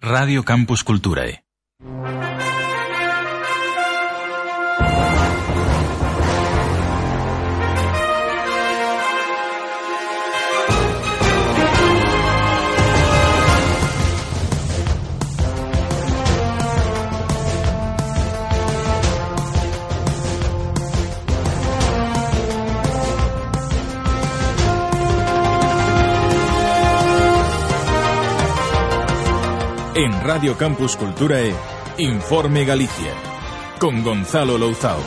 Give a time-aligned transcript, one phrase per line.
[0.00, 1.47] Radio Campus Culturae.
[30.28, 31.54] Radio Campus Culturae,
[31.96, 33.14] Informe Galicia,
[33.80, 35.00] con Gonzalo Louzao.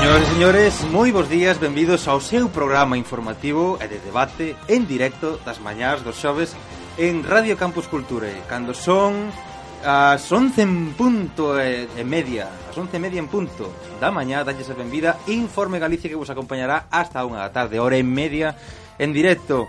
[0.00, 4.88] Señoras e señores, moi bons días, benvidos ao seu programa informativo e de debate en
[4.88, 6.56] directo das mañás dos xoves
[6.96, 9.28] en Radio Campus Culturae, cando son
[9.84, 13.68] as 11 en punto e, e media, as 11 e media en punto
[14.00, 18.00] da mañá, dalles a benvida Informe Galicia que vos acompañará hasta unha da tarde, hora
[18.00, 18.56] e media
[18.96, 19.68] en directo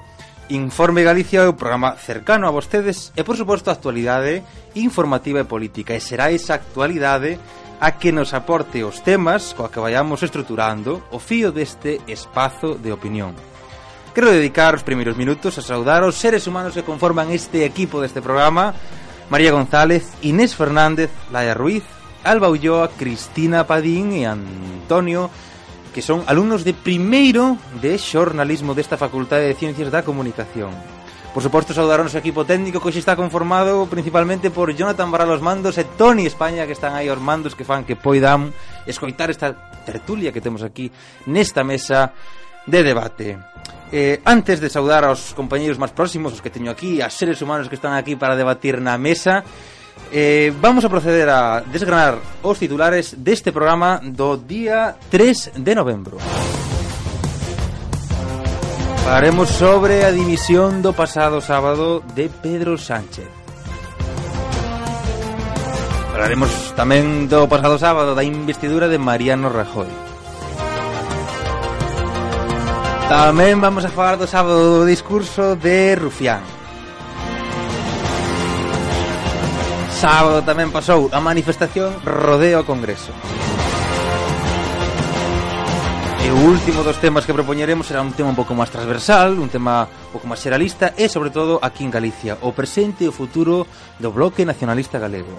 [0.49, 4.43] Informe Galicia é o programa cercano a vostedes e, por suposto, a actualidade
[4.79, 5.91] informativa e política.
[5.91, 7.35] E será esa actualidade
[7.83, 12.95] a que nos aporte os temas coa que vayamos estruturando o fío deste espazo de
[12.95, 13.35] opinión.
[14.15, 18.23] Quero dedicar os primeiros minutos a saudar os seres humanos que conforman este equipo deste
[18.23, 18.71] programa
[19.27, 21.83] María González, Inés Fernández, Laia Ruiz,
[22.23, 25.27] Alba Ulloa, Cristina Padín e Antonio
[25.97, 30.69] que son alumnos de primeiro de xornalismo desta Facultade de Ciencias da Comunicación.
[31.33, 35.33] Por suposto, saudar o noso equipo técnico que hoxe está conformado principalmente por Jonathan Barral
[35.33, 38.53] os mandos e Tony España que están aí os mandos que fan que poidan
[38.85, 39.57] escoitar esta
[39.89, 40.93] tertulia que temos aquí
[41.25, 42.13] nesta mesa
[42.69, 43.41] de debate.
[43.89, 47.73] Eh, antes de saudar aos compañeiros máis próximos, os que teño aquí, a seres humanos
[47.73, 49.41] que están aquí para debatir na mesa,
[50.11, 56.17] Eh, vamos a proceder a desgranar os titulares deste programa do día 3 de novembro.
[59.03, 63.27] Falaremos sobre a dimisión do pasado sábado de Pedro Sánchez.
[66.11, 69.87] Falaremos tamén do pasado sábado da investidura de Mariano Rajoy.
[73.07, 76.56] Tamén vamos a falar do sábado do discurso de Rufián.
[79.97, 83.09] Sábado tamén pasou a manifestación rodea o Congreso.
[86.21, 89.49] E o último dos temas que propoñeremos será un tema un pouco máis transversal, un
[89.49, 93.15] tema un pouco máis xeralista e, sobre todo, aquí en Galicia, o presente e o
[93.15, 93.65] futuro
[93.97, 95.33] do Bloque Nacionalista Galego.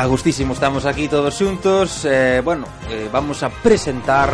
[0.00, 2.08] Agustísimo, estamos aquí todos xuntos.
[2.08, 4.32] Eh, Bueno, eh, vamos a presentar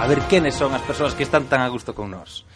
[0.00, 2.48] A ver quenes son as persoas que están tan a gusto con nós.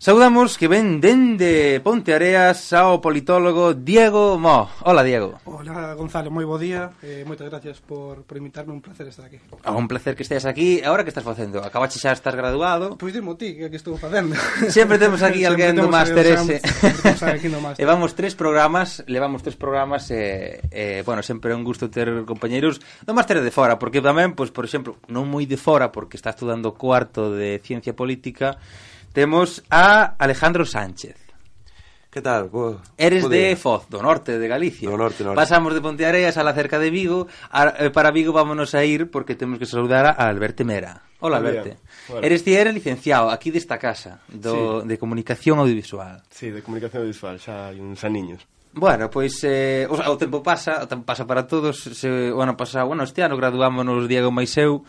[0.00, 4.72] Saudamos que ven dende Ponteareas ao politólogo Diego Mo.
[4.80, 5.36] Hola, Diego.
[5.44, 6.96] Hola, Gonzalo, moi bo día.
[7.04, 9.36] Eh, moitas gracias por, por invitarme, un placer estar aquí.
[9.60, 10.80] Ah, un placer que esteas aquí.
[10.80, 11.60] Agora que estás facendo?
[11.60, 12.96] Acabache xa estar graduado.
[12.96, 14.40] Pois dimo ti, que que estou facendo.
[14.72, 16.64] Sempre temos aquí alguén do máster ese.
[17.76, 21.92] E vamos tres programas, levamos tres programas e, eh, eh, bueno, sempre é un gusto
[21.92, 25.92] ter compañeiros do máster de fora, porque tamén, pois, por exemplo, non moi de fora,
[25.92, 28.56] porque está estudando cuarto de Ciencia Política,
[29.12, 31.16] Temos a Alejandro Sánchez.
[32.10, 32.48] Que tal?
[32.48, 34.90] Bo, Eres bo de Foz, do norte de Galicia.
[34.90, 35.38] Do norte, norte.
[35.38, 37.26] Pasamos de Ponteareas a la cerca de Vigo.
[37.50, 41.02] A, eh, para Vigo vámonos a ir porque temos que saludar a Alberto Mera.
[41.20, 41.76] Hola, Alberto.
[42.08, 42.26] Bueno.
[42.26, 44.88] Eres ti eres licenciado aquí desta casa do, sí.
[44.88, 46.22] de comunicación audiovisual.
[46.30, 48.42] Sí, de comunicación audiovisual, xa hai uns aniños.
[48.74, 51.78] Bueno, pois eh, o, o tempo pasa, o tempo pasa para todos.
[51.94, 54.82] Se, o ano pasado, bueno, este ano graduámonos Diego Maiseu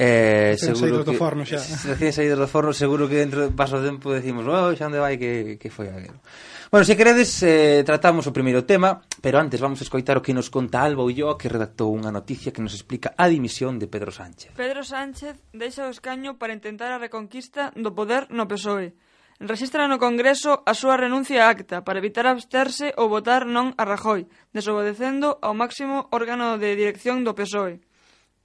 [0.00, 1.58] Eh, seguro que, do forno xa.
[1.90, 5.18] Recién saídos do forno, seguro que dentro do paso tempo decimos, oh, xa onde vai
[5.18, 6.22] que, que foi aquilo.
[6.70, 10.30] Bueno, se queredes, eh, tratamos o primeiro tema, pero antes vamos a escoitar o que
[10.30, 14.14] nos conta Alba Ulloa, que redactou unha noticia que nos explica a dimisión de Pedro
[14.14, 14.54] Sánchez.
[14.54, 18.94] Pedro Sánchez deixa o escaño para intentar a reconquista do poder no PSOE.
[19.42, 23.82] Registra no Congreso a súa renuncia a acta para evitar absterse ou votar non a
[23.82, 27.82] Rajoy, desobedecendo ao máximo órgano de dirección do PSOE.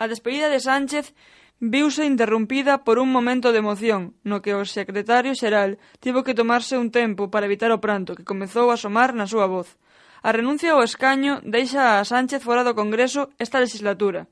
[0.01, 1.13] A despedida de Sánchez
[1.59, 6.77] viuse interrompida por un momento de emoción, no que o secretario xeral tivo que tomarse
[6.77, 9.77] un tempo para evitar o pranto que comezou a asomar na súa voz.
[10.23, 14.27] A renuncia ao escaño deixa a Sánchez fora do Congreso esta legislatura.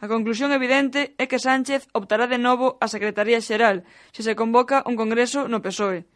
[0.00, 3.84] A conclusión evidente é que Sánchez optará de novo a Secretaría Xeral
[4.14, 6.08] se se convoca un Congreso no PSOE.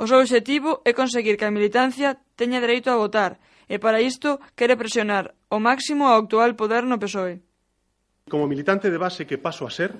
[0.00, 3.36] O seu obxectivo é conseguir que a militancia teña dereito a votar
[3.68, 7.44] e para isto quere presionar o máximo ao actual poder no PSOE.
[8.28, 9.92] Como militante de base que paso a ser,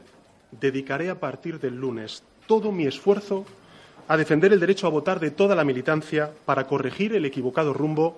[0.53, 3.45] dedicaré a partir del lunes todo mi esfuerzo
[4.09, 8.17] a defender el derecho a votar de toda la militancia para corregir el equivocado rumbo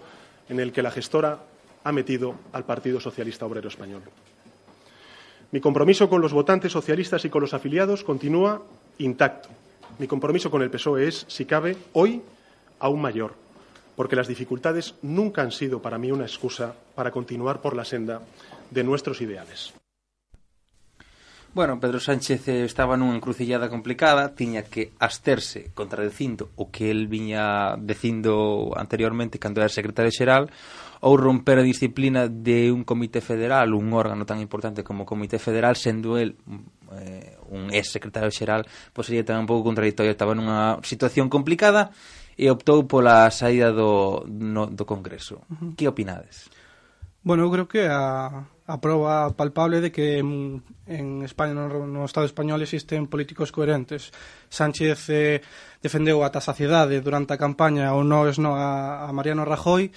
[0.48, 1.40] en el que la gestora
[1.84, 4.02] ha metido al Partido Socialista Obrero Español.
[5.52, 8.62] Mi compromiso con los votantes socialistas y con los afiliados continúa
[8.98, 9.48] intacto.
[9.98, 12.22] Mi compromiso con el PSOE es, si cabe, hoy
[12.80, 13.34] aún mayor,
[13.94, 18.22] porque las dificultades nunca han sido para mí una excusa para continuar por la senda
[18.70, 19.74] de nuestros ideales.
[21.54, 27.06] Bueno, Pedro Sánchez eh, estaba nunha encrucillada complicada, tiña que asterse contradecindo o que el
[27.06, 30.50] viña dicindo anteriormente cando era secretario xeral
[30.98, 35.38] ou romper a disciplina de un comité federal, un órgano tan importante como o comité
[35.38, 36.34] federal, sendo el
[36.98, 41.94] eh, un ex secretario xeral, pois sería tamén un pouco contradictorio, estaba nunha situación complicada
[42.34, 45.46] e optou pola saída do, no, do Congreso.
[45.46, 45.70] Uh -huh.
[45.78, 46.50] Que opinades?
[47.24, 52.04] Bueno, eu creo que a, a prova palpable de que en, en España, no, no
[52.04, 54.12] Estado español existen políticos coherentes.
[54.52, 55.40] Sánchez eh,
[55.80, 59.88] defendeu ata saciedade durante a campaña ou no es no a, a Mariano Rajoy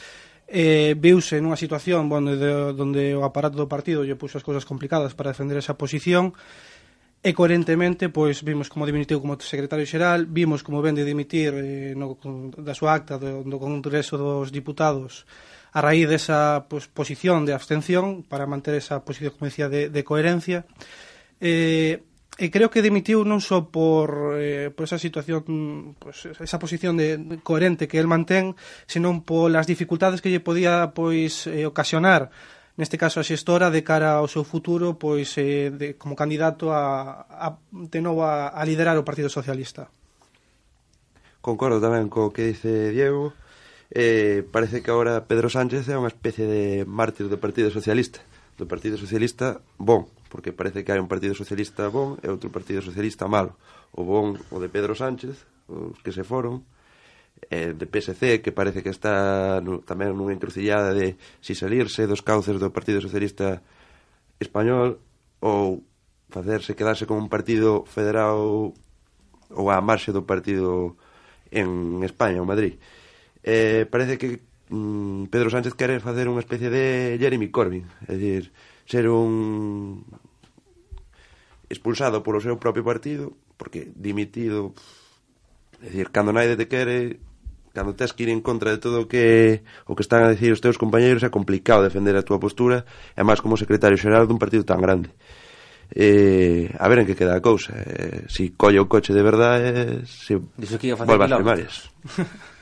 [0.47, 4.63] eh, viuse nunha situación onde, de, onde o aparato do partido lle puxo as cousas
[4.63, 6.31] complicadas para defender esa posición
[7.19, 12.15] e coherentemente pois vimos como dimitiu como secretario xeral, vimos como vende dimitir eh, no,
[12.55, 15.27] da súa acta do, do Congreso dos Diputados
[15.77, 20.01] a raíz desa pues, posición de abstención para manter esa posición, como decía, de, de
[20.01, 20.65] coherencia.
[21.37, 22.01] Eh,
[22.37, 27.17] e creo que dimitiu non só por, eh, por esa situación, pues, esa posición de,
[27.17, 28.57] de coherente que el mantén,
[28.89, 32.33] senón polas dificultades que lle podía pois eh, ocasionar
[32.77, 37.25] neste caso a xestora de cara ao seu futuro pois eh, de, como candidato a,
[37.25, 39.89] a de novo a, a liderar o Partido Socialista.
[41.41, 43.33] Concordo tamén co que dice Diego
[43.91, 48.19] eh, parece que agora Pedro Sánchez é unha especie de mártir do Partido Socialista
[48.57, 52.83] do Partido Socialista bon, porque parece que hai un Partido Socialista bon e outro Partido
[52.83, 53.55] Socialista malo
[53.95, 56.67] o bon o de Pedro Sánchez os que se foron
[57.47, 62.25] eh, de PSC que parece que está no, tamén nunha encrucillada de si salirse dos
[62.25, 63.63] cauces do Partido Socialista
[64.41, 64.99] Español
[65.39, 65.85] ou
[66.27, 68.75] facerse quedarse como un partido federado
[69.47, 70.99] ou a marxe do partido
[71.51, 72.75] en España, ou Madrid
[73.43, 74.39] eh, parece que
[74.69, 78.51] mm, Pedro Sánchez quere facer unha especie de Jeremy Corbyn, é dicir,
[78.87, 80.03] ser un
[81.69, 84.73] expulsado polo seu propio partido, porque dimitido,
[85.83, 87.19] é dicir, cando naide te quere,
[87.75, 90.51] cando tes que ir en contra de todo o que o que están a decir
[90.51, 94.41] os teus compañeiros é complicado defender a túa postura, e máis como secretario xeral dun
[94.41, 95.11] partido tan grande.
[95.95, 97.71] Eh, a ver en que queda a cousa.
[97.79, 101.75] Eh, si colle o coche de verdade, eh, se Dixo que volve as primarias.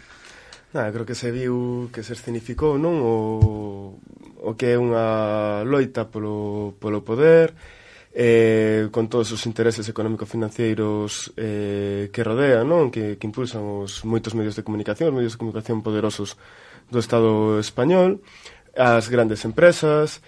[0.75, 3.95] Ah, creo que se viu que se escenificou non o,
[4.43, 7.55] o que é unha loita polo, polo poder
[8.11, 12.91] eh, con todos os intereses económico-financeiros eh, que rodean, non?
[12.91, 16.35] Que, que impulsan os moitos medios de comunicación, os medios de comunicación poderosos
[16.91, 18.19] do Estado español,
[18.75, 20.19] as grandes empresas,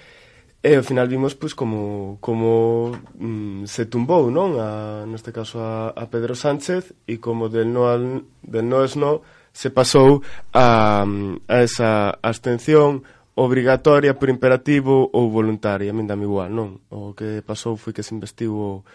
[0.63, 4.55] e ao final vimos pois, como, como mm, se tumbou, non?
[4.59, 8.95] A, neste caso a, a Pedro Sánchez e como del no, al, del no es
[8.95, 9.27] no,
[9.57, 10.21] se pasou
[10.53, 13.01] a, a esa abstención
[13.33, 16.85] obrigatoria por imperativo ou voluntaria, a min dame igual, non?
[16.93, 18.85] O que pasou foi que se investiu o,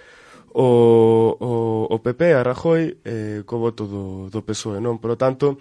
[0.55, 1.51] o,
[1.91, 5.03] o PP a Rajoy eh, co voto do, do PSOE, non?
[5.03, 5.59] Por lo tanto,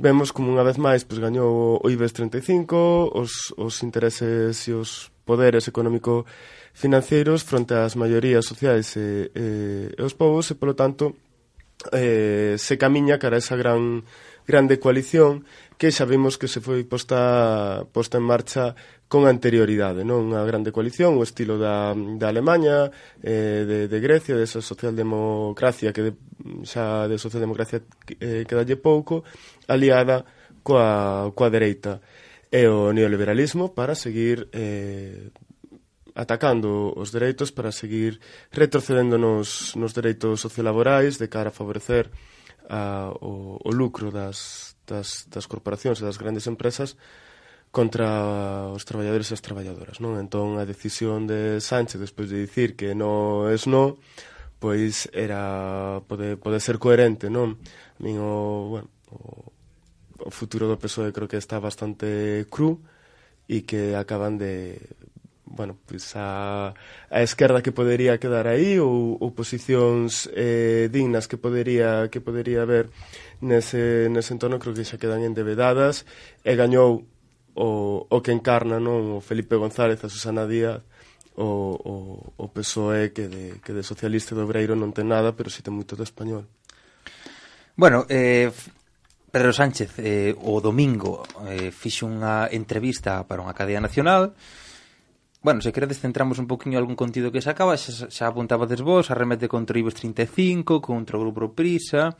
[0.00, 5.12] vemos como unha vez máis pues, gañou o IBEX 35, os, os intereses e os
[5.28, 6.24] poderes económico
[6.72, 9.46] financeiros fronte ás maiorías sociais e, e,
[9.92, 11.12] e os povos e, polo tanto,
[11.90, 14.04] eh, se camiña cara a esa gran
[14.46, 15.44] grande coalición
[15.78, 18.74] que sabemos que se foi posta, posta en marcha
[19.10, 20.30] con anterioridade, non?
[20.30, 22.88] Unha grande coalición, o estilo da, da Alemanha,
[23.20, 26.12] eh, de, de Grecia, desa esa socialdemocracia que de,
[26.62, 27.82] xa de socialdemocracia
[28.22, 29.26] eh, que dalle pouco,
[29.66, 30.24] aliada
[30.62, 31.98] coa, coa dereita
[32.52, 35.34] e o neoliberalismo para seguir eh,
[36.14, 42.10] atacando os dereitos para seguir retrocedendo nos, nos dereitos sociolaborais de cara a favorecer
[42.68, 46.96] a, o, o lucro das, das, das corporacións e das grandes empresas
[47.72, 50.20] contra os traballadores e as traballadoras, non?
[50.20, 53.96] Entón, a decisión de Sánchez, despois de dicir que no es no,
[54.60, 57.56] pois era pode, pode ser coherente, non?
[57.96, 59.48] A min o, bueno, o,
[60.20, 62.84] o futuro do PSOE creo que está bastante cru
[63.48, 64.76] e que acaban de
[65.54, 66.74] bueno, pues a,
[67.10, 72.64] a esquerda que podería quedar aí ou, ou posicións eh, dignas que podería que podería
[72.64, 72.88] haber
[73.44, 76.08] nese, nese entorno creo que xa quedan endevedadas
[76.40, 77.04] e gañou
[77.52, 77.68] o,
[78.08, 80.80] o que encarna non o Felipe González a Susana Díaz
[81.36, 81.94] o, o,
[82.40, 85.76] o PSOE que de, que de socialista do obreiro non ten nada pero si ten
[85.76, 86.48] moito de español.
[87.76, 88.48] Bueno, eh,
[89.28, 94.32] Pedro Sánchez eh, o domingo eh, fixo unha entrevista para unha cadea nacional
[95.42, 99.50] Bueno, se queredes centramos un poquinho algún contido que sacaba, xa, xa apuntabades vos, arremete
[99.50, 102.14] contra Ibos 35, contra o Grupo Prisa,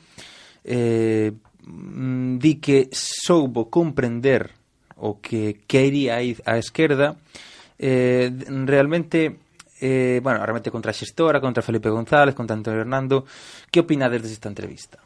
[0.67, 1.31] eh,
[1.63, 4.51] mm, di que soubo comprender
[4.99, 7.15] o que quería a esquerda,
[7.79, 8.31] eh,
[8.67, 9.39] realmente
[9.83, 13.27] eh, bueno, realmente contra a xestora, contra Felipe González, contra Antonio Hernando.
[13.67, 15.03] Que opinades desta entrevista?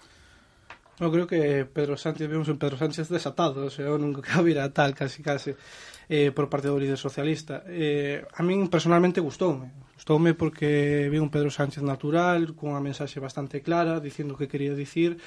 [1.01, 4.69] Eu creo que Pedro Sánchez, vemos un Pedro Sánchez desatado, o sea, eu nunca cabira
[4.69, 5.57] tal, casi, casi
[6.09, 7.63] eh, por parte do líder socialista.
[7.67, 9.73] Eh, a min personalmente gustoume.
[9.97, 14.75] Gustoume porque vi un Pedro Sánchez natural, cunha mensaxe bastante clara, dicindo o que quería
[14.77, 15.19] dicir,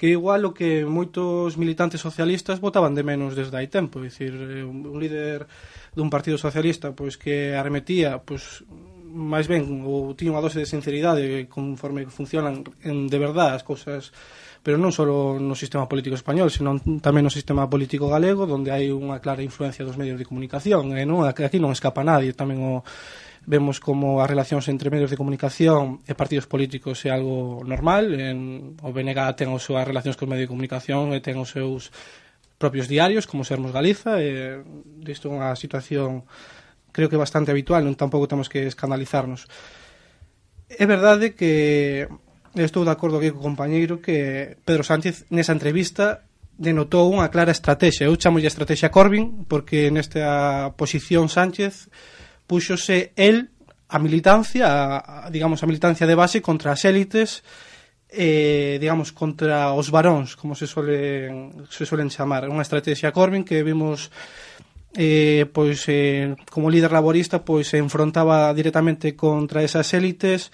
[0.00, 4.32] que igual o que moitos militantes socialistas votaban de menos desde hai tempo, é dicir,
[4.34, 5.46] eh, un líder
[5.94, 8.64] dun partido socialista pois que arremetía, pois
[9.12, 14.10] máis ben ou tiña unha dose de sinceridade conforme funcionan en, de verdade as cousas
[14.62, 18.94] pero non só no sistema político español, senón tamén no sistema político galego, onde hai
[18.94, 22.86] unha clara influencia dos medios de comunicación, e non aquí non escapa nadie, tamén o
[23.42, 28.78] vemos como as relacións entre medios de comunicación e partidos políticos é algo normal, en,
[28.78, 31.90] o BNG ten as súas relacións con medios de comunicación e ten os seus
[32.62, 34.62] propios diarios, como Sermos Galiza, e
[35.10, 36.22] isto é unha situación
[36.94, 39.50] creo que bastante habitual, non tampouco temos que escandalizarnos.
[40.70, 42.06] É verdade que
[42.54, 46.28] estou de acordo aquí co compañeiro que Pedro Sánchez nesa entrevista
[46.60, 48.06] denotou unha clara estrategia.
[48.08, 51.88] Eu chamo de estrategia Corbyn porque nesta posición Sánchez
[52.44, 53.48] púxose el
[53.88, 57.40] a militancia, a, a, digamos, a militancia de base contra as élites
[58.12, 62.44] eh, digamos, contra os varóns, como se solen, se solen chamar.
[62.44, 64.12] Unha estrategia Corbyn que vimos
[64.92, 70.52] eh, pois eh, como líder laborista pois se enfrontaba directamente contra esas élites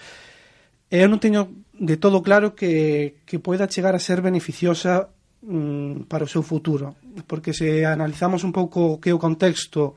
[0.89, 5.09] eu non teño de todo claro que, que poida chegar a ser beneficiosa
[5.41, 6.99] mm, para o seu futuro.
[7.25, 9.95] Porque se analizamos un pouco que o contexto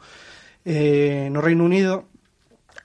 [0.62, 2.07] eh, no Reino Unido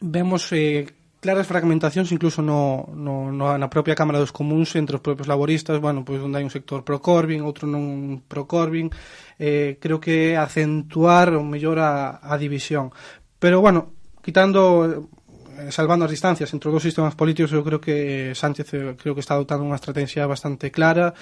[0.01, 0.89] vemos eh,
[1.21, 5.81] claras fragmentacións incluso no, no, no, na propia Cámara dos Comuns entre os propios laboristas,
[5.81, 8.89] bueno, pois onde hai un sector pro Corbyn, outro non pro Corbyn,
[9.37, 12.93] eh, creo que acentuar ou mellor a, a división.
[13.37, 15.09] Pero bueno, quitando
[15.57, 18.93] Eh, salvando as distancias entre os dous sistemas políticos, eu creo que eh, Sánchez eh,
[18.93, 21.17] creo que está adoptando unha estrategia bastante clara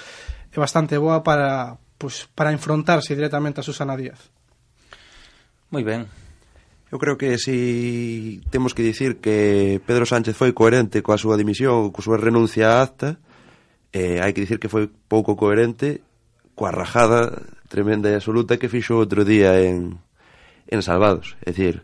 [0.52, 4.20] e bastante boa para, pues, para enfrontarse directamente a Susana Díaz.
[5.72, 6.04] Moi ben,
[6.92, 11.90] Eu creo que si temos que dicir que Pedro Sánchez foi coherente coa súa dimisión,
[11.90, 13.18] coa súa renuncia a acta,
[13.90, 16.06] eh, hai que dicir que foi pouco coherente
[16.54, 19.98] coa rajada tremenda e absoluta que fixo outro día en,
[20.70, 21.36] en Salvados.
[21.44, 21.84] É dicir,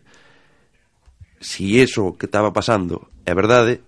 [1.42, 3.82] si eso que estaba pasando é verdade,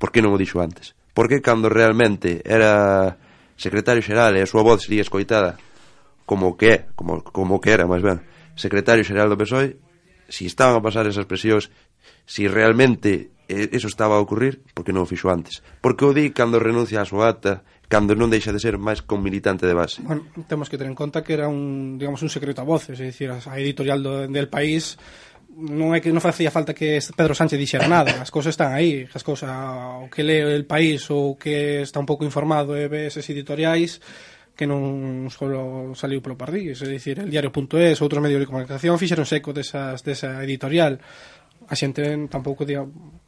[0.00, 0.96] por que non o dixo antes?
[1.12, 3.14] Porque cando realmente era
[3.54, 5.60] secretario xeral e a súa voz sería escoitada
[6.24, 8.24] como que é, como, como que era, máis ben,
[8.56, 9.78] secretario xeral do PSOE,
[10.26, 11.68] si estaban a pasar esas presións,
[12.24, 15.60] si realmente eso estaba a ocurrir, por que non o fixo antes?
[15.84, 17.60] Porque o di cando renuncia a súa ata,
[17.92, 20.00] cando non deixa de ser máis con militante de base.
[20.00, 23.04] Bueno, temos que ter en conta que era un, digamos, un secreto a voces, é
[23.04, 24.96] dicir, a editorial do, del país
[25.54, 29.06] non é que non facía falta que Pedro Sánchez dixera nada, as cousas están aí,
[29.14, 33.06] as cousas o que lee el país ou que está un pouco informado e ve
[33.06, 34.02] eses editoriais
[34.54, 35.50] que non só
[35.98, 40.38] saliu polo Pardís, é dicir, el diario.es, outros medios de comunicación fixeron seco desas, desa
[40.46, 41.02] editorial
[41.68, 42.86] a xente tampouco diga,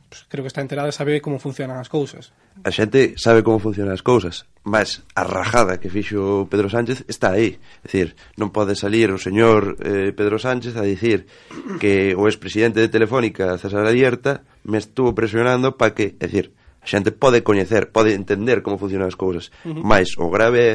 [0.08, 2.32] pues, creo que está enterada sabe como funcionan as cousas.
[2.64, 7.34] A xente sabe como funcionan as cousas, mas a rajada que fixo Pedro Sánchez está
[7.34, 7.58] aí.
[7.82, 11.26] É dicir, non pode salir o señor eh, Pedro Sánchez a dicir
[11.82, 16.86] que o expresidente de Telefónica, César Alierta, me estuvo presionando para que, é dicir, a
[16.86, 19.82] xente pode coñecer, pode entender como funcionan as cousas, uh -huh.
[19.82, 20.74] mas o grave é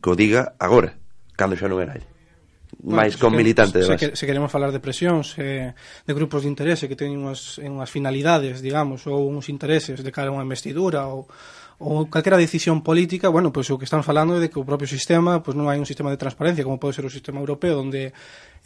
[0.00, 0.96] que o diga agora,
[1.36, 2.08] cando xa non era ele.
[2.78, 4.14] Bueno, máis con militante de base.
[4.14, 7.90] Se, se queremos falar de presións, eh, de grupos de interese que teñen unhas, unhas
[7.90, 11.26] finalidades, digamos, ou uns intereses de cara a unha investidura ou
[11.80, 14.68] ou calquera decisión política, bueno, pois pues, o que están falando é de que o
[14.68, 17.40] propio sistema, pois pues, non hai un sistema de transparencia como pode ser o sistema
[17.40, 18.12] europeo onde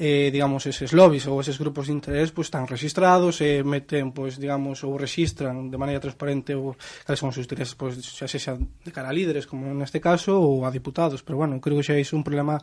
[0.02, 4.10] eh, digamos, eses lobbies ou eses grupos de interés pues, están registrados e eh, meten,
[4.10, 6.74] pues, digamos, ou registran de maneira transparente ou
[7.06, 10.34] cales son os seus intereses pois, xa sexa de cara a líderes, como neste caso
[10.34, 12.58] ou a diputados, pero bueno, creo que xa é un problema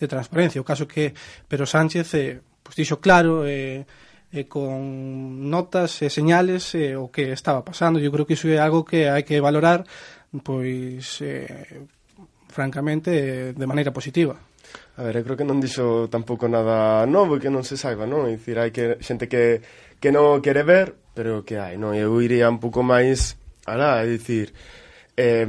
[0.00, 1.12] de transparencia, o caso que
[1.44, 3.84] pero Sánchez eh, pues, dixo claro eh,
[4.32, 7.98] eh, con notas e eh, señales eh, o que estaba pasando.
[7.98, 9.82] Yo creo que iso é algo que hai que valorar
[10.42, 11.82] pois eh,
[12.46, 14.38] francamente de maneira positiva.
[14.96, 18.30] A ver, eu creo que non dixo tampouco nada novo que non se saiba, non?
[18.30, 19.64] É dicir, hai que, xente que,
[19.98, 21.96] que non quere ver, pero que hai, non?
[21.96, 23.34] Eu iría un pouco máis
[23.66, 24.54] alá, é dicir,
[25.18, 25.46] eh,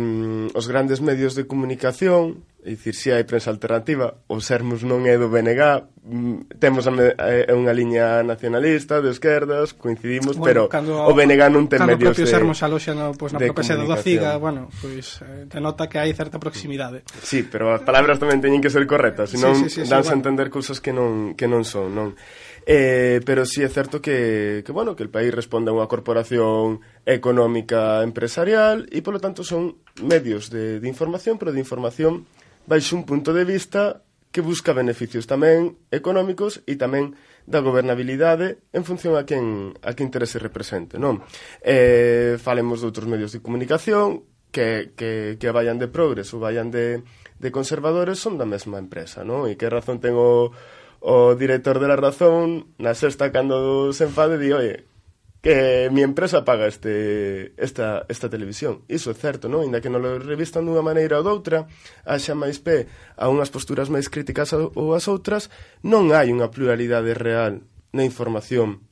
[0.55, 5.17] os grandes medios de comunicación É dicir, se hai prensa alternativa, o Sermos non é
[5.17, 10.61] do BNG, mm, temos a, é eh, unha liña nacionalista, de esquerdas, coincidimos, bueno, pero
[10.69, 13.97] cando, o BNG non ten medios de Sermos aloxa no, pues, na propia sede do
[13.97, 17.01] CIGA, bueno, pois pues, denota que hai certa proximidade.
[17.25, 20.13] Sí, pero as palabras tamén teñen que ser correctas, senón sí, sí, sí, sí, danse
[20.13, 20.13] sí, bueno.
[20.13, 22.13] a entender cousas que non, que non son, non?
[22.69, 26.85] Eh, pero sí é certo que, que, bueno, que el país responde a unha corporación
[27.09, 32.29] económica empresarial e, polo tanto, son medios de, de información, pero de información
[32.65, 37.13] baixo un punto de vista que busca beneficios tamén económicos e tamén
[37.43, 41.19] da gobernabilidade en función a quen, a que interese represente, non?
[41.59, 44.23] Eh, falemos de outros medios de comunicación
[44.55, 47.03] que, que, que vayan de progres ou vayan de,
[47.39, 49.51] de conservadores son da mesma empresa, non?
[49.51, 50.55] E que razón ten o,
[51.03, 54.87] o director de la razón na sexta cando se enfade di, oye,
[55.41, 58.85] que mi empresa paga este, esta, esta televisión.
[58.87, 59.65] Iso é certo, non?
[59.65, 61.65] Inda que non lo revistan dunha maneira ou doutra,
[62.05, 62.85] haxa máis pé
[63.17, 65.49] a unhas posturas máis críticas ou as outras,
[65.81, 68.85] non hai unha pluralidade real na información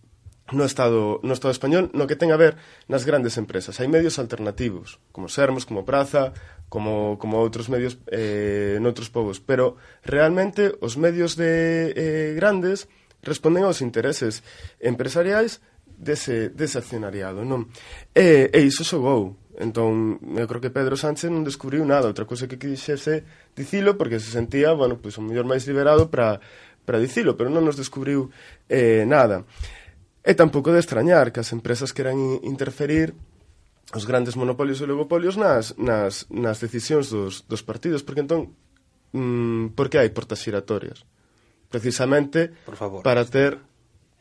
[0.52, 2.58] no Estado, no Estado español no que ten a ver
[2.90, 3.78] nas grandes empresas.
[3.78, 6.34] Hai medios alternativos, como Sermos, como Praza,
[6.70, 9.38] como, como outros medios eh, noutros povos.
[9.38, 12.90] Pero realmente os medios de eh, grandes
[13.22, 14.42] responden aos intereses
[14.80, 15.62] empresariais
[16.00, 17.68] dese, dese accionariado, non?
[18.16, 19.36] E, e iso xogou.
[19.60, 24.24] Entón, eu creo que Pedro Sánchez non descubriu nada, outra cousa que quixese dicilo, porque
[24.24, 26.40] se sentía, bueno, pois o mellor máis liberado para
[26.90, 28.34] para dicilo, pero non nos descubriu
[28.66, 29.46] eh, nada.
[30.26, 33.14] E tampouco de extrañar que as empresas queran interferir
[33.94, 38.58] os grandes monopolios e oligopolios nas, nas, nas decisións dos, dos partidos, porque entón,
[39.14, 41.06] mm, por que hai portas giratorias?
[41.70, 43.02] Precisamente Por favor.
[43.06, 43.62] para ter...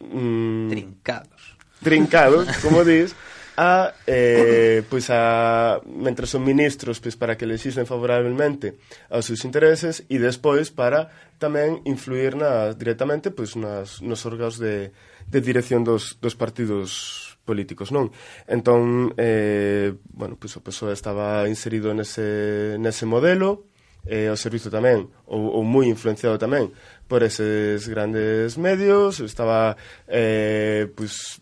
[0.05, 3.15] Mm, Trincados trincados, como dis,
[3.59, 8.79] a, eh, pois a, mentre son ministros, pois para que lexisen favorablemente
[9.11, 11.11] aos seus intereses e despois para
[11.43, 14.95] tamén influir na, directamente pois nas, nos órganos de,
[15.27, 18.15] de dirección dos, dos partidos políticos, non?
[18.47, 23.67] Entón, eh, bueno, pois o PSOE estaba inserido nese, nese modelo,
[24.07, 26.71] eh, o servizo tamén, ou, ou moi influenciado tamén
[27.09, 31.41] por eses grandes medios, estaba eh, pues,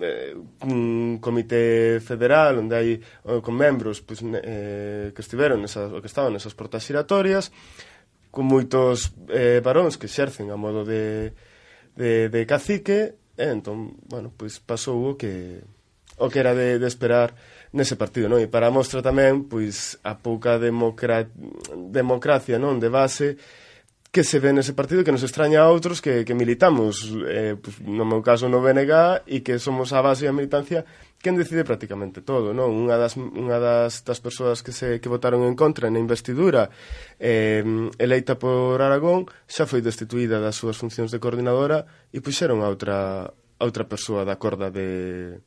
[0.00, 6.06] eh, un comité federal onde hai eh, con membros pues, eh, que estiveron nesas, que
[6.06, 7.48] estaban nesas portas giratorias,
[8.28, 11.32] con moitos eh, varóns que xercen a modo de,
[11.96, 15.64] de, de cacique eh, e entón, bueno, pues, pasou o que
[16.16, 17.36] o que era de, de esperar
[17.76, 18.40] nese partido, non?
[18.40, 21.28] E para a mostra tamén, pois, a pouca democra
[21.76, 23.36] democracia, non, de base,
[24.10, 27.80] que se ve nese partido que nos extraña a outros que, que militamos, eh, pues,
[27.84, 30.88] no meu caso no BNG, e que somos a base e a militancia
[31.20, 32.70] quen decide prácticamente todo, non?
[32.70, 36.70] Unha das, unha das, das persoas que se que votaron en contra na investidura
[37.18, 37.64] eh,
[37.98, 43.26] eleita por Aragón xa foi destituída das súas funcións de coordinadora e puxeron a outra,
[43.32, 45.40] a outra persoa da corda de,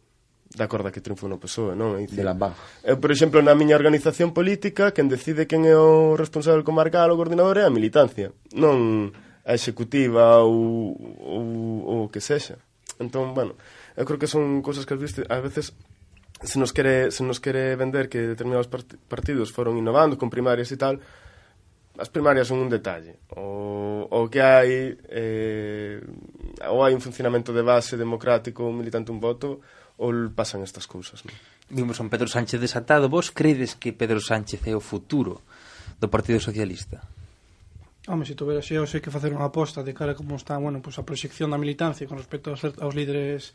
[0.50, 1.94] da corda que triunfou no PSOE, non?
[1.94, 2.58] É dicir, de Lambán.
[2.82, 7.14] Eu, eh, por exemplo, na miña organización política, quen decide quen é o responsable comarcal
[7.14, 9.14] ou coordinador é a militancia, non
[9.46, 11.46] a executiva ou, ou,
[11.86, 12.58] ou o que sexa.
[12.98, 13.54] Entón, bueno,
[13.94, 15.78] eu creo que son cousas que a veces
[16.42, 18.68] se nos quere, se nos quere vender que determinados
[19.08, 20.98] partidos foron innovando con primarias e tal,
[22.00, 23.20] as primarias son un detalle.
[23.36, 26.00] O, o que hai eh,
[26.72, 29.60] ou hai un funcionamento de base democrático, un militante un voto,
[30.00, 31.36] ou pasan estas cousas, non?
[31.68, 33.12] Vimos un Pedro Sánchez desatado.
[33.12, 35.44] Vos credes que Pedro Sánchez é o futuro
[36.00, 37.04] do Partido Socialista?
[38.08, 40.80] Home, se tuvera xe, sei que facer unha aposta de cara a como está, bueno,
[40.80, 43.52] pues a proxección da militancia con respecto aos, aos líderes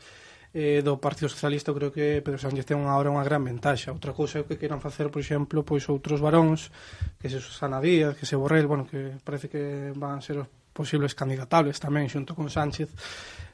[0.53, 3.91] eh, do Partido Socialista, creo que Pedro Sánchez ten agora unha gran ventaxa.
[3.91, 6.69] Outra cousa é que queiran facer, por exemplo, pois outros varóns,
[7.19, 11.15] que se Susana Díaz, que se Borrell, bueno, que parece que van ser os posibles
[11.15, 12.91] candidatables tamén xunto con Sánchez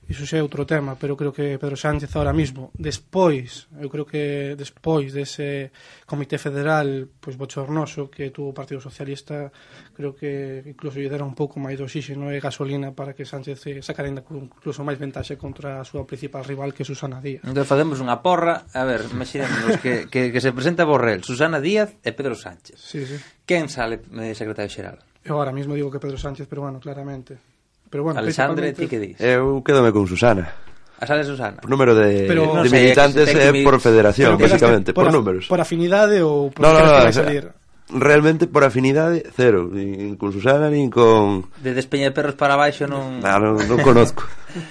[0.09, 4.03] iso xa é outro tema, pero creo que Pedro Sánchez ahora mismo, despois, eu creo
[4.03, 5.71] que despois dese
[6.09, 9.53] Comité Federal pois bochornoso que tuvo o Partido Socialista,
[9.93, 13.85] creo que incluso lle dera un pouco máis de oxígeno e gasolina para que Sánchez
[13.85, 17.45] sacara ainda incluso máis ventaxe contra a súa principal rival que Susana Díaz.
[17.47, 21.95] Entón facemos unha porra, a ver, imaginémonos que, que, que se presenta Borrell, Susana Díaz
[22.03, 22.81] e Pedro Sánchez.
[22.81, 23.15] Sí, sí.
[23.47, 24.97] Quen sale eh, secretario xeral?
[25.21, 27.50] Eu ahora mismo digo que Pedro Sánchez, pero bueno, claramente.
[27.91, 29.19] Pero bueno, Alexandre, ti que dis?
[29.19, 30.47] Eu quedome con Susana.
[30.95, 31.59] A Sara Susana.
[31.59, 35.51] Por número de, pero, de no militantes é por federación, pero basicamente, por, por números.
[35.51, 37.51] Por afinidade ou por no, no, no, no, salir?
[37.91, 42.87] Realmente por afinidade cero, nin con Susana nin con De Despeña de Perros para baixo
[42.87, 44.23] non Claro, non, non conozco.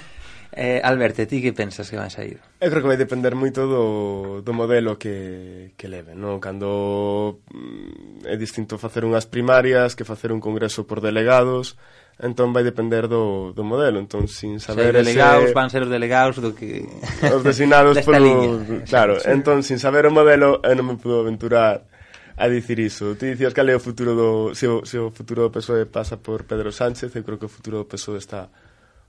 [0.56, 2.40] eh, Alberto, ti que pensas que van sair?
[2.56, 6.16] Eu creo que vai depender moito do, do modelo que, que leve.
[6.16, 6.40] non?
[6.40, 11.76] Cando mm, é distinto facer unhas primarias que facer un congreso por delegados,
[12.20, 15.56] Entón vai depender do, do modelo, entón sin saber se delegados ese...
[15.56, 16.84] van ser os delegados do que
[17.32, 18.84] os designados polo, liña.
[18.92, 19.32] claro, sí.
[19.32, 21.88] entón sin saber o modelo eu non me puedo aventurar
[22.36, 23.16] a dicir iso.
[23.16, 26.20] Ti dicías que é o futuro do se o, se o futuro do PSOE pasa
[26.20, 28.52] por Pedro Sánchez, eu creo que o futuro do PSOE está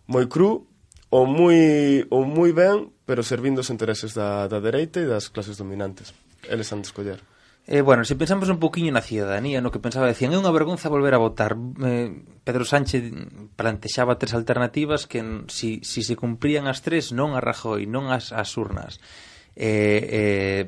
[0.08, 0.68] moi cru
[1.12, 5.60] ou moi ou moi ben, pero servindo os intereses da da dereita e das clases
[5.60, 6.16] dominantes.
[6.48, 7.20] Eles han de escoller.
[7.72, 10.92] Eh, bueno, se pensamos un poquinho na cidadanía, no que pensaba, decían, é unha vergonza
[10.92, 11.56] volver a votar.
[11.56, 12.12] Eh,
[12.44, 13.00] Pedro Sánchez
[13.56, 18.36] plantexaba tres alternativas que, si, si se cumprían as tres, non a Rajoy, non as,
[18.36, 19.00] as urnas.
[19.56, 20.64] Eh, eh,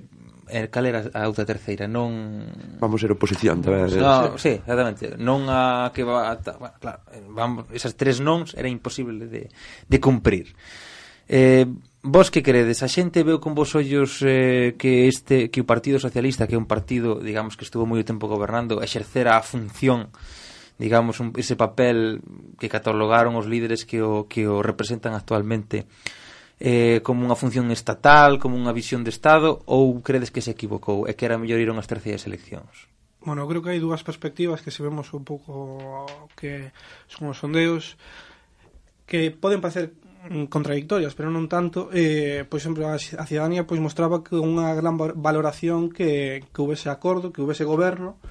[0.48, 2.48] eh, cal era a outra terceira non
[2.84, 4.52] vamos ser oposición tamén eh, no, sí.
[4.52, 8.68] sí, exactamente non a que va a, bueno, claro, eh, vamos, esas tres nons era
[8.68, 10.52] imposible de, de cumprir
[11.32, 11.64] eh,
[12.04, 12.84] Vos que credes?
[12.84, 16.60] A xente veu con vos ollos eh, que este que o Partido Socialista, que é
[16.60, 20.12] un partido, digamos, que estuvo moito tempo gobernando, exercera a función
[20.76, 22.20] digamos, un, ese papel
[22.60, 25.88] que catalogaron os líderes que o, que o representan actualmente
[26.60, 31.08] eh, como unha función estatal, como unha visión de Estado, ou credes que se equivocou
[31.08, 32.92] e que era mellor ir a unhas terceiras eleccións?
[33.24, 36.04] Bueno, creo que hai dúas perspectivas que se vemos un pouco
[36.36, 36.76] que
[37.08, 37.96] son os sondeos
[39.08, 43.84] que poden parecer Mm, contradictorias, pero non tanto, eh, por exemplo, a, a cidadanía pois
[43.84, 48.24] mostraba que unha gran valoración que, que houvese acordo, que houvese goberno,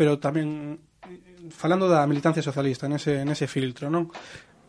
[0.00, 4.08] pero tamén eh, falando da militancia socialista nese, nese filtro, non?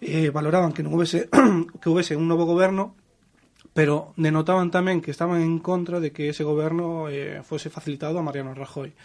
[0.03, 1.31] Eh, valoraban que non houvese
[1.79, 2.99] que houvese un novo goberno
[3.75, 8.23] pero denotaban tamén que estaban en contra de que ese goberno eh, fose facilitado a
[8.23, 8.95] Mariano Rajoy.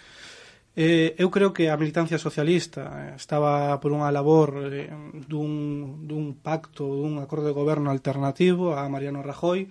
[0.77, 4.87] Eh, eu creo que a militancia socialista eh, estaba por unha labor eh,
[5.27, 9.67] dun, dun pacto, dun acordo de goberno alternativo a Mariano Rajoy,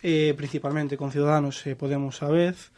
[0.00, 2.72] eh, principalmente con Ciudadanos e eh, Podemos a vez,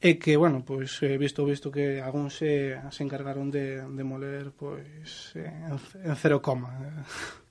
[0.00, 4.52] e que, bueno, pois, eh, visto visto que algúns se, se encargaron de, de moler
[4.56, 6.72] pois, eh, en, en cero coma.
[6.80, 7.45] Eh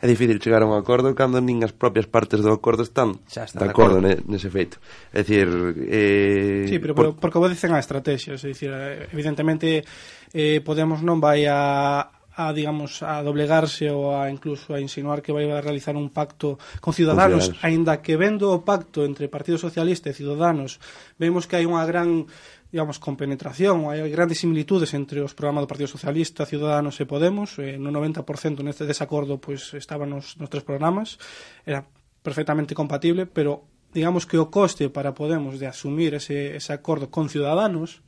[0.00, 3.44] é difícil chegar a un acordo cando nin as propias partes do acordo están, Xa
[3.44, 4.24] están de acordo, de acordo.
[4.24, 4.80] Ne, nese feito.
[5.12, 5.46] É dicir,
[5.86, 7.12] eh, Sí, pero, por...
[7.12, 9.84] pero porque obedecen a estrategias, é dicir, eh, evidentemente
[10.32, 12.08] eh, Podemos non vai a
[12.40, 16.56] a digamos a doblegarse ou a incluso a insinuar que vai a realizar un pacto
[16.80, 17.66] con Ciudadanos, Ciudadanos.
[17.66, 20.80] aínda que vendo o pacto entre Partido Socialista e Ciudadanos,
[21.20, 22.24] vemos que hai unha gran
[22.70, 27.58] digamos, con penetración, hai grandes similitudes entre os programas do Partido Socialista, Ciudadanos e Podemos,
[27.58, 31.18] eh, no 90% neste desacordo pois estaban nos, nos tres programas,
[31.66, 31.82] era
[32.22, 37.26] perfectamente compatible, pero digamos que o coste para Podemos de asumir ese, ese acordo con
[37.26, 38.06] Ciudadanos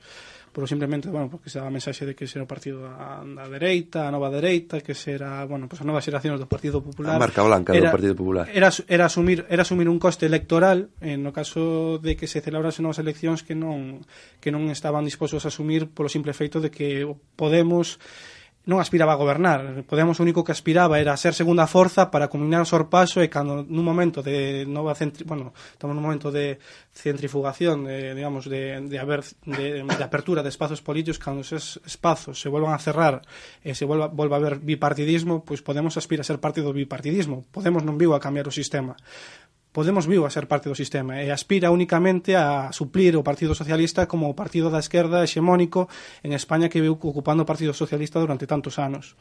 [0.52, 3.48] pero simplemente, bueno, porque se daba a mensaxe de que será o partido da, da
[3.48, 7.16] dereita, a nova dereita, que será, bueno, pues a nova xeración do Partido Popular.
[7.16, 8.46] A marca blanca era, do Partido Popular.
[8.52, 12.84] Era, era, asumir, era asumir un coste electoral eh, no caso de que se celebrasen
[12.84, 14.04] novas eleccións que non,
[14.44, 17.04] que non estaban dispostos a asumir polo simple feito de que
[17.36, 17.98] Podemos
[18.62, 19.82] non aspiraba a gobernar.
[19.90, 23.66] Podemos o único que aspiraba era ser segunda forza para culminar o sorpaso e cando
[23.66, 25.26] nun momento de nova centri...
[25.26, 26.62] bueno, estamos nun momento de
[26.94, 32.38] centrifugación, de, digamos, de, de, haber, de, de apertura de espazos políticos, cando esos espazos
[32.38, 33.26] se volvan a cerrar
[33.66, 36.70] e se volva, volva a haber bipartidismo, pois pues podemos aspirar a ser parte do
[36.70, 37.42] bipartidismo.
[37.50, 38.94] Podemos non vivo a cambiar o sistema.
[39.72, 44.04] Podemos viu a ser parte do sistema e aspira únicamente a suplir o Partido Socialista
[44.04, 45.88] como o partido da esquerda hexemónico
[46.20, 49.16] en España que viu ocupando o Partido Socialista durante tantos anos.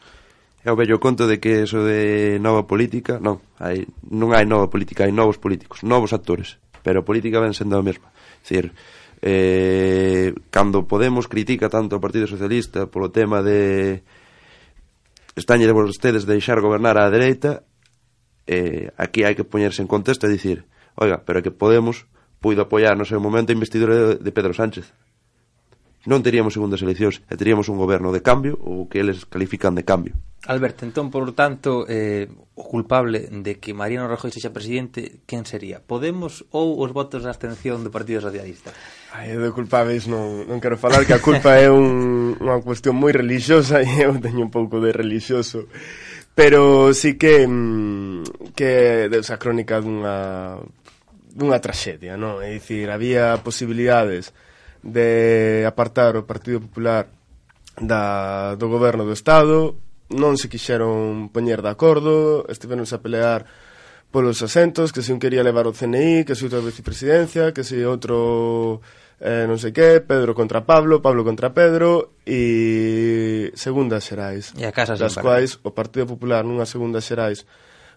[0.61, 4.67] É o bello conto de que eso de nova política, non, hai, non hai nova
[4.67, 8.11] política, hai novos políticos, novos actores, pero a política ven sendo a mesma.
[8.11, 8.75] É dicir,
[9.23, 14.03] eh, cando Podemos critica tanto o Partido Socialista polo tema de
[15.39, 17.63] estañe de vostedes deixar gobernar á dereita,
[18.47, 22.09] eh, aquí hai que poñerse en contexto e dicir oiga, pero é que Podemos
[22.41, 24.89] puido apoiar no seu momento a investidura de, de Pedro Sánchez
[26.01, 29.85] non teríamos segundas eleccións e teríamos un goberno de cambio ou que eles califican de
[29.85, 30.17] cambio.
[30.49, 32.25] Alberto, entón, por tanto, eh,
[32.57, 35.77] o culpable de que Mariano Rajoy sexa presidente, quen sería?
[35.77, 38.73] Podemos ou os votos de abstención do Partido Socialista?
[39.13, 43.13] Ai, de culpables non, non quero falar, que a culpa é un, unha cuestión moi
[43.13, 45.69] religiosa e eu teño un pouco de religioso
[46.35, 50.59] pero sí que mm, que esa crónica dunha
[51.31, 52.43] dunha traxedia, non?
[52.43, 54.35] É dicir, había posibilidades
[54.83, 57.07] de apartar o Partido Popular
[57.79, 59.79] da, do goberno do Estado,
[60.11, 63.47] non se quixeron poñer de acordo, estiveronse a pelear
[64.11, 67.79] polos asentos, que se un quería levar o CNI, que se outra vicepresidencia, que se
[67.87, 68.83] outro
[69.21, 74.49] eh, non sei que, Pedro contra Pablo, Pablo contra Pedro e segundas xerais.
[74.57, 77.45] E a casa das quais o Partido Popular nunha segunda xerais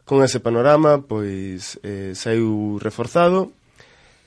[0.05, 3.57] con ese panorama pois eh, saiu reforzado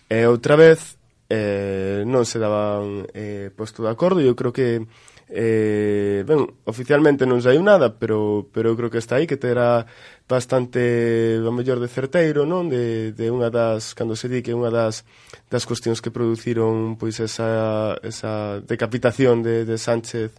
[0.09, 0.97] e outra vez
[1.29, 4.81] eh, non se daban eh, posto de acordo e eu creo que
[5.29, 9.83] Eh, ben, oficialmente non saiu nada, pero, pero eu creo que está aí, que terá
[10.23, 12.71] bastante, o mellor de certeiro, non?
[12.71, 15.03] De, de unha das, cando se di que unha das,
[15.51, 20.31] das cuestións que produciron pois esa, esa decapitación de, de Sánchez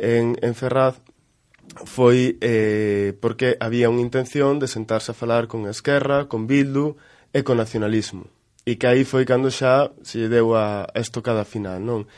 [0.00, 0.96] en, en Ferraz,
[1.84, 6.96] foi eh, porque había unha intención de sentarse a falar con Esquerra, con Bildu
[7.36, 8.24] e con nacionalismo.
[8.64, 12.08] E que aí foi cando xa se deu a estocada final, non?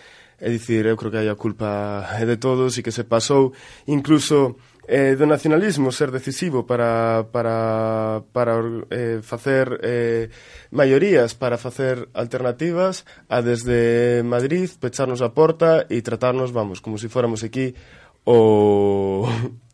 [0.41, 3.53] É dicir, eu creo que aí a culpa é de todos e que se pasou
[3.87, 4.57] incluso
[4.89, 8.57] eh, do nacionalismo ser decisivo para, para, para
[8.89, 10.33] eh, facer eh,
[10.73, 17.07] maiorías, para facer alternativas a desde Madrid pecharnos a porta e tratarnos, vamos, como se
[17.07, 17.77] si fóramos aquí
[18.25, 19.29] o...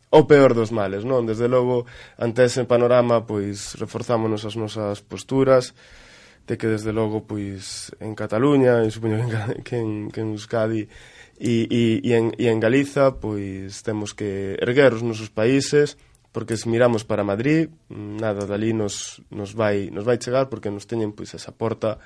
[0.09, 1.27] o peor dos males, non?
[1.27, 1.83] Desde logo,
[2.15, 5.75] ante ese panorama, pois, reforzámonos as nosas posturas,
[6.47, 9.19] de que desde logo pois en Cataluña, e supoño
[9.67, 10.87] que en, que en Euskadi
[11.37, 15.99] e, e, e, en, e en Galiza pois temos que erguer os nosos países
[16.31, 20.87] porque se miramos para Madrid nada dali nos, nos, vai, nos vai chegar porque nos
[20.87, 21.99] teñen pois esa porta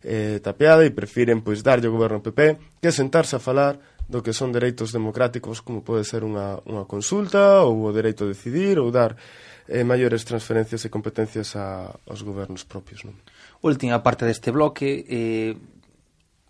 [0.00, 3.76] eh, tapeada e prefiren pois darlle o goberno PP que sentarse a falar
[4.08, 8.32] do que son dereitos democráticos como pode ser unha, unha consulta ou o dereito a
[8.32, 9.16] decidir ou dar
[9.68, 13.04] eh, maiores transferencias e competencias a, aos gobernos propios.
[13.04, 13.16] Non?
[13.64, 15.56] última parte deste bloque eh,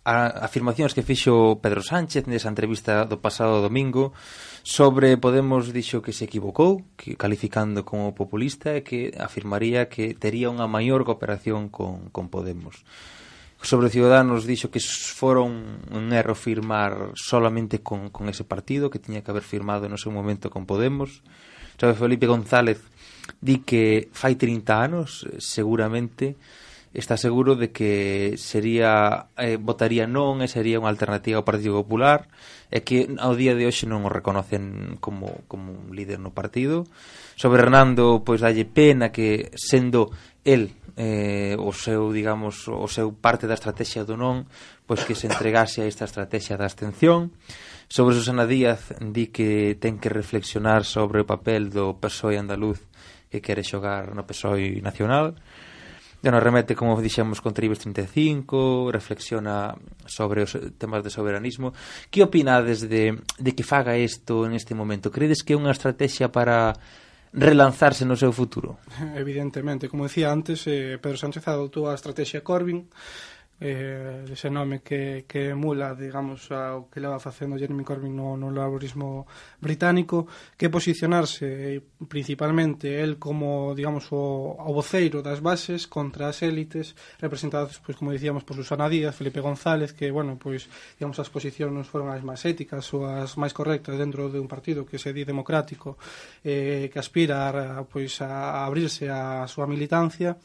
[0.03, 4.11] a, afirmacións que fixo Pedro Sánchez nesa entrevista do pasado domingo
[4.61, 10.51] sobre Podemos dixo que se equivocou que, calificando como populista e que afirmaría que tería
[10.51, 12.83] unha maior cooperación con, con Podemos.
[13.63, 19.23] Sobre Ciudadanos dixo que foron un erro firmar solamente con, con ese partido que tiña
[19.23, 21.23] que haber firmado no seu momento con Podemos.
[21.79, 22.83] Sabe Felipe González
[23.41, 26.37] di que fai 30 anos seguramente
[26.95, 32.31] está seguro de que sería eh, votaría non e sería unha alternativa ao Partido Popular
[32.71, 36.87] e que ao día de hoxe non o reconocen como, como un líder no partido.
[37.35, 40.15] Sobre Hernando pois dalle pena que sendo
[40.47, 44.47] el eh, o seu, digamos, o seu parte da estrategia do non
[44.87, 47.35] pois que se entregase a esta estrategia da abstención.
[47.85, 52.81] Sobre Susana Díaz di que ten que reflexionar sobre o papel do PSOE andaluz
[53.29, 55.35] que quere xogar no PSOE nacional
[56.31, 61.73] nos remete, como dixemos, con Tribes 35, reflexiona sobre os temas de soberanismo.
[62.09, 65.13] Que opinades de, de que faga isto neste momento?
[65.13, 66.73] Credes que é unha estrategia para
[67.35, 68.79] relanzarse no seu futuro?
[69.13, 72.87] Evidentemente, como decía antes, eh, Pedro Sánchez adoptou a estrategia Corbyn,
[73.59, 78.51] eh, ese nome que, que emula, digamos, ao que leva facendo Jeremy Corbyn no, no
[78.51, 79.23] laborismo
[79.63, 80.27] británico,
[80.59, 86.99] que posicionarse eh, principalmente el como, digamos, o, o voceiro das bases contra as élites
[87.23, 90.67] representadas, pois, como dicíamos, por Susana Díaz, Felipe González, que, bueno, pois,
[90.99, 94.51] digamos, as posicións non foron as máis éticas ou as máis correctas dentro de un
[94.51, 95.95] partido que se di democrático,
[96.43, 100.35] eh, que aspira, a, pois, a abrirse a súa militancia,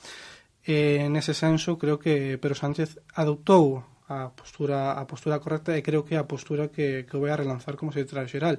[0.61, 6.05] E nese senso creo que Pedro Sánchez adoptou a postura a postura correcta e creo
[6.05, 8.57] que a postura que, que vai a relanzar como secretario xeral.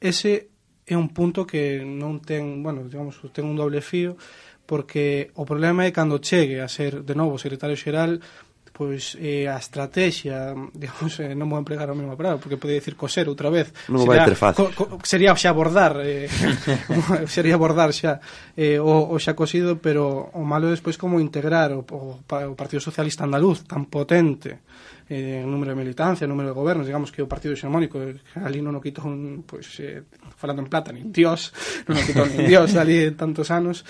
[0.00, 0.50] Ese
[0.88, 4.18] é un punto que non ten, bueno, digamos, ten un doble fío
[4.66, 8.18] porque o problema é cando chegue a ser de novo secretario xeral
[8.80, 12.96] pois eh, a estrategia, digamos, eh, non vou empregar a mesma palabra, porque podía decir
[12.96, 13.68] coser outra vez.
[13.92, 14.72] Non sería, vai ter fácil.
[14.72, 16.32] Co, co, sería xa abordar, eh,
[17.28, 18.24] sería abordar xa
[18.56, 22.56] eh, o, o xa cosido, pero o malo é despois como integrar o, o, o
[22.56, 24.64] Partido Socialista Andaluz tan potente
[25.12, 28.72] eh, número de militancia, número de gobernos, digamos que o partido xermónico, eh, ali non
[28.72, 30.08] o quito, un, pois, eh,
[30.40, 31.52] falando en plata, nin dios,
[31.84, 33.84] non o quito nin dios ali tantos anos,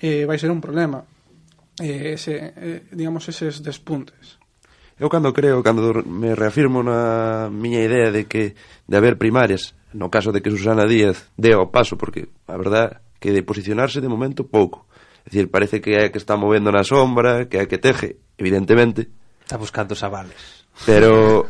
[0.00, 1.04] eh, vai ser un problema
[1.80, 4.38] eh, ese, eh, digamos, eses despuntes.
[5.00, 8.52] Eu cando creo, cando me reafirmo na miña idea de que
[8.84, 13.00] de haber primarias, no caso de que Susana Díaz dé o paso, porque a verdad
[13.16, 14.84] que de posicionarse de momento pouco.
[15.24, 19.08] É dicir, parece que é que está movendo na sombra, que é que teje, evidentemente.
[19.40, 20.68] Está buscando os avales.
[20.84, 21.48] Pero,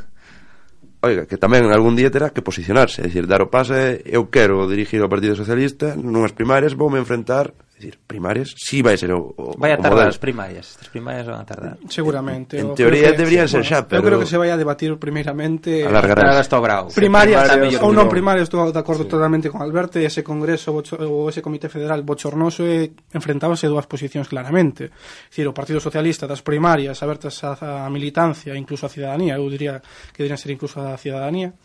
[1.03, 3.03] oiga, que tamén algún día terá que posicionarse.
[3.03, 7.03] É dicir, dar o paso, eu quero dirigir ao Partido Socialista, nunhas primarias vou me
[7.03, 11.25] enfrentar decir, primarias sí vai ser o, o Vai a tardar as primarias, as primarias
[11.25, 11.81] van a tardar.
[11.89, 12.61] Seguramente.
[12.61, 14.05] En, en teoría que, deberían sí, ser xa, pero...
[14.05, 15.89] Eu creo que se vai a debatir primeiramente...
[15.89, 16.37] Alargarás.
[16.37, 16.93] hasta o grau.
[16.93, 19.11] Primarias, primarias ou non primarias, estou de acordo sí.
[19.11, 24.93] totalmente con Alberto, ese congreso ou ese comité federal bochornoso e enfrentábase dúas posicións claramente.
[25.33, 29.81] Dicir, o Partido Socialista das primarias abertas á militancia, incluso á cidadanía, eu diría
[30.13, 31.57] que deberían ser incluso á cidadanía,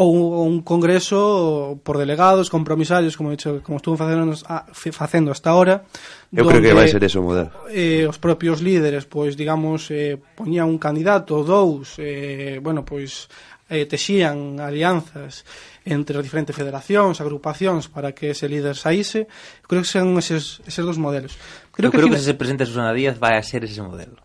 [0.00, 4.32] ou un congreso por delegados, compromisarios, como dicho, como estuvo facendo,
[4.72, 5.84] facendo hasta ahora.
[6.32, 7.52] Eu creo que vai ser eso modelo.
[7.68, 13.28] Eh, os propios líderes, pois, digamos, eh, poñían un candidato, dous, eh, bueno, pois,
[13.68, 15.44] eh, texían alianzas
[15.84, 19.28] entre as diferentes federacións, agrupacións para que ese líder saíse.
[19.68, 21.36] Creo que son eses, eses dos modelos.
[21.76, 24.19] Creo Eu que creo que, que se presenta Susana Díaz vai a ser ese modelo.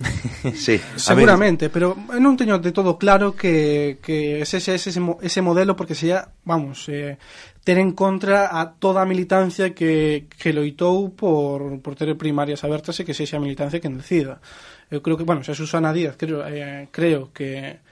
[0.54, 5.76] sí, seguramente, pero non teño de todo claro que, que ese, ese, ese, ese modelo
[5.76, 7.20] porque sería, vamos, eh,
[7.60, 12.96] ter en contra a toda a militancia que, que loitou por, por ter primarias abertas
[12.96, 14.40] e que sexa a militancia que decida.
[14.88, 17.84] Eu creo que, bueno, xa Susana Díaz, creo, eh, creo que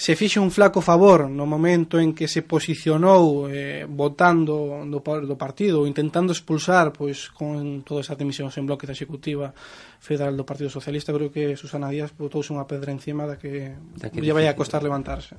[0.00, 5.36] se fixe un flaco favor no momento en que se posicionou eh, votando do, do
[5.36, 9.52] partido ou intentando expulsar pois con toda esa dimisión en bloque da executiva
[10.00, 14.08] federal do Partido Socialista, creo que Susana Díaz botouse unha pedra encima da que, da
[14.08, 15.36] que lle vai a costar levantarse.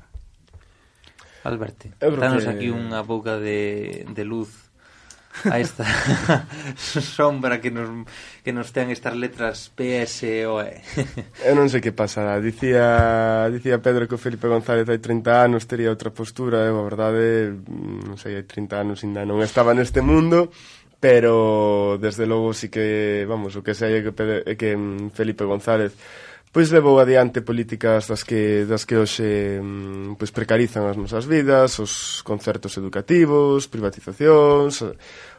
[1.41, 2.51] Alberto, danos que...
[2.53, 4.71] aquí unha boca de, de luz
[5.49, 5.85] a esta
[6.77, 8.05] sombra que nos,
[8.43, 10.83] que nos ten estas letras PSOE.
[11.47, 12.37] Eu non sei que pasará.
[12.37, 16.85] Dicía, dicía Pedro que o Felipe González hai 30 anos tería outra postura, eu a
[16.85, 20.53] verdade, mm, non sei, hai 30 anos ainda non estaba neste mundo,
[21.01, 24.13] pero desde logo sí que, vamos, o que sei é que,
[24.45, 24.77] é que
[25.17, 25.97] Felipe González
[26.51, 31.79] pois levou adiante políticas das que das que hoxe mm, pois precarizan as nosas vidas,
[31.79, 34.83] os concertos educativos, privatizacións,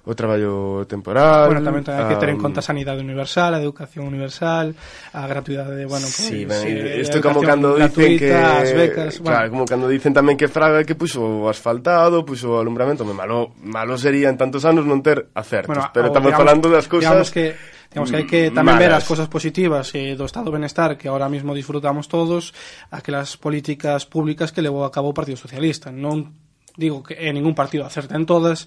[0.02, 1.46] o traballo temporal.
[1.46, 4.74] Bueno, tamén ten que ter en conta a sanidade universal, a educación universal,
[5.14, 9.22] a gratuidade de, bueno, pues, sí, ben, sí, isto como cando dicen que as becas,
[9.22, 9.38] bueno.
[9.38, 13.14] claro, como cando dicen tamén que Fraga que puxo o asfaltado, puxo o alumbramento, me
[13.14, 16.90] malo, malo sería en tantos anos non ter acertos, bueno, pero estamos digamos, falando das
[16.90, 17.54] cousas que
[17.92, 18.88] Digamos que hai que tamén malas.
[18.88, 22.56] ver as cousas positivas eh, do estado de benestar que ahora mismo disfrutamos todos
[22.88, 25.92] aquelas políticas públicas que levou a cabo o Partido Socialista.
[25.92, 26.32] Non
[26.72, 28.64] digo que en ningún partido acerta en todas,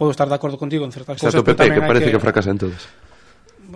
[0.00, 2.16] podo estar de acordo contigo en certas cousas, cosas, PP, pero que parece que...
[2.16, 2.58] que fracasa en.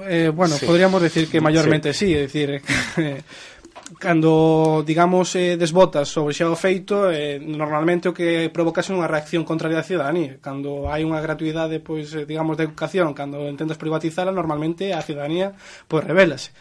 [0.09, 0.65] Eh, bueno, sí.
[0.65, 2.49] podríamos decir que maiormente sí, sí é dicir,
[2.97, 3.21] eh,
[4.01, 9.05] cando, digamos, eh, desbotas sobre xa o feito, eh, normalmente o que provocas é unha
[9.05, 10.41] reacción contraria da ciudadanía.
[10.41, 15.53] Cando hai unha gratuidade, pois, eh, digamos, de educación, cando intentas privatizala, normalmente a ciudadanía,
[15.85, 16.57] pois, rebelase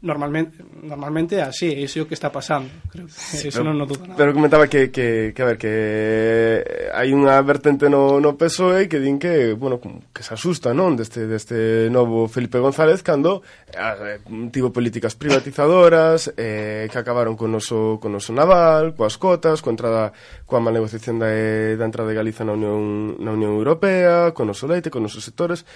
[0.00, 3.82] normalmente normalmente así, iso é o que está pasando, creo que sí, eso pero, non
[3.82, 4.14] no duda nada.
[4.14, 6.62] Pero comentaba que, que, que a ver, que
[6.94, 11.26] hai unha vertente no, no PSOE que din que, bueno, que se asusta, non, deste,
[11.26, 13.42] deste novo Felipe González cando
[13.74, 14.22] eh,
[14.54, 20.14] tivo políticas privatizadoras eh, que acabaron con noso, con noso naval, coas cotas, coa entrada
[20.46, 24.46] coa má negociación da, eh, da entrada de Galiza na Unión, na Unión Europea, con
[24.46, 25.66] noso leite, con nosos sectores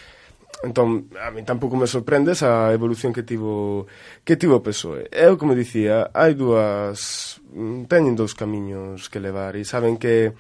[0.62, 3.86] Entón, a mí tampouco me sorprende esa evolución que tivo
[4.22, 5.10] que tivo o PSOE.
[5.10, 10.32] Eu, como dicía, hai dúas mm, teñen dous camiños que levar e saben que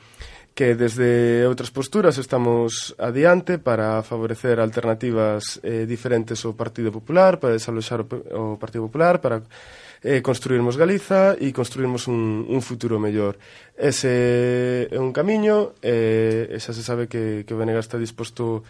[0.54, 7.56] que desde outras posturas estamos adiante para favorecer alternativas eh, diferentes ao Partido Popular, para
[7.56, 8.06] desaloxar o,
[8.36, 9.40] o Partido Popular, para
[10.04, 13.40] eh, construirmos Galiza e construirmos un, un futuro mellor.
[13.72, 18.60] Ese é un camiño, eh, xa se sabe que, que o Venegas está disposto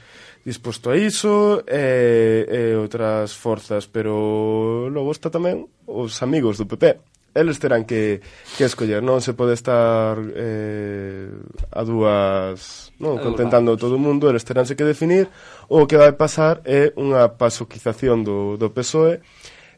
[0.45, 6.99] disposto a iso e, e outras forzas, pero logo está tamén os amigos do PP.
[7.33, 8.21] Eles terán que,
[8.61, 11.33] que escoller, non se pode estar eh,
[11.73, 15.33] a dúas non, contentando todo o mundo, eles teránse que definir
[15.73, 19.25] o que vai pasar é unha pasoquización do, do PSOE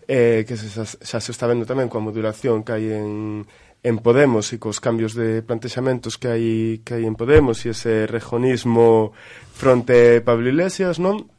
[0.09, 3.47] eh, que se, xa, xa se está vendo tamén coa modulación que hai en,
[3.85, 6.47] en Podemos e cos cambios de plantexamentos que hai
[6.83, 9.13] que hai en Podemos e ese rejonismo
[9.55, 11.31] fronte Pablo Iglesias, non?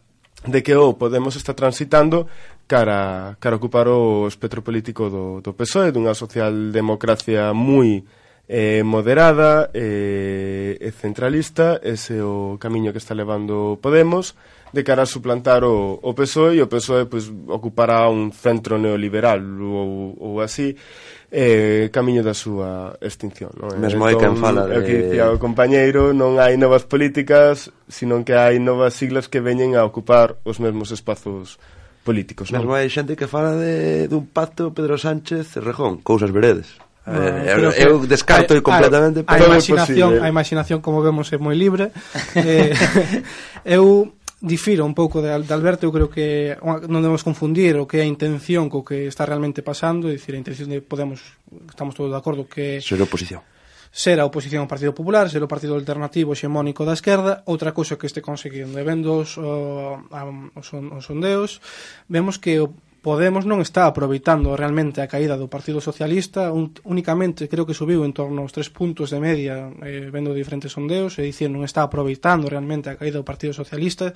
[0.48, 2.32] De que o Podemos está transitando
[2.66, 8.08] cara, cara ocupar o espectro político do, do PSOE, dunha socialdemocracia moi
[8.48, 14.34] eh, moderada eh, e centralista, ese é o camiño que está levando Podemos
[14.72, 19.42] de cara a suplantar o, o PSOE e o PSOE pois, ocupará un centro neoliberal
[19.42, 20.76] ou, ou así
[21.36, 23.52] eh, camiño da súa extinción.
[23.60, 23.76] Non?
[23.76, 24.80] Mesmo hai quen entón, fala de...
[24.80, 29.44] O que dicía o compañeiro, non hai novas políticas, sino que hai novas siglas que
[29.44, 31.60] veñen a ocupar os mesmos espazos
[32.08, 32.56] políticos.
[32.56, 32.64] Non?
[32.64, 36.80] Mesmo hai xente que fala de, dun pacto Pedro Sánchez Rejón, cousas veredes.
[37.04, 40.26] No, eu, eh, eu descarto hai, completamente a, a, a imaginación, posible.
[40.26, 41.94] a imaginación como vemos é moi libre
[42.34, 42.74] eh,
[43.62, 44.10] eu
[44.46, 48.04] difiro un pouco de, de Alberto, eu creo que non debemos confundir o que é
[48.06, 51.20] a intención co que está realmente pasando, é dicir, a intención de Podemos,
[51.68, 52.78] estamos todos de acordo que...
[52.80, 53.42] Ser oposición.
[53.90, 57.98] Ser a oposición ao Partido Popular, ser o partido alternativo Xemónico da esquerda, outra cousa
[57.98, 58.78] que este conseguindo.
[58.78, 60.22] E vendo os, o, a,
[60.56, 61.64] os, os sondeos,
[62.06, 62.76] vemos que o
[63.06, 68.02] Podemos non está aproveitando realmente a caída do Partido Socialista, un, únicamente creo que subiu
[68.02, 71.86] en torno aos tres puntos de media eh, vendo diferentes sondeos, e dicir non está
[71.86, 74.10] aproveitando realmente a caída do Partido Socialista,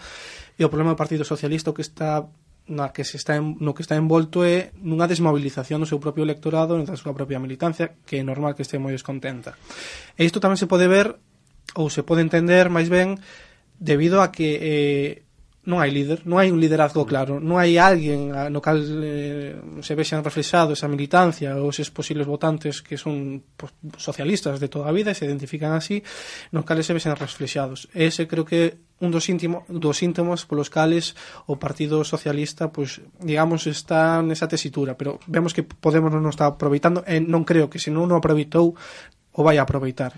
[0.57, 2.25] e o problema do Partido Socialista que está
[2.65, 6.25] na que se está en, no que está envolto é nunha desmobilización do seu propio
[6.25, 9.53] electorado e da súa propia militancia, que é normal que este moi descontenta.
[10.17, 11.13] E isto tamén se pode ver
[11.77, 13.21] ou se pode entender máis ben
[13.77, 15.28] debido a que eh,
[15.67, 17.09] non hai líder, non hai un liderazgo mm.
[17.09, 22.23] claro, non hai alguén no cal eh, se vexan reflexados esa militancia ou eses posibles
[22.23, 25.99] votantes que son pues, socialistas de toda a vida e se identifican así,
[26.55, 27.91] no cales se vexan reflexados.
[27.91, 31.15] Ese creo que un dos, íntimo, dos síntomas polos cales
[31.47, 36.47] o Partido Socialista, pois, pues, digamos, está nesa tesitura, pero vemos que Podemos non está
[36.47, 38.75] aproveitando e non creo que se non o aproveitou
[39.35, 40.15] o vai a aproveitar.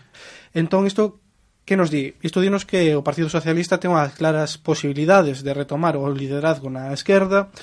[0.54, 1.22] Entón, isto
[1.66, 2.18] que nos di?
[2.26, 6.92] Isto dinos que o Partido Socialista ten unhas claras posibilidades de retomar o liderazgo na
[6.92, 7.54] esquerda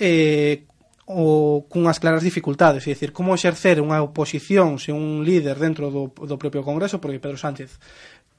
[0.00, 0.64] eh,
[1.10, 6.14] o cunhas claras dificultades, é dicir, como exercer unha oposición se un líder dentro do,
[6.14, 7.82] do propio Congreso, porque Pedro Sánchez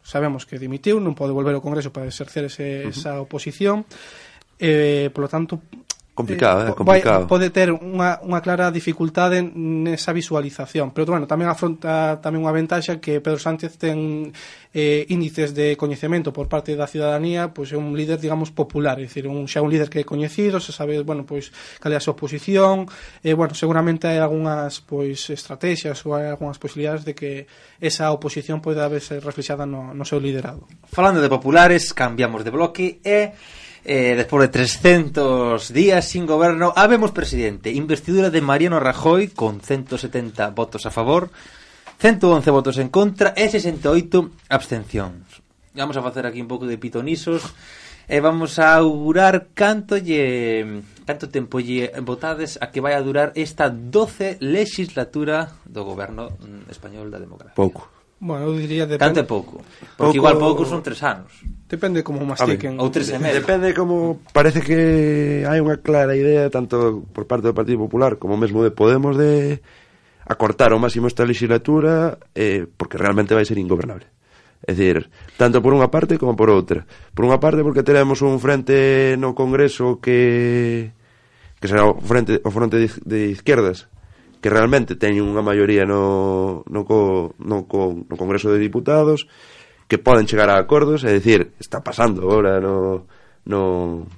[0.02, 2.96] sabemos que dimitiu, non pode volver ao Congreso para exercer ese, uh -huh.
[2.96, 3.84] esa oposición,
[4.56, 5.60] eh, polo tanto,
[6.22, 7.26] complicado, eh, complicado.
[7.26, 12.54] Vai, pode ter unha, unha clara dificultade nesa visualización, pero bueno, tamén afronta tamén unha
[12.56, 14.30] ventaxa que Pedro Sánchez ten
[14.74, 19.06] eh, índices de coñecemento por parte da ciudadanía, pois é un líder, digamos, popular, é
[19.06, 21.52] dicir, un xa un líder que é coñecido, se sabe, bueno, pois
[21.82, 22.88] cal é a súa posición,
[23.26, 27.50] eh, bueno, seguramente hai algunhas pois estrategias ou hai algunhas posibilidades de que
[27.82, 30.64] esa oposición poida verse reflexada no, no seu liderado.
[30.88, 33.36] Falando de populares, cambiamos de bloque e
[33.84, 37.72] Eh, despois de 300 días sin goberno, habemos presidente.
[37.72, 41.32] Investidura de Mariano Rajoy con 170 votos a favor,
[41.98, 45.42] 111 votos en contra e 68 abstencións.
[45.74, 47.42] Vamos a facer aquí un pouco de pitonisos
[48.06, 53.34] e vamos a augurar canto lle canto tempo lle votades a que vai a durar
[53.34, 57.58] esta 12 legislatura do goberno mm, español da democracia.
[57.58, 58.01] Pouco.
[58.22, 59.02] Bueno, eu diría depende.
[59.02, 59.66] Tanto é pouco.
[59.98, 60.18] Porque pouco...
[60.22, 61.34] igual pouco son tres anos.
[61.66, 62.78] Depende como mastiquen.
[62.78, 63.42] Ou tres e medio.
[63.42, 68.38] Depende como parece que hai unha clara idea tanto por parte do Partido Popular como
[68.38, 69.66] mesmo de Podemos de
[70.22, 74.06] acortar ao máximo esta legislatura eh, porque realmente vai ser ingobernable.
[74.70, 75.10] É dicir,
[75.42, 76.86] tanto por unha parte como por outra.
[77.18, 80.94] Por unha parte porque teremos un frente no Congreso que
[81.58, 83.90] que será o frente o fronte de izquierdas
[84.42, 89.30] que realmente teñen unha maioría no, no, co, no, co, no Congreso de Diputados,
[89.86, 93.06] que poden chegar a acordos, é dicir, está pasando agora no,
[93.46, 94.10] no,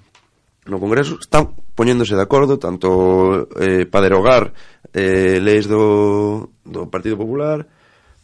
[0.66, 4.56] no Congreso, están poñéndose de acordo tanto eh, para derogar
[4.96, 7.68] eh, leis do, do Partido Popular,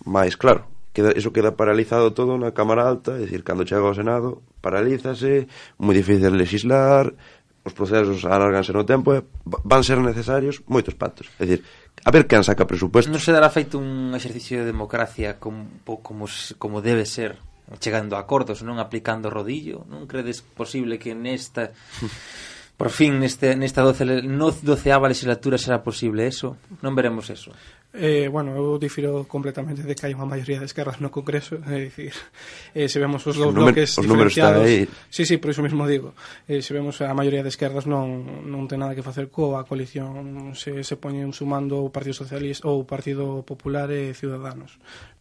[0.08, 3.98] máis claro, queda, eso queda paralizado todo na Cámara Alta, é dicir, cando chega ao
[3.98, 5.52] Senado, paralízase,
[5.84, 7.12] moi difícil legislar,
[7.66, 11.28] os procesos alarganse no tempo e van ser necesarios moitos pactos.
[11.40, 11.62] É dicir,
[12.06, 13.12] A ver quen saca presupuesto.
[13.12, 16.26] Non se dará feito un exercicio de democracia como, como,
[16.58, 17.38] como debe ser,
[17.78, 19.86] chegando a acordos, non aplicando rodillo?
[19.92, 21.76] Non credes posible que nesta...
[22.80, 26.56] Por fin, neste, nesta doce, no doceava legislatura será posible eso?
[26.80, 27.52] Non veremos eso.
[27.92, 31.90] Eh, bueno, eu difiro completamente de que hai unha maioría de esquerdas no Congreso, é
[31.90, 32.14] dicir,
[32.78, 34.62] eh, se vemos os dous bloques os diferenciados...
[34.62, 34.86] Aí.
[35.10, 36.14] Sí, sí, por iso mesmo digo.
[36.46, 40.54] Eh, se vemos a maioría de esquerdas non, non ten nada que facer coa coalición,
[40.54, 44.78] se, se poñen sumando o Partido Socialista ou o Partido Popular e Ciudadanos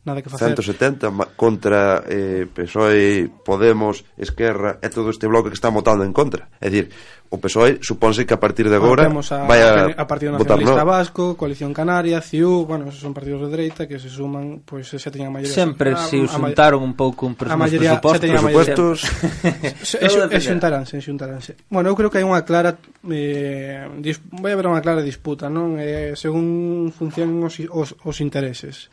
[0.09, 0.57] nada que facer.
[0.57, 6.49] 170 contra eh, PSOE, Podemos, Esquerra e todo este bloque que está votando en contra.
[6.59, 6.89] É dicir,
[7.29, 10.89] o PSOE supónse que a partir de agora a, vai a, a Partido Nacionalista no.
[10.89, 14.97] Vasco, Coalición Canaria, CIU, bueno, esos son partidos de dereita que se suman, pois pues,
[14.97, 15.53] xa teñan a maioría.
[15.53, 19.05] Sempre se xuntaron un pouco un pres mayoría, presupostos.
[19.05, 20.33] Presupostos.
[20.33, 21.61] e xuntaranse, xuntaranse.
[21.69, 25.77] Bueno, eu creo que hai unha clara eh, dis, vai haber unha clara disputa, non?
[25.77, 28.89] Eh, según funcionan os, os, os intereses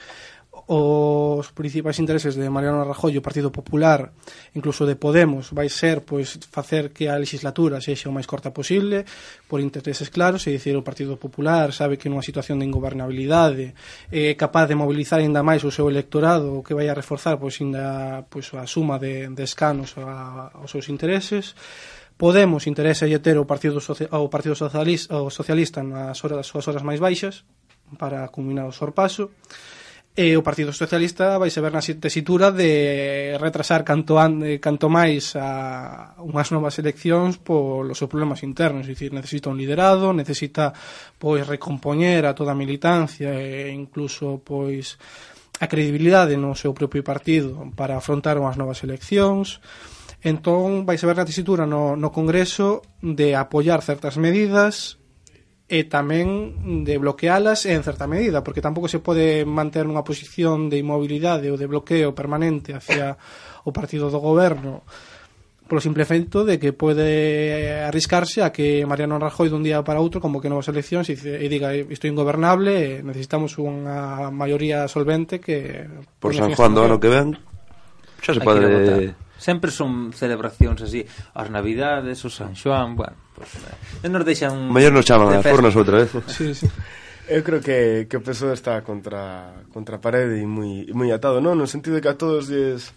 [0.67, 4.09] os principais intereses de Mariano Rajoy, o Partido Popular,
[4.57, 9.05] incluso de Podemos, vai ser pois facer que a legislatura sexa o máis corta posible,
[9.45, 13.77] por intereses claros, e dicir o Partido Popular sabe que nunha situación de ingobernabilidade
[14.09, 17.61] é capaz de mobilizar aínda máis o seu electorado, o que vai a reforzar pois
[17.61, 21.53] ainda pois a suma de, de escanos a, aos seus intereses.
[22.17, 26.65] Podemos interesa ter o Partido, Soci o Partido Socialista, o Socialista nas horas, as súas
[26.65, 27.45] horas máis baixas
[28.01, 29.29] para culminar o sorpaso
[30.15, 34.87] e o Partido Socialista vai se ver na tesitura de retrasar canto, an, eh, canto
[34.87, 40.71] máis a unhas novas eleccións polos seus problemas internos, dicir, necesita un liderado, necesita
[41.19, 44.95] pois recompoñer a toda a militancia e incluso pois
[45.59, 49.59] a credibilidade no seu propio partido para afrontar unhas novas eleccións.
[50.23, 54.95] Entón, vai se ver na tesitura no, no Congreso de apoiar certas medidas
[55.65, 60.77] e tamén de bloquealas en certa medida, porque tampouco se pode manter unha posición de
[60.77, 63.17] inmobilidade ou de bloqueo permanente hacia
[63.65, 64.85] o partido do goberno
[65.65, 70.21] polo simple efecto de que pode arriscarse a que Mariano Rajoy dun día para outro
[70.21, 75.89] como que novas eleccións e, e diga isto é ingobernable, necesitamos unha maioría solvente que...
[76.21, 77.33] Por San Juan do ano que ven
[78.21, 81.03] xa se pode Sempre son celebracións así,
[81.35, 83.51] as Navidades, o San Xoán, bueno, pues,
[84.01, 86.11] eh, nos deixan Mellor nos chaman as fornas outra vez.
[86.31, 86.67] sí, sí.
[87.27, 91.41] Eu creo que, que o PSOE está contra, contra a parede e moi, moi atado,
[91.41, 91.57] non?
[91.57, 92.93] No sentido de que a todos lles,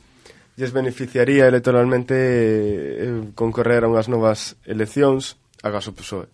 [0.53, 6.28] lles beneficiaría electoralmente eh, eh concorrer a unhas novas eleccións a gaso PSOE.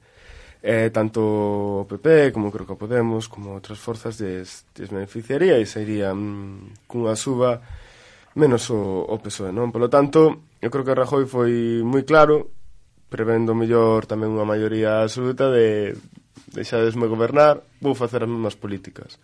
[0.64, 5.62] Eh, tanto o PP, como creo que o Podemos, como outras forzas lles, lles beneficiaría
[5.62, 7.62] e sairían cunha suba
[8.34, 9.70] menos o, o PSOE, non?
[9.70, 12.50] Polo tanto, eu creo que Rajoy foi moi claro,
[13.06, 15.94] prevendo mellor tamén unha maioría absoluta de
[16.50, 19.22] deixadesme gobernar, vou facer as mesmas políticas.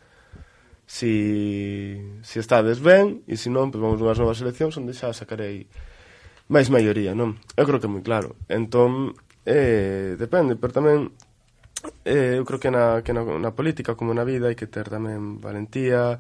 [0.86, 5.66] Si, si estades ben, e se non, pues vamos unhas novas eleccións onde xa sacarei
[6.50, 7.38] máis maioría, non?
[7.54, 8.38] Eu creo que é moi claro.
[8.50, 9.14] Entón,
[9.46, 11.14] eh, depende, pero tamén
[12.06, 14.90] eh, eu creo que na, que na, na política como na vida hai que ter
[14.90, 16.18] tamén valentía,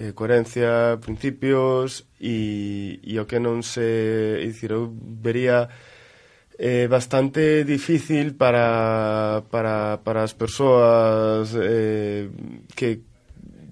[0.00, 4.40] eh, coherencia, principios e, e o que non se...
[4.40, 5.68] Dicir, eu vería
[6.56, 12.32] eh, bastante difícil para, para, para as persoas eh,
[12.72, 13.04] que,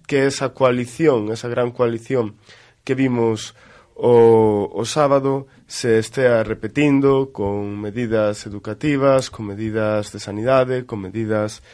[0.05, 2.37] que esa coalición, esa gran coalición
[2.85, 3.57] que vimos
[3.97, 11.65] o, o sábado se estea repetindo con medidas educativas, con medidas de sanidade, con medidas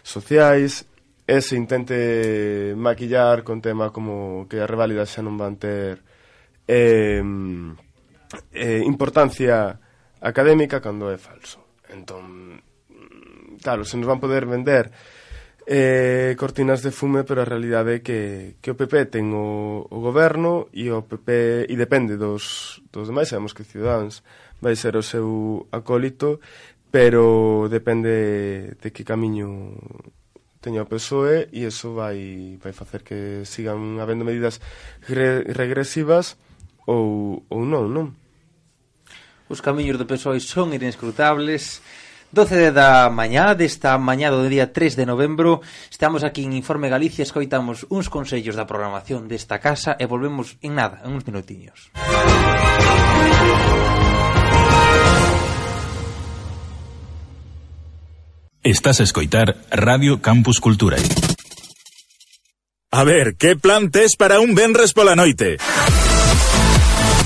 [0.00, 0.88] sociais
[1.28, 6.00] e se intente maquillar con tema como que as reválidas xa non van ter
[6.64, 7.20] eh,
[8.56, 9.76] eh, importancia
[10.24, 11.60] académica cando é falso.
[11.92, 12.64] Entón,
[13.60, 14.88] claro, se nos van poder vender
[15.68, 19.98] eh, cortinas de fume, pero a realidade é que, que o PP ten o, o
[20.00, 24.24] goberno e o PP e depende dos, dos demais, sabemos que Ciudadans
[24.64, 26.40] vai ser o seu acólito,
[26.88, 29.76] pero depende de que camiño
[30.68, 34.60] teña o PSOE e iso vai, vai facer que sigan habendo medidas
[35.08, 36.36] re, regresivas
[36.84, 38.12] ou, ou non, non?
[39.48, 41.80] Os camiños do PSOE son inescrutables
[42.36, 47.24] 12 da mañá desta mañá do día 3 de novembro Estamos aquí en Informe Galicia
[47.24, 53.87] Escoitamos uns consellos da programación desta casa E volvemos en nada, en uns minutiños Música
[58.68, 60.98] Estás a escoitar Radio Campus Cultura.
[62.90, 65.56] A ver, que plan tes para un venres pola noite?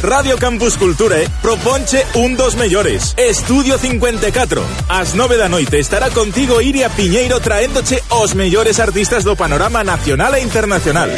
[0.03, 3.15] Radio Campus Culture proponche un dos mellores.
[3.17, 4.61] Estudio 54.
[4.89, 10.35] As 9 da noite estará contigo Iria Piñeiro traéndoche os mellores artistas do panorama nacional
[10.35, 11.09] e internacional.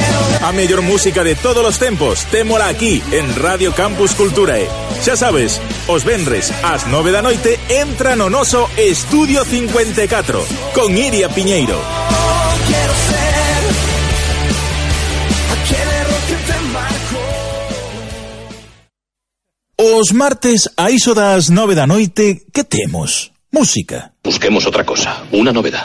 [0.43, 4.68] A mellor música de todos os tempos, témola aquí en Radio Campus Culture.
[5.01, 10.45] Xa sabes, os venres ás 9 da noite entra no noso Estudio 54
[10.76, 12.03] con Iria Piñeiro.
[19.85, 23.30] Os martes, a iso das nove da noite, que temos?
[23.53, 24.14] Música.
[24.25, 25.85] Busquemos outra cosa, unha novedad.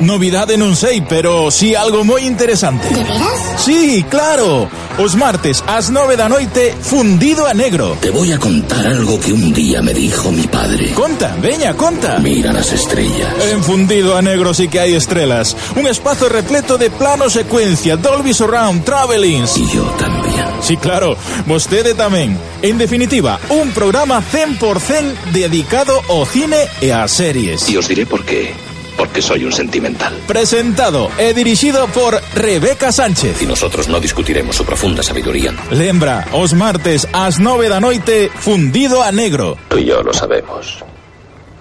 [0.00, 2.88] Novidade non sei, pero si sí algo moi interesante.
[2.88, 3.60] ¿De veras?
[3.60, 4.64] Sí, claro.
[4.96, 8.00] Os martes ás nove da noite, fundido a negro.
[8.00, 10.96] Te voy a contar algo que un día me dijo mi padre.
[10.96, 12.16] Conta, veña, conta.
[12.16, 13.28] Mira las estrellas.
[13.52, 15.52] En fundido a negro sí que hai estrelas.
[15.76, 19.52] Un espazo repleto de plano secuencia, Dolby Surround, Travelings.
[19.60, 20.48] Y yo también.
[20.64, 21.16] Sí, claro,
[21.46, 22.34] vostede tamén.
[22.62, 27.68] En definitiva, un programa 100% dedicado ao cine e ás series.
[27.68, 28.54] Y os diré por qué.
[28.96, 30.14] Porque soy un sentimental.
[30.26, 33.42] Presentado e dirixido por Rebeca Sánchez.
[33.42, 35.54] Y nosotros no discutiremos su profunda sabiduría.
[35.70, 39.58] Lembra, os martes ás nove da noite, fundido a negro.
[39.68, 40.82] Tú y yo lo sabemos.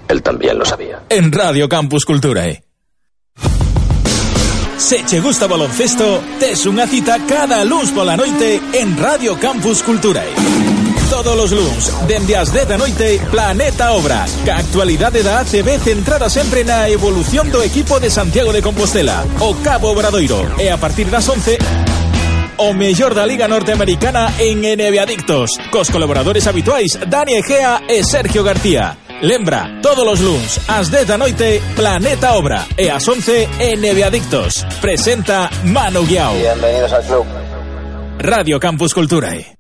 [0.08, 1.04] Él también lo sabía.
[1.10, 2.64] En Radio Campus Culturae.
[4.78, 10.77] Se che gusta baloncesto, tes unha cita cada luns pola noite en Radio Campus Culturae.
[11.10, 16.30] Todos os luns, dende as 10 da noite, Planeta Obra, Ca actualidade da ACB centrada
[16.30, 20.56] sempre na evolución do equipo de Santiago de Compostela, o Cabo Obradoiro.
[20.60, 21.58] E a partir das 11,
[22.58, 28.44] o mellor da Liga Norteamericana en NBA Adictos, cos colaboradores habituais Dani Egea e Sergio
[28.44, 28.98] García.
[29.22, 33.48] Lembra, todos os luns, ás 10 da noite, Planeta Obra, e ás 11,
[33.80, 34.68] NBA Adictos.
[34.82, 36.36] Presenta Manu Guiao.
[36.36, 37.26] Bienvenidos al club.
[38.20, 39.57] Radio Campus Culturae.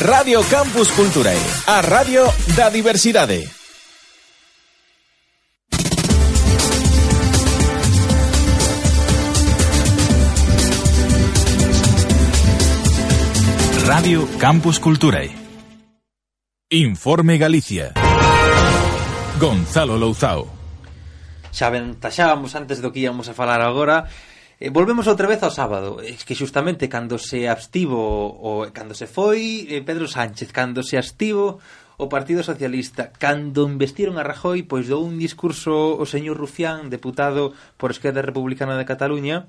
[0.00, 2.22] Radio Campus Culturae, a radio
[2.54, 3.57] da diversidade.
[13.88, 15.32] Radio Campus Culturae.
[16.68, 17.96] Informe Galicia.
[19.40, 20.44] Gonzalo Louzao.
[21.48, 24.04] Xa ventaxábamos antes do que íamos a falar agora,
[24.60, 27.94] Eh, volvemos outra vez ao sábado, es que xustamente cando se abstivo
[28.26, 31.62] o cando se foi eh, Pedro Sánchez, cando se abstivo
[31.94, 37.54] o Partido Socialista, cando investiron a Rajoy, pois dou un discurso o señor Rufián, deputado
[37.78, 39.46] por Esquerda Republicana de Cataluña,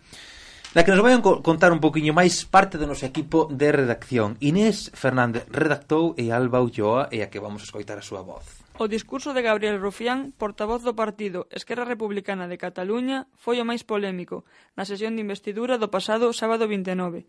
[0.75, 4.37] na que nos vai contar un poquinho máis parte do noso equipo de redacción.
[4.37, 8.45] Inés Fernández redactou e Alba Ulloa é a que vamos a escoitar a súa voz.
[8.77, 13.81] O discurso de Gabriel Rufián, portavoz do partido Esquerra Republicana de Cataluña, foi o máis
[13.81, 14.45] polémico
[14.77, 17.25] na sesión de investidura do pasado sábado 29.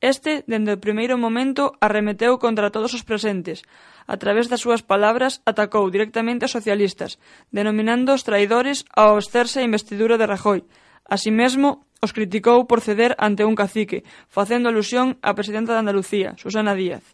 [0.00, 3.64] Este, dende o primeiro momento, arremeteu contra todos os presentes.
[4.06, 7.18] A través das súas palabras, atacou directamente aos socialistas,
[7.50, 10.62] denominando os traidores ao absterse a investidura de Rajoy.
[11.08, 16.36] Así mesmo, Os criticou por ceder ante un cacique, facendo alusión á presidenta de Andalucía,
[16.36, 17.04] Susana Díaz,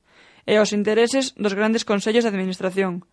[0.46, 3.06] e aos intereses dos grandes consellos de administración.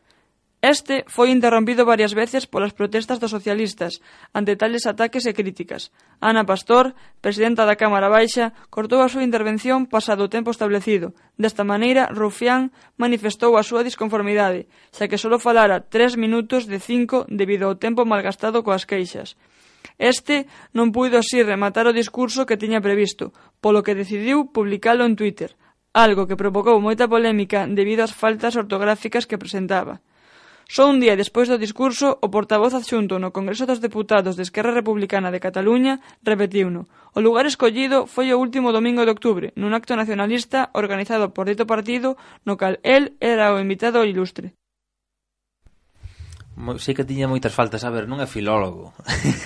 [0.61, 4.03] Este foi interrompido varias veces polas protestas dos socialistas
[4.35, 5.95] ante tales ataques e críticas.
[6.19, 11.15] Ana Pastor, presidenta da Cámara Baixa, cortou a súa intervención pasado o tempo establecido.
[11.39, 17.23] Desta maneira, Rufián manifestou a súa disconformidade, xa que só falara tres minutos de cinco
[17.31, 19.39] debido ao tempo malgastado coas queixas.
[19.99, 25.19] Este non puido así rematar o discurso que tiña previsto, polo que decidiu publicalo en
[25.19, 25.55] Twitter,
[25.93, 29.99] algo que provocou moita polémica debido ás faltas ortográficas que presentaba.
[30.69, 34.69] Só un día despois do discurso, o portavoz adxunto no Congreso dos Deputados de Esquerra
[34.69, 36.85] Republicana de Cataluña repetiuno.
[37.17, 41.65] O lugar escollido foi o último domingo de octubre, nun acto nacionalista organizado por dito
[41.65, 44.58] partido, no cal el era o invitado ilustre
[46.77, 48.91] sei que tiña moitas faltas, a ver, non é filólogo.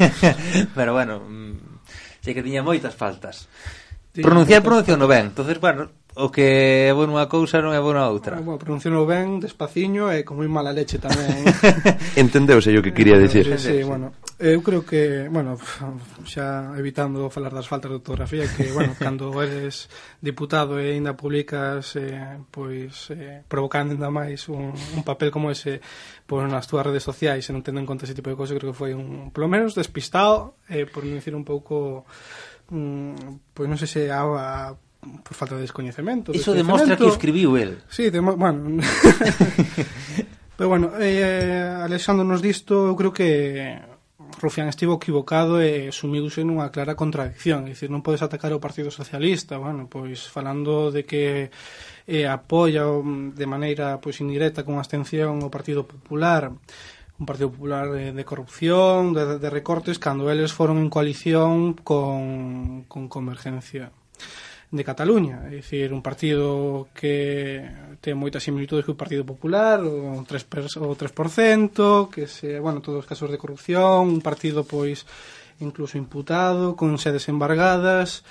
[0.77, 3.45] Pero bueno, mm, sei que tiña moitas faltas.
[4.13, 5.33] Pronunciar pronunciar no ben.
[5.33, 8.37] Entonces, bueno, o que é bueno unha cousa non é bueno a outra.
[8.37, 11.45] Bueno, pronunciou ben, despaciño e con moi mala leche tamén.
[12.21, 13.49] Entendeuse o que quería dicir.
[13.57, 14.13] Sí, sí, sí, bueno.
[14.39, 15.57] Eh, eu creo que, bueno,
[16.25, 19.89] xa evitando falar das faltas de ortografía que, bueno, cando eres
[20.21, 25.79] diputado e ainda publicas eh, pois eh, provocando ainda máis un, un papel como ese
[26.25, 28.73] por nas túas redes sociais e non tendo en conta ese tipo de cosas, creo
[28.73, 32.09] que foi un polo menos despistado, eh, por non dicir un pouco
[32.73, 34.73] mm, pois non sei se a, a
[35.03, 36.31] por falta de descoñecemento.
[36.31, 37.83] Iso demostra que escribiu el.
[37.91, 38.79] Sí, de, bueno.
[40.55, 43.92] Pero bueno, eh, alexándonos disto, eu creo que
[44.41, 48.89] Rufián estivo equivocado e sumiuse nunha clara contradicción, é dicir, non podes atacar o Partido
[48.89, 51.53] Socialista, bueno, pois falando de que
[52.07, 57.91] eh, apoia um, de maneira pois indirecta con abstención o Partido Popular, un Partido Popular
[57.93, 63.93] de, de corrupción, de, de recortes, cando eles foron en coalición con, con Convergencia
[64.73, 65.45] de Cataluña.
[65.45, 67.61] É dicir, un partido que
[68.01, 73.09] ten moitas similitudes co Partido Popular, o 3%, o 3% que se, bueno, todos os
[73.09, 75.05] casos de corrupción, un partido pois
[75.61, 78.25] incluso imputado, con sedes embargadas,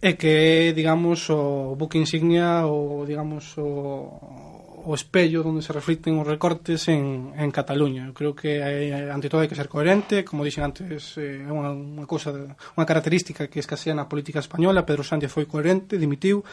[0.00, 4.55] e que digamos, o buque insignia, o, digamos, o,
[4.86, 8.06] o espello onde se reflicten os recortes en, en Cataluña.
[8.06, 11.50] Eu creo que hai, ante todo hai que ser coherente, como dixen antes, eh, é
[11.50, 12.30] eh, unha, unha cousa,
[12.78, 16.46] unha característica que escasea na política española, Pedro Sánchez foi coherente, dimitiu,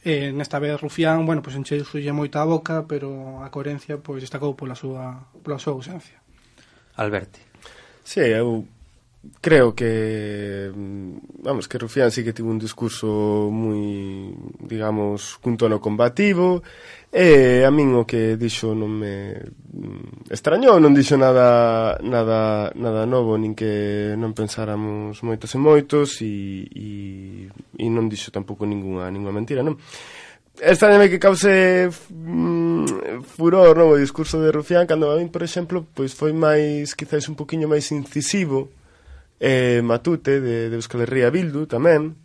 [0.00, 4.00] eh, nesta vez Rufián, bueno, pois pues, encheu sulle moita a boca, pero a coherencia
[4.00, 6.24] pois destacou pola súa, pola súa ausencia.
[6.96, 7.44] Alberti.
[8.00, 8.64] Sí, eu
[9.40, 16.66] creo que vamos, que Rufián sí que tivo un discurso moi, digamos, cun tono combativo
[17.12, 23.04] E a min o que dixo non me mm, extrañou, non dixo nada nada nada
[23.04, 26.88] novo, nin que non pensáramos moitos e moitos e, e,
[27.52, 29.76] e non dixo tampouco ningunha, ningunha mentira, non?
[30.56, 33.92] Extrañame que cause mm, furor non?
[33.92, 37.68] o discurso de Rufián cando a min, por exemplo, pois foi máis quizáis un poquinho
[37.68, 38.72] máis incisivo
[39.36, 42.21] eh, Matute de, de Euskal Herria Bildu tamén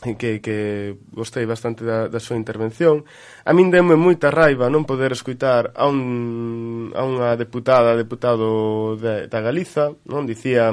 [0.00, 3.04] que, que gostei bastante da, da súa intervención.
[3.44, 9.28] A min deme moita raiva non poder escutar a, un, a unha deputada, deputado de,
[9.28, 10.72] da Galiza, non dicía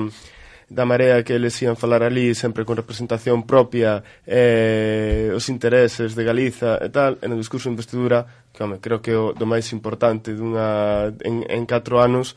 [0.67, 6.27] da marea que eles ian falar ali sempre con representación propia eh, os intereses de
[6.27, 9.71] Galiza e tal, en o discurso de investidura que, home, creo que o do máis
[9.71, 12.35] importante dunha, en, en 4 anos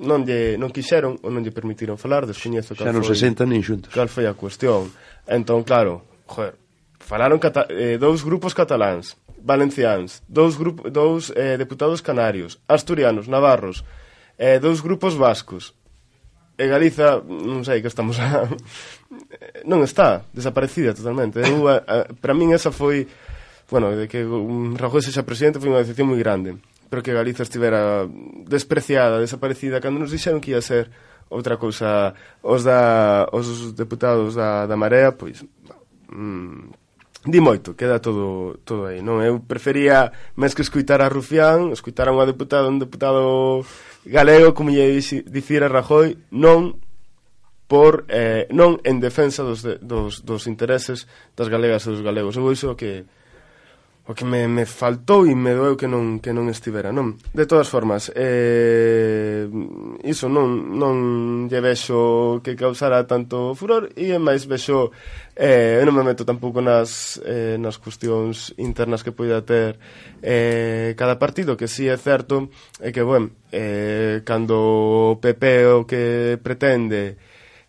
[0.00, 3.52] non lle non quixeron ou non lle permitiron falar, descoñezo Xa non foi, se sentan
[3.52, 3.92] nin xuntos.
[3.92, 4.88] Cal foi a cuestión.
[5.30, 6.58] Entón, claro, joder,
[6.98, 13.86] falaron cata eh, dous grupos cataláns, valenciáns, dous, grup dous eh, deputados canarios, asturianos, navarros,
[14.34, 15.78] eh, dous grupos vascos.
[16.58, 18.44] E Galiza, non sei que estamos a...
[19.70, 21.38] non está, desaparecida totalmente.
[21.46, 23.06] Eu, a, a, para min esa foi...
[23.70, 26.58] Bueno, de que un Rajoy sexa presidente foi unha decepción moi grande.
[26.90, 28.02] Pero que Galiza estivera
[28.50, 30.90] despreciada, desaparecida, cando nos dixeron que ia ser
[31.30, 32.12] outra cousa,
[32.42, 35.46] os da os deputados da, da Marea, pois
[36.10, 36.74] mm,
[37.26, 39.22] di moito, queda todo todo aí, non?
[39.22, 43.62] Eu prefería máis que escoitar a Rufián, escoitar a unha deputada, un deputado
[44.04, 46.82] galego como lle dicir a Rajoy, non
[47.70, 51.06] por eh, non en defensa dos, dos, dos intereses
[51.38, 52.34] das galegas e dos galegos.
[52.34, 53.06] Eu iso que
[54.10, 57.14] o que me, me faltou e me doeu que non que non estivera, non?
[57.30, 59.46] De todas formas, eh,
[60.02, 64.90] iso non non lle vexo que causara tanto furor e máis vexo
[65.38, 69.78] eh, eu non me meto tampouco nas eh, nas cuestións internas que poida ter
[70.26, 72.50] eh, cada partido, que si sí é certo
[72.82, 77.14] é que, bueno, eh, cando o PP o que pretende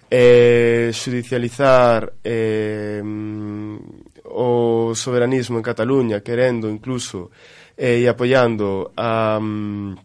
[0.09, 3.05] eh, judicializar eh,
[4.34, 7.32] o soberanismo en Cataluña, querendo incluso
[7.77, 9.95] eh, e apoiando a um,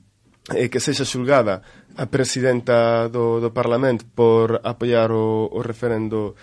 [0.55, 1.63] eh, que sexa xulgada
[1.97, 6.37] a presidenta do, do Parlamento por apoiar o, o referendo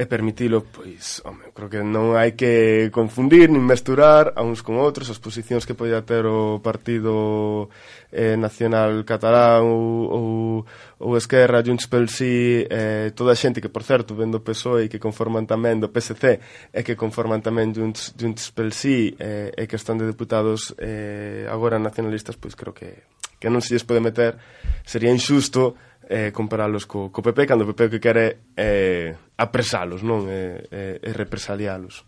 [0.00, 4.80] e permitilo, pois, home, creo que non hai que confundir nin mesturar a uns con
[4.80, 7.68] outros as posicións que podía ter o Partido
[8.08, 10.28] eh, Nacional Catalán ou, ou,
[11.04, 14.90] ou Esquerra, Junts pel Sí, eh, toda a xente que, por certo, vendo PSOE e
[14.90, 16.40] que conforman tamén do PSC
[16.72, 21.44] e que conforman tamén Junts, Junts pel Sí eh, e que están de deputados eh,
[21.44, 23.04] agora nacionalistas, pois creo que,
[23.36, 24.40] que non se lles pode meter,
[24.80, 25.76] sería injusto
[26.08, 30.26] eh, comparalos co, co PP cando o PP o que quere é eh, apresalos, non?
[30.30, 32.06] E eh, eh, represalialos.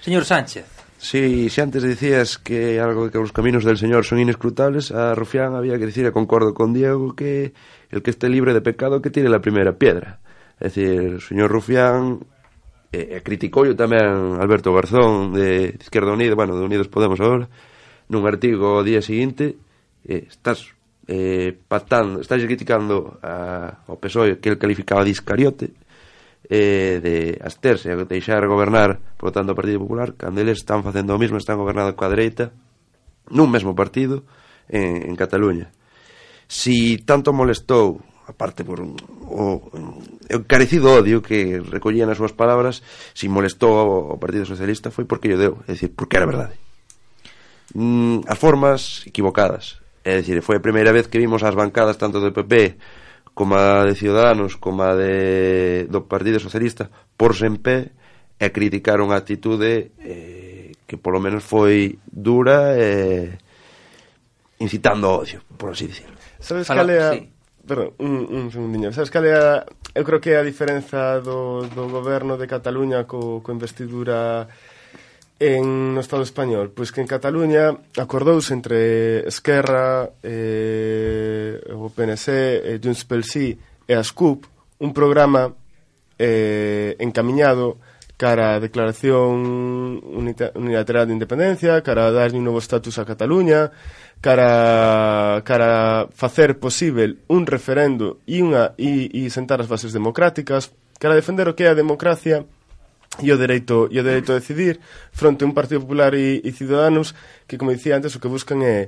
[0.00, 0.66] Señor Sánchez.
[1.00, 5.16] Si, si se antes dicías que algo que os caminos del Señor son inescrutables, a
[5.16, 7.56] Rufián había que dicir, e concordo con Diego, que
[7.88, 10.20] el que esté libre de pecado que tire la primera piedra.
[10.60, 12.20] É dicir, o señor Rufián
[12.92, 17.48] e, e criticou tamén Alberto Garzón de Izquierda Unida, bueno, de Unidos Podemos agora,
[18.12, 19.56] nun artigo o día seguinte,
[20.04, 20.76] eh, estás
[21.08, 25.72] eh, pactando, estáis criticando a, ao PSOE que el calificaba de Iscariote
[26.48, 31.14] eh, de asterse a deixar gobernar por tanto o Partido Popular cando eles están facendo
[31.14, 32.50] o mismo, están gobernando coa dereita
[33.30, 34.26] nun mesmo partido
[34.66, 35.70] en, en Cataluña.
[36.50, 38.94] Si tanto molestou aparte por un,
[39.26, 42.82] o, o carecido odio que recollían as súas palabras
[43.14, 46.54] si molestou ao, ao Partido Socialista foi porque lle deu, é dicir, porque era verdade.
[47.74, 49.79] Mm, as formas equivocadas.
[50.04, 52.80] É dicir, foi a primeira vez que vimos as bancadas tanto do PP
[53.34, 57.92] como a de Ciudadanos como a de, do Partido Socialista por en pé
[58.40, 63.28] e criticar unha actitude eh, que polo menos foi dura e eh,
[64.60, 66.16] incitando odio, por así dicirlo.
[66.40, 67.10] Sabes Fala, cal é a...
[67.12, 67.20] Sí.
[67.60, 68.92] Perdón, un, un segundinho.
[68.92, 69.64] Sabes cal é a...
[69.92, 74.48] Eu creo que a diferenza do, do goberno de Cataluña co, co investidura
[75.40, 76.70] en no Estado español?
[76.70, 83.56] Pois que en Cataluña acordouse entre Esquerra, eh, o PNC, eh, Junts pel Sí
[83.88, 84.44] e as CUP
[84.84, 85.48] un programa
[86.20, 87.80] eh, encaminhado
[88.20, 93.72] cara a declaración unilateral de independencia, cara a darlle un novo estatus a Cataluña,
[94.20, 100.68] cara cara a facer posible un referendo e unha e, e sentar as bases democráticas,
[101.00, 102.44] cara a defender o que é a democracia
[103.18, 104.78] e o dereito e o dereito a decidir
[105.10, 107.18] fronte a un Partido Popular e, e Ciudadanos
[107.50, 108.86] que, como dicía antes, o que buscan é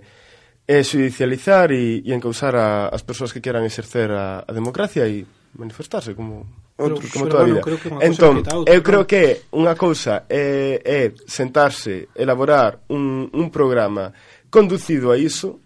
[0.63, 5.27] é judicializar e, e encausar a, as persoas que queran exercer a, a democracia e
[5.59, 6.47] manifestarse como
[6.79, 7.61] outros, pero, como toda a vida.
[7.61, 8.35] Bueno, creo que entón,
[8.67, 14.15] eu creo que unha cousa é, é sentarse, elaborar un, un programa
[14.49, 15.61] conducido a iso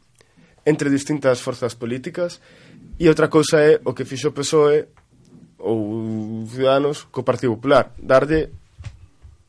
[0.64, 2.40] entre distintas forzas políticas
[2.98, 4.88] e outra cousa é o que fixo o PSOE
[5.66, 7.90] ou Ciudadanos co Partido Popular.
[7.98, 8.54] Darlle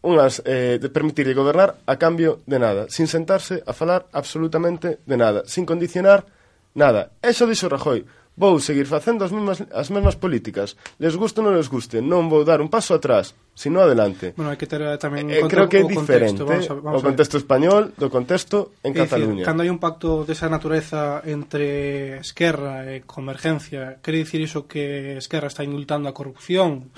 [0.01, 5.18] unhas, eh, de permitirlle gobernar a cambio de nada, sin sentarse a falar absolutamente de
[5.18, 6.26] nada, sin condicionar
[6.74, 7.11] nada.
[7.22, 8.05] Eso dixo Rajoy.
[8.38, 10.77] Vou seguir facendo as mesmas, as mesmas políticas.
[11.01, 14.38] Les guste ou non les guste, non vou dar un paso atrás, sino adelante.
[14.38, 17.01] Bueno, hai que ter eh, tamén eh, creo que é diferente contexto, vamos a, vamos
[17.01, 19.41] o contexto español do contexto en é Cataluña.
[19.41, 25.17] Cando hai un pacto desa de natureza entre Esquerra e Convergencia, quere dicir iso que
[25.17, 26.93] Esquerra está indultando a corrupción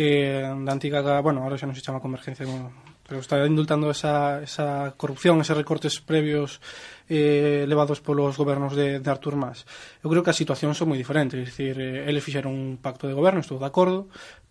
[0.00, 2.72] eh, da antiga, bueno, ahora xa non se chama Convergencia, bueno,
[3.10, 6.62] pero está indultando esa, esa corrupción, eses recortes previos
[7.10, 9.66] eh, levados polos gobernos de, de Artur Mas.
[9.98, 13.10] Eu creo que as situacións son moi diferentes, é dicir, eh, eles fixeron un pacto
[13.10, 14.06] de goberno, estou de acordo,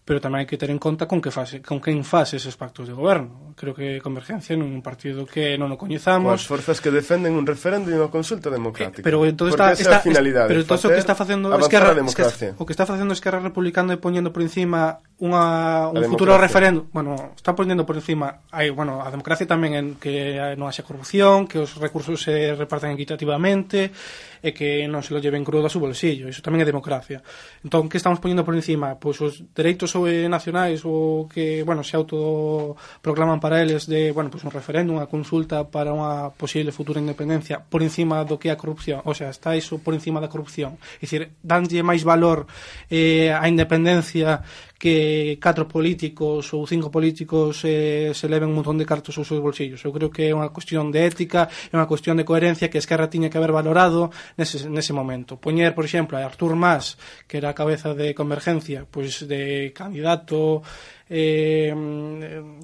[0.09, 2.89] pero tamén hai que ter en conta con que fase, con quen fase eses pactos
[2.89, 3.53] de goberno.
[3.53, 6.49] Creo que Convergencia non é un partido que non o coñezamos.
[6.49, 9.05] Forzas que defenden un referendo e unha consulta democrática.
[9.05, 12.65] Eh, pero entón está, está, finalidade, pero todo o que está facendo Esquerra, Esquerra, o
[12.65, 16.41] que está facendo Esquerra Republicana é poñendo por encima unha, un a futuro democracia.
[16.41, 16.89] referendo.
[16.89, 21.45] Bueno, está poñendo por encima hai, bueno, a democracia tamén en que non haxa corrupción,
[21.45, 23.93] que os recursos se repartan equitativamente,
[24.41, 26.27] e que non se lo lleven crudo a su bolsillo.
[26.31, 27.19] Iso tamén é democracia.
[27.63, 28.95] Entón, que estamos poñendo por encima?
[28.95, 34.31] Pois os dereitos ou eh, nacionais ou que, bueno, se autoproclaman para eles de, bueno,
[34.31, 38.53] pois un referéndum, unha consulta para unha posible futura independencia por encima do que é
[38.55, 39.03] a corrupción.
[39.03, 40.79] O sea, está iso por encima da corrupción.
[40.99, 42.47] É dicir, danlle máis valor
[42.89, 44.43] eh, a independencia
[44.79, 49.43] que catro políticos ou cinco políticos eh, se leven un montón de cartos aos seus
[49.43, 49.83] bolsillos.
[49.83, 53.11] Eu creo que é unha cuestión de ética, é unha cuestión de coherencia que Esquerra
[53.11, 54.07] tiña que haber valorado
[54.39, 55.35] nese, nese momento.
[55.35, 56.95] Poñer, por exemplo, a Artur Mas,
[57.27, 60.63] que era a cabeza de Convergencia, pois de candidato
[61.11, 61.75] eh,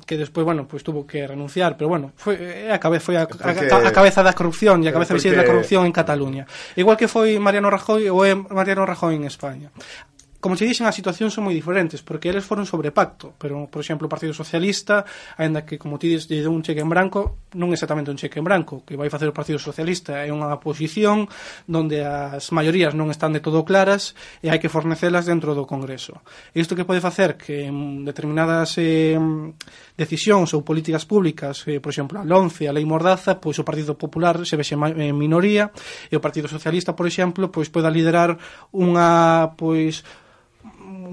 [0.08, 2.40] que despois, bueno, pues tuvo que renunciar, pero bueno, foi,
[2.72, 5.36] a, cabe, foi a, porque, a, a cabeza da corrupción e a cabeza porque...
[5.36, 6.48] da corrupción en Cataluña.
[6.80, 9.68] Igual que foi Mariano Rajoy ou é Mariano Rajoy en España
[10.46, 13.82] como se dixen, as situacións son moi diferentes, porque eles foron sobre pacto, pero, por
[13.82, 15.02] exemplo, o Partido Socialista,
[15.42, 18.46] aínda que, como ti lle deu un cheque en branco, non exactamente un cheque en
[18.46, 21.26] branco, que vai facer o Partido Socialista é unha posición
[21.66, 24.14] onde as maiorías non están de todo claras
[24.46, 26.22] e hai que fornecelas dentro do Congreso.
[26.54, 29.18] Isto que pode facer que en determinadas eh,
[29.98, 33.98] decisións ou políticas públicas, eh, por exemplo, a LONCE, a Lei Mordaza, pois o Partido
[33.98, 35.74] Popular se vexe en minoría
[36.06, 38.38] e o Partido Socialista, por exemplo, pois poida liderar
[38.70, 40.06] unha pois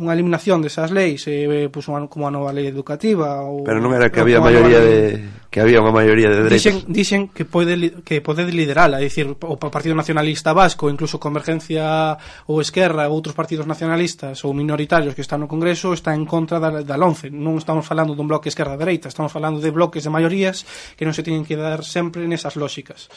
[0.02, 3.78] unha eliminación desas leis eh, eh, pues, unha, como a nova lei educativa ou, pero
[3.78, 7.44] non era que había maioría de que había unha maioría de dereitos dixen, dixen que
[7.44, 12.16] pode que pode liderala é dicir o Partido Nacionalista Vasco incluso Convergencia
[12.48, 16.56] ou Esquerra ou outros partidos nacionalistas ou minoritarios que están no Congreso está en contra
[16.56, 20.64] da, da 11 non estamos falando dun bloque esquerda-dereita estamos falando de bloques de maiorías
[20.96, 23.12] que non se teñen que dar sempre nesas lóxicas.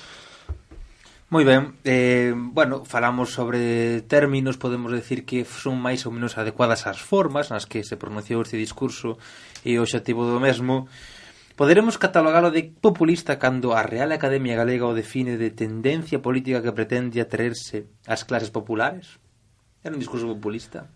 [1.26, 6.86] Moi ben, eh, bueno, falamos sobre términos, podemos decir que son máis ou menos adecuadas
[6.86, 9.18] as formas nas que se pronunciou este discurso
[9.66, 10.86] e o xativo do mesmo.
[11.58, 16.78] Poderemos catalogalo de populista cando a Real Academia Galega o define de tendencia política que
[16.78, 19.18] pretende atraerse ás clases populares?
[19.82, 20.94] Era un discurso populista?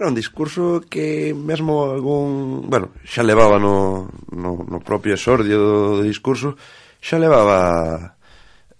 [0.00, 2.72] Era un discurso que mesmo algún...
[2.72, 6.56] Bueno, xa levaba no, no, no propio exordio do discurso,
[7.04, 8.16] xa levaba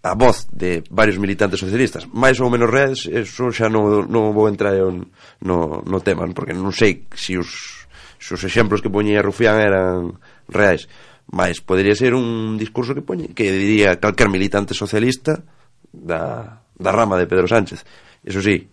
[0.03, 2.11] a voz de varios militantes socialistas.
[2.11, 5.07] Máis ou menos redes eso xa non, non vou entrar en,
[5.46, 7.86] no, no tema porque non sei se os,
[8.18, 10.18] se os exemplos que poñía Rufián eran
[10.50, 10.90] reais.
[11.30, 15.46] Mas podería ser un discurso que poñe que diría calquer militante socialista
[15.94, 17.86] da, da rama de Pedro Sánchez.
[18.26, 18.66] Eso sí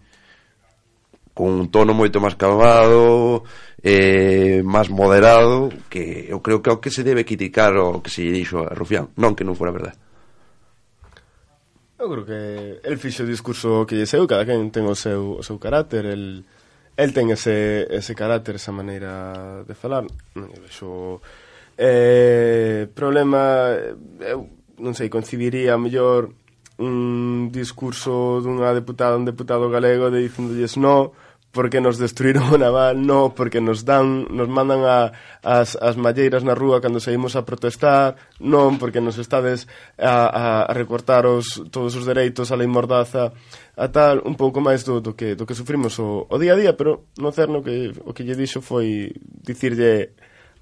[1.38, 3.46] con un tono moito máis calmado
[3.86, 8.10] eh, máis moderado que eu creo que é o que se debe criticar o que
[8.10, 9.14] se dixo a Rufián.
[9.14, 10.09] Non que non fora verdade
[12.00, 15.36] Eu creo que el fixo o discurso que lle seu, cada quen ten o seu,
[15.36, 16.48] o seu carácter, el,
[16.96, 20.08] el ten ese, ese carácter, esa maneira de falar.
[20.40, 21.20] Non lle vexo...
[21.76, 23.76] Eh, problema,
[24.24, 24.48] eu
[24.80, 26.32] non sei, concibiría mellor
[26.80, 31.12] un discurso dunha deputada, un deputado galego de dicindolles no,
[31.52, 36.46] porque nos destruíron o naval, no, porque nos dan, nos mandan a, as, as malleiras
[36.46, 39.66] na rúa cando saímos a protestar, non, porque nos estades
[39.98, 43.34] a, a, a recortar os, todos os dereitos a lei mordaza,
[43.74, 46.60] a tal, un pouco máis do, do, que, do que sufrimos o, o día a
[46.60, 49.10] día, pero no cerno que o que lle dixo foi
[49.42, 50.14] dicirlle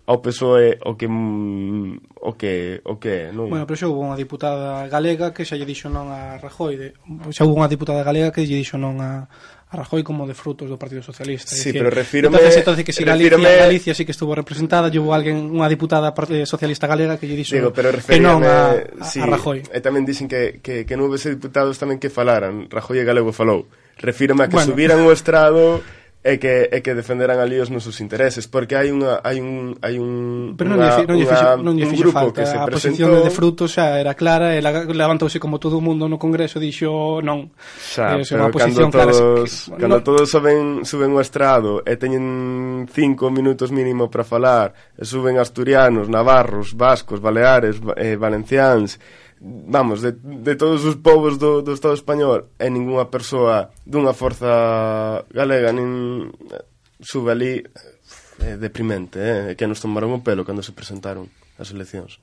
[0.07, 3.51] ao PSOE o que o que o que non.
[3.51, 6.87] Bueno, pero xa houve unha diputada galega que xa lle dixo non a Rajoy, de,
[7.35, 9.27] xa houve unha diputada galega que lle dixo non a
[9.69, 11.51] a Rajoy como de frutos do Partido Socialista.
[11.51, 12.37] Sí, decir, pero refírome...
[12.37, 13.43] Entonces, entonces que si refírome...
[13.43, 17.35] Galicia, Galicia sí que estuvo representada, llevou alguén, unha diputada eh, socialista galega que lle
[17.35, 19.67] dixo Digo, pero que non a, a, sí, a Rajoy.
[19.67, 22.71] E tamén dixen que, que, que non houvese diputados tamén que falaran.
[22.71, 23.67] Rajoy e Galego falou.
[23.99, 24.71] Refírome a que bueno.
[24.71, 25.83] subiran o estrado
[26.23, 29.95] é que é que defenderan ali os nosos intereses, porque hai unha hai un hai
[30.01, 32.41] un Pero non unha, non lle fixo, non lle fixo falta.
[32.41, 33.07] Que se a presentou...
[33.07, 37.23] posición de Frutos xa era clara, ela levantouse como todo o mundo no Congreso dixo
[37.23, 37.53] non.
[37.79, 39.79] Xa, é unha posición cando todos, clara.
[39.79, 40.03] Cando no...
[40.03, 46.11] todos suben suben o estrado e teñen cinco minutos mínimo para falar, e suben asturianos,
[46.11, 48.99] navarros, vascos, baleares, eh, valencians,
[49.41, 55.23] vamos, de, de todos os povos do, do Estado español e ningunha persoa dunha forza
[55.29, 56.65] galega nin eh,
[57.01, 57.97] sube ali eh,
[58.39, 59.55] é deprimente, eh?
[59.57, 61.25] que nos tomaron o pelo cando se presentaron
[61.57, 62.21] as eleccións.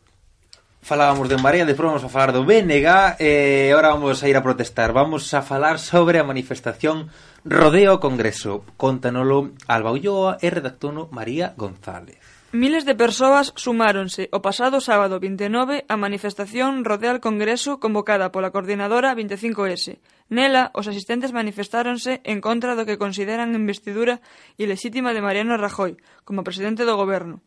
[0.85, 4.45] Falábamos de Marea, despois vamos a falar do BNG e agora vamos a ir a
[4.45, 4.93] protestar.
[4.93, 7.09] Vamos a falar sobre a manifestación
[7.41, 8.69] Rodeo Congreso.
[8.77, 12.21] Contanolo Alba Ulloa e redactono María González.
[12.55, 17.83] Miles de persoas sumáronse o pasado sábado vinte e nove á manifestación rodea al Congreso
[17.83, 19.99] convocada pola coordinadora 25S.
[20.31, 24.23] Nela, os asistentes manifestáronse en contra do que consideran investidura
[24.55, 27.43] ilexítima de Mariano Rajoy como presidente do goberno.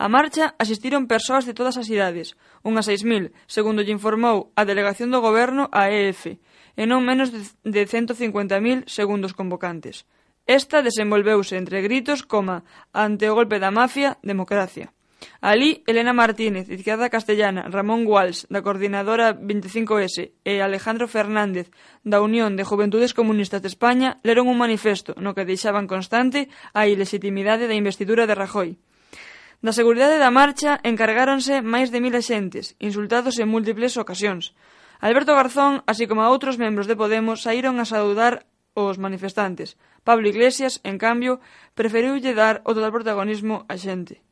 [0.00, 2.32] A marcha asistiron persoas de todas as idades,
[2.64, 6.40] unhas 6.000, segundo lle informou a delegación do goberno a EF,
[6.72, 10.08] e non menos de 150.000 segundo os convocantes.
[10.48, 12.64] Esta desenvolveuse entre gritos coma
[12.96, 14.96] "Ante o golpe da mafia, democracia".
[15.44, 21.68] Alí, Elena Martínez, Izquierda Castellana, Ramón Guals, da Coordinadora 25S, e Alejandro Fernández,
[22.00, 26.88] da Unión de Juventudes Comunistas de España, leron un manifesto no que deixaban constante a
[26.88, 28.80] ilegitimidade da investidura de Rajoy.
[29.60, 34.56] Da seguridade da marcha encargáronse máis de mil axentes, insultados en múltiples ocasións.
[34.96, 39.74] Alberto Garzón, así como a outros membros de Podemos, saíron a saudar os manifestantes.
[40.06, 41.42] Pablo Iglesias, en cambio,
[41.74, 44.22] preferiulle dar o total protagonismo á xente.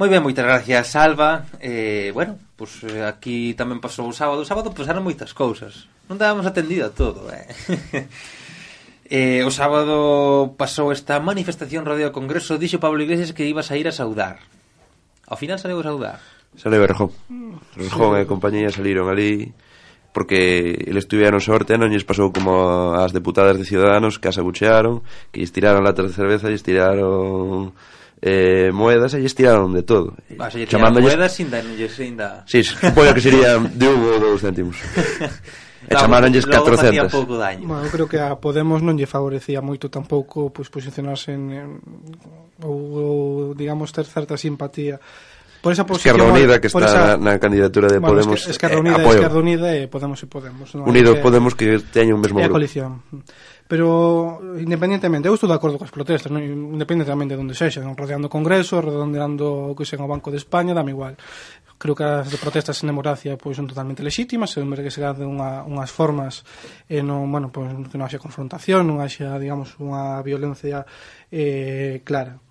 [0.00, 1.44] Moi ben, moitas gracias, Alba.
[1.60, 4.40] Eh, bueno, pois pues, eh, aquí tamén pasou o sábado.
[4.40, 5.90] O sábado pasaron moitas cousas.
[6.08, 7.44] Non dábamos atendido a todo, eh.
[9.12, 13.76] eh, o sábado pasou esta manifestación rodeo ao Congreso, dixo Pablo Iglesias que ibas a
[13.76, 14.40] ir a saudar.
[15.28, 16.18] Ao final saleu a saudar.
[16.56, 17.12] Saleu Berjón.
[17.76, 18.16] Berjón mm.
[18.16, 18.24] sí.
[18.24, 19.52] e compañía saliron ali
[20.12, 25.06] porque eles tiveron sorte non lles pasou como as deputadas de Ciudadanos que as abuchearon,
[25.30, 27.70] que lles tiraron latas de cerveza, lles tiraron
[28.20, 30.18] eh, moedas e lles tiraron de todo.
[30.34, 32.42] Vas, se lle tiraron moedas sin darlles ainda...
[32.44, 34.76] Sí, supoño que serían de un ou dous céntimos.
[35.88, 37.08] e chamaronlles 400.
[37.08, 37.66] pouco daño.
[37.66, 41.68] Bueno, eu creo que a Podemos non lle favorecía moito tampouco pois, posicionarse en, en
[42.60, 45.00] ou, ou digamos ter certa simpatía
[45.60, 47.16] por esa posición, Esquerra Unida que está esa...
[47.20, 49.20] na candidatura de bueno, Podemos Esquerra eh, Unida, eh, apoio.
[49.20, 50.88] Esquerra Unida e Podemos e Podemos non?
[50.88, 53.04] Unidos que, Podemos que teñen o mesmo grupo é a coalición
[53.70, 56.42] pero independentemente, eu estou de acordo coas protestas, non?
[56.42, 57.94] independentemente de onde sexa, non?
[57.94, 61.14] rodeando o Congreso, rodeando o que sen o Banco de España, dame igual.
[61.78, 65.62] Creo que as protestas en democracia pois son totalmente legítimas, sempre que se de unha,
[65.62, 66.42] unhas formas
[66.90, 70.82] e non, bueno, pois, que non haxa confrontación, non haxa, digamos, unha violencia
[71.30, 72.42] eh, clara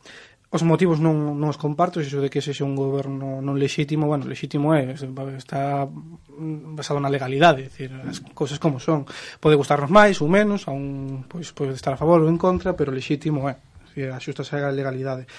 [0.49, 4.25] os motivos non, non os comparto, iso de que sexe un goberno non lexítimo, bueno,
[4.25, 4.97] lexítimo é,
[5.37, 9.05] está basado na legalidade, decir, as cousas como son.
[9.37, 12.73] Pode gustarnos máis ou menos, a un, pois, pode estar a favor ou en contra,
[12.73, 13.61] pero lexítimo é,
[13.93, 15.29] decir, axustase a legalidade.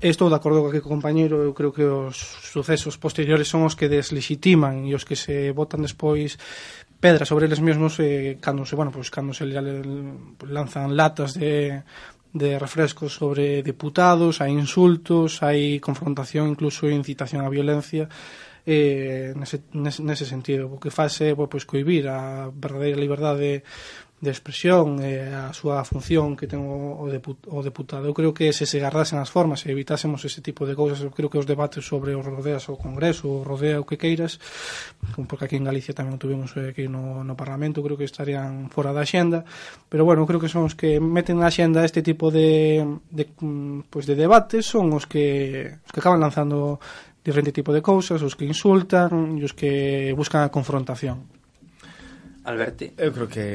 [0.00, 2.16] Estou de acordo co que compañeiro, eu creo que os
[2.48, 6.40] sucesos posteriores son os que deslexitiman e os que se votan despois
[7.04, 11.84] pedra sobre eles mesmos eh, cando se, bueno, pois, cando se lanzan latas de,
[12.34, 18.10] de refrescos sobre deputados, hai insultos, hai confrontación, incluso incitación á violencia
[18.66, 20.66] eh, nese, nese, nese sentido.
[20.72, 23.62] O que faz é pois, coibir a verdadeira liberdade
[24.20, 28.08] de expresión e eh, a súa función que ten o, o, deput, o deputado.
[28.08, 31.12] Eu creo que se se gardasen as formas e evitásemos ese tipo de cousas, eu
[31.12, 34.40] creo que os debates sobre os rodeas ao Congreso, o rodea o que queiras,
[35.28, 38.96] porque aquí en Galicia tamén tuvimos eh, aquí no, no Parlamento, creo que estarían fora
[38.96, 39.44] da xenda,
[39.92, 42.80] pero bueno, creo que son os que meten na xenda este tipo de,
[43.12, 43.28] de,
[43.90, 46.80] pues de debates, son os que, os que acaban lanzando
[47.24, 51.33] diferente tipo de cousas, os que insultan e os que buscan a confrontación.
[52.44, 52.92] Alberti.
[52.96, 53.46] Eu creo que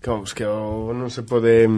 [0.00, 1.68] que vamos, que o, non se pode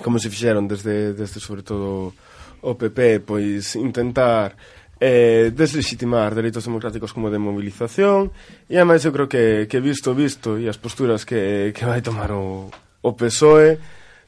[0.00, 2.16] como se fixeron desde desde sobre todo
[2.60, 4.56] o PP, pois intentar
[5.00, 8.32] eh, deslegitimar dereitos democráticos como de movilización
[8.68, 12.32] e ademais eu creo que, que visto visto e as posturas que, que vai tomar
[12.32, 12.68] o,
[13.00, 13.80] o PSOE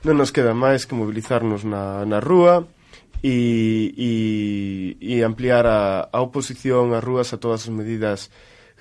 [0.09, 2.64] non nos queda máis que mobilizarnos na, na rúa
[3.22, 4.12] e, e,
[4.99, 8.33] e ampliar a, a oposición ás rúas a todas as medidas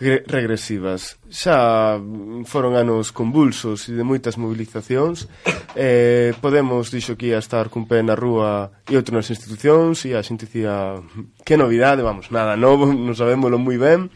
[0.01, 1.21] regresivas.
[1.29, 2.01] Xa
[2.49, 5.29] foron anos convulsos e de moitas mobilizacións.
[5.71, 10.11] Eh, Podemos dixo que ia estar cun pé na rúa e outro nas institucións e
[10.11, 14.11] a xente dicía mm, que novidade, vamos, nada novo, non sabémolo moi ben.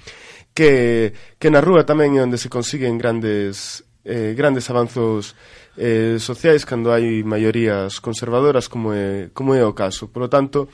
[0.51, 5.35] Que, que na rúa tamén é onde se consiguen grandes eh, grandes avanzos
[5.77, 10.07] eh, sociais cando hai maiorías conservadoras como é, como é o caso.
[10.07, 10.69] Por lo tanto,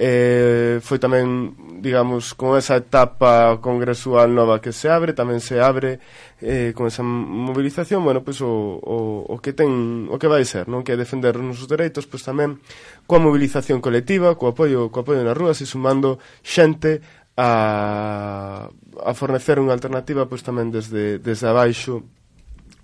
[0.00, 1.52] eh, foi tamén,
[1.84, 6.00] digamos, con esa etapa congresual nova que se abre, tamén se abre
[6.40, 8.96] eh, con esa movilización, bueno, pois pues, o, o,
[9.28, 10.80] o que ten, o que vai ser, non?
[10.80, 12.64] Que é defender os nosos dereitos, pois tamén
[13.04, 17.04] coa movilización colectiva, co apoio, co apoio nas rúas e sumando xente
[17.36, 22.08] a, a fornecer unha alternativa pois tamén desde, desde abaixo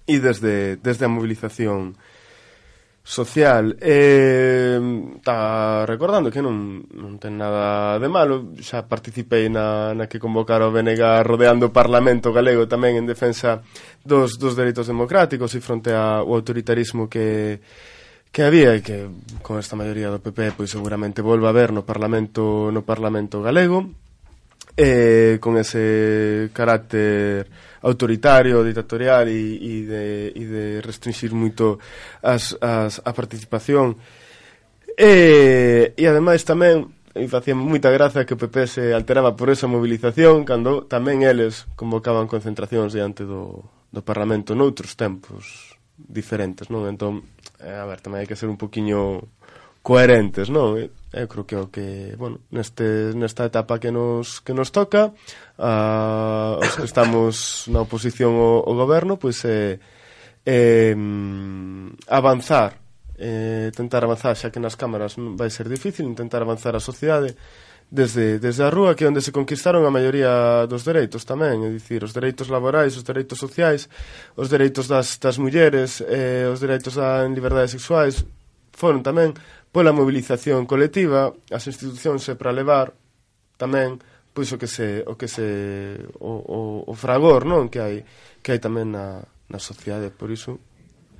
[0.05, 2.16] e desde, desde a movilización colectiva
[3.07, 3.79] social.
[3.81, 4.81] Eh,
[5.15, 10.67] está recordando que non, non ten nada de malo xa participei na, na que convocara
[10.67, 13.63] o BNG rodeando o Parlamento galego tamén en defensa
[14.03, 17.63] dos, dos dereitos democráticos e fronte ao autoritarismo que,
[18.35, 19.07] que había e que
[19.39, 23.87] con esta maioría do PP pois seguramente volva a ver no Parlamento no Parlamento galego.
[24.75, 27.49] Eh, con ese carácter
[27.87, 31.79] autoritario, dictatorial e, e, de, e de restringir moito
[32.19, 33.95] as, as, a participación.
[34.99, 39.71] E, e ademais tamén e facía moita gracia que o PP se alteraba por esa
[39.71, 46.85] movilización cando tamén eles convocaban concentracións diante do, do Parlamento noutros tempos diferentes, non?
[46.85, 47.25] Entón,
[47.65, 49.33] eh, a ver, tamén hai que ser un poquinho
[49.87, 50.75] coherentes, non?
[50.75, 54.75] Eu eh, eh, creo que o que, bueno, neste, nesta etapa que nos, que nos
[54.75, 59.79] toca, uh, os que estamos na oposición ao, ao goberno, pois é,
[60.43, 60.95] eh, eh,
[62.11, 62.83] avanzar,
[63.15, 67.39] eh, tentar avanzar, xa que nas cámaras vai ser difícil, intentar avanzar a sociedade
[67.87, 72.03] desde, desde a rúa, que onde se conquistaron a maioría dos dereitos tamén, é dicir,
[72.03, 73.87] os dereitos laborais, os dereitos sociais,
[74.35, 78.27] os dereitos das, das mulleres, eh, os dereitos á liberdade sexuais,
[78.77, 79.33] foron tamén
[79.77, 82.97] Pola mobilización colectiva, as institucións se para levar
[83.61, 84.01] tamén
[84.33, 88.01] pois o que se o que se o, o, o fragor, non, que hai
[88.41, 89.21] que hai tamén na
[89.53, 90.65] na sociedade, por iso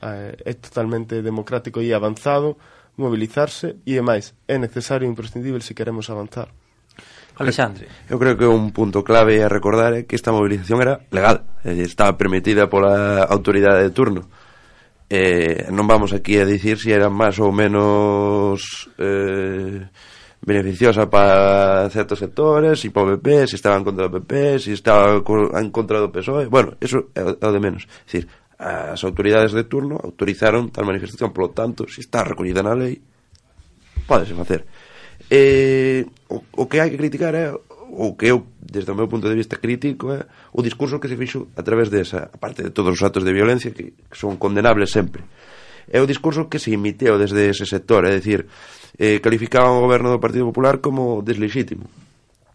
[0.01, 2.57] é, é totalmente democrático e avanzado
[2.97, 6.49] mobilizarse e é máis, é necesario e imprescindible se queremos avanzar.
[7.37, 7.93] Alexandre.
[8.09, 12.17] Eu creo que un punto clave a recordar é que esta movilización era legal, estaba
[12.17, 14.33] permitida pola autoridade de turno
[15.09, 19.87] eh, non vamos aquí a dicir se si era máis ou menos eh,
[20.43, 24.73] beneficiosa para certos sectores, si para o PP, si estaba en contra do PP, si
[24.75, 27.87] estaba en contra do PSOE, bueno, eso é o de menos.
[27.87, 28.25] É dicir,
[28.59, 32.99] as autoridades de turno autorizaron tal manifestación, polo tanto, se está recollida na lei,
[34.07, 34.65] podese facer.
[35.31, 37.51] Eh, o, o que hai que criticar é
[37.91, 41.17] o que eu, desde o meu punto de vista crítico, é o discurso que se
[41.17, 44.37] fixo a través desa, a parte de todos os actos de violencia que, que son
[44.37, 45.23] condenables sempre.
[45.87, 48.47] É o discurso que se imiteu desde ese sector, é dicir,
[48.99, 51.87] eh, calificaban o goberno do Partido Popular como deslegítimo.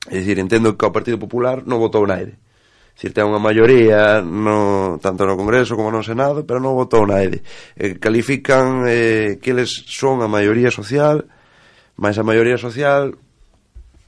[0.10, 2.36] É dicir, entendo que o Partido Popular non votou na aire.
[2.36, 7.08] É dicir, ten unha maioría no, tanto no Congreso como no Senado, pero non votou
[7.08, 7.40] na aire.
[7.80, 11.24] Eh, califican eh, que eles son a maioría social,
[11.96, 13.16] mas a maioría social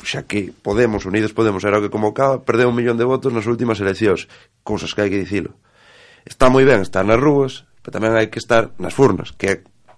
[0.03, 3.47] xa que Podemos, Unidos Podemos era o que convocaba, perdeu un millón de votos nas
[3.47, 4.27] últimas eleccións,
[4.61, 5.55] cousas que hai que dicilo.
[6.23, 9.55] Está moi ben estar nas rúas, pero tamén hai que estar nas furnas, que é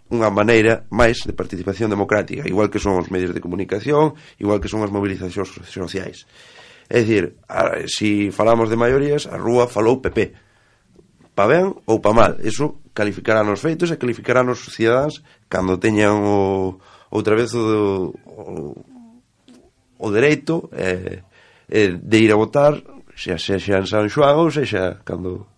[0.09, 4.69] unha maneira máis de participación democrática, igual que son os medios de comunicación, igual que
[4.69, 6.29] son as mobilizacións sociais.
[6.85, 7.41] É dicir,
[7.89, 10.37] se si falamos de maiorías, a rúa falou PP.
[11.33, 16.21] Pa ben ou pa mal, eso calificará nos feitos e calificará nos cidadáns cando teñan
[16.23, 16.77] o,
[17.09, 18.94] outra vez o, o
[20.05, 21.25] o dereito eh,
[21.65, 22.77] eh, de ir a votar
[23.17, 25.49] xa, xa, xa en San Xoán ou xa, xa cando,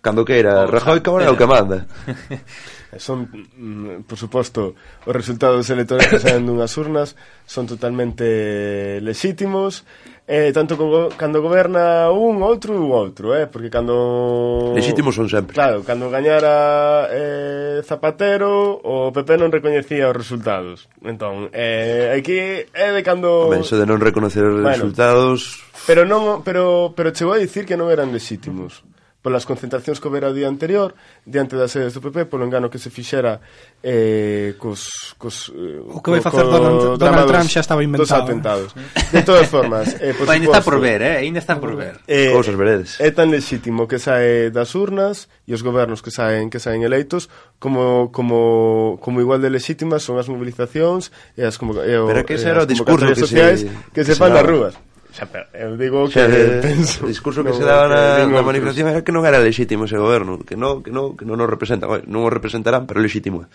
[0.00, 0.64] cando queira.
[0.64, 1.84] Oh, Rajoy Cabral é o que manda.
[2.98, 4.74] Son, mm, por suposto,
[5.06, 7.14] os resultados electorais que saen dunhas urnas
[7.46, 9.86] son totalmente lexítimos
[10.30, 15.58] eh, tanto como cando goberna un, outro un outro, eh, porque cando Legítimos son sempre.
[15.58, 20.86] Claro, cando gañara eh, Zapatero, o PP non recoñecía os resultados.
[21.02, 25.66] Entón, eh, aquí é de cando Home, de non reconocer os bueno, resultados.
[25.90, 28.86] Pero non pero pero chegou a dicir que non eran legítimos
[29.20, 30.96] polas concentracións que houbera o día anterior
[31.28, 33.40] diante das sedes do PP polo engano que se fixera
[33.84, 38.08] eh, cos, cos, eh, o que vai facer Donald, Donald Trump xa estaba inventado.
[38.08, 38.70] dos atentados.
[39.12, 41.16] De todas formas eh, por ainda está por ver, eh?
[41.20, 42.00] ainda está por ver.
[42.08, 42.96] eh, cousas veredes.
[42.96, 47.28] é tan legítimo que sae das urnas e os gobernos que saen que saen eleitos
[47.60, 52.24] como, como, como igual de legítimas son as mobilizacións e as como, e o, Pero
[52.24, 54.48] que ese era o discurso que se, sociais que, que se, que se fan nas
[54.48, 54.72] rúas.
[55.10, 56.30] Xa, pero eu digo que xa,
[56.62, 59.90] penso, o discurso que no, se daba na, na manifestación era que non era lexítimo
[59.90, 63.50] ese goberno, que non que non que non nos representa, non o representarán, pero lexítimo.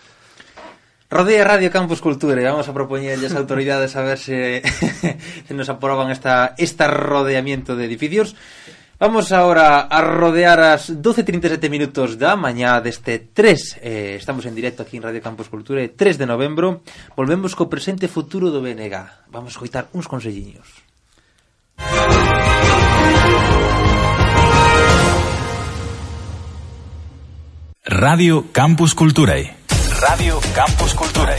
[1.08, 4.60] Rodea Radio Campus Cultura e vamos a propoñerlle as autoridades a ver se,
[5.46, 8.36] se nos aproban esta esta rodeamiento de edificios.
[8.98, 14.84] Vamos ahora a rodear as 12.37 minutos da mañá deste 3, eh, estamos en directo
[14.84, 16.80] aquí en Radio Campus Cultura, 3 de novembro,
[17.12, 19.28] volvemos co presente futuro do BNG.
[19.28, 20.85] Vamos a coitar uns conselliños.
[27.88, 29.54] Radio Campus Culturae.
[30.00, 31.38] Radio Campus Culturae.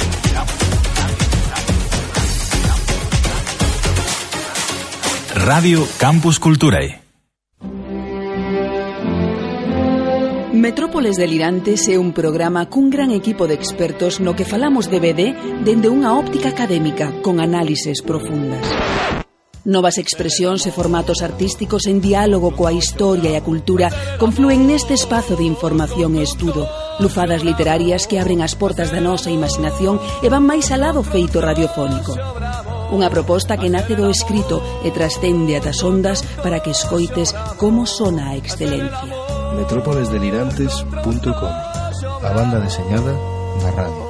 [5.36, 7.02] Radio Campus Culturae.
[10.54, 15.22] Metrópoles Delirantes é un programa cun gran equipo de expertos no que falamos de BD
[15.62, 18.66] dende unha óptica académica con análises profundas.
[19.68, 25.36] Novas expresións e formatos artísticos en diálogo coa historia e a cultura confluen neste espazo
[25.36, 26.72] de información e estudo.
[27.04, 31.44] Lufadas literarias que abren as portas da nosa imaginación e van máis alá do feito
[31.44, 32.16] radiofónico.
[32.96, 37.84] Unha proposta que nace do escrito e trascende ata as ondas para que escoites como
[37.84, 39.12] sona a excelencia.
[39.60, 41.54] metrópolesdelirantes.com
[42.24, 43.12] A banda deseñada
[43.60, 44.04] na radio.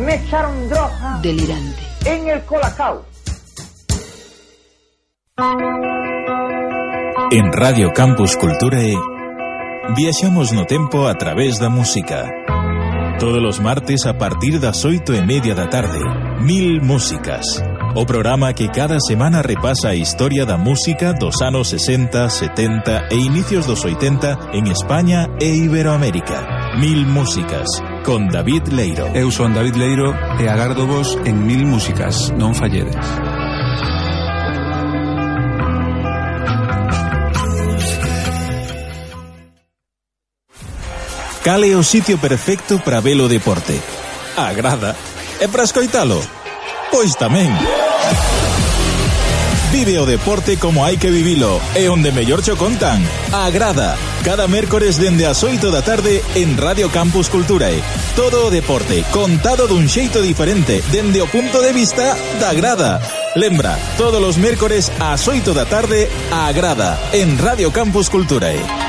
[0.00, 1.20] Me echaron droga.
[1.20, 1.84] Delirante.
[2.08, 3.11] En el colacao.
[7.32, 8.94] En Radio Campus Culturae
[9.96, 12.30] viaxamos no tempo a través da música.
[13.18, 15.98] Todos os martes a partir das oito e media da tarde,
[16.46, 17.58] Mil Músicas.
[17.96, 23.16] O programa que cada semana repasa a historia da música dos anos 60, 70 e
[23.16, 26.78] inicios dos 80 en España e Iberoamérica.
[26.78, 27.66] Mil Músicas,
[28.04, 29.10] con David Leiro.
[29.12, 33.31] Eu son David Leiro e agardo vos en Mil Músicas, non falledes.
[41.42, 43.74] Cal é o sitio perfecto para ver o deporte?
[44.36, 44.94] Agrada?
[45.40, 46.22] E para escoitalo?
[46.94, 47.50] Pois tamén.
[49.74, 53.02] Vive o deporte como hai que vivilo e onde mellor cho contan.
[53.34, 53.98] Agrada.
[54.22, 57.82] Cada mércores dende as 8 da tarde en Radio Campus Culturae.
[58.14, 63.02] Todo o deporte contado dun xeito diferente dende o punto de vista da grada.
[63.34, 68.81] Lembra, todos os mércores ás 8 da tarde a Agrada en Radio Campus Culturae.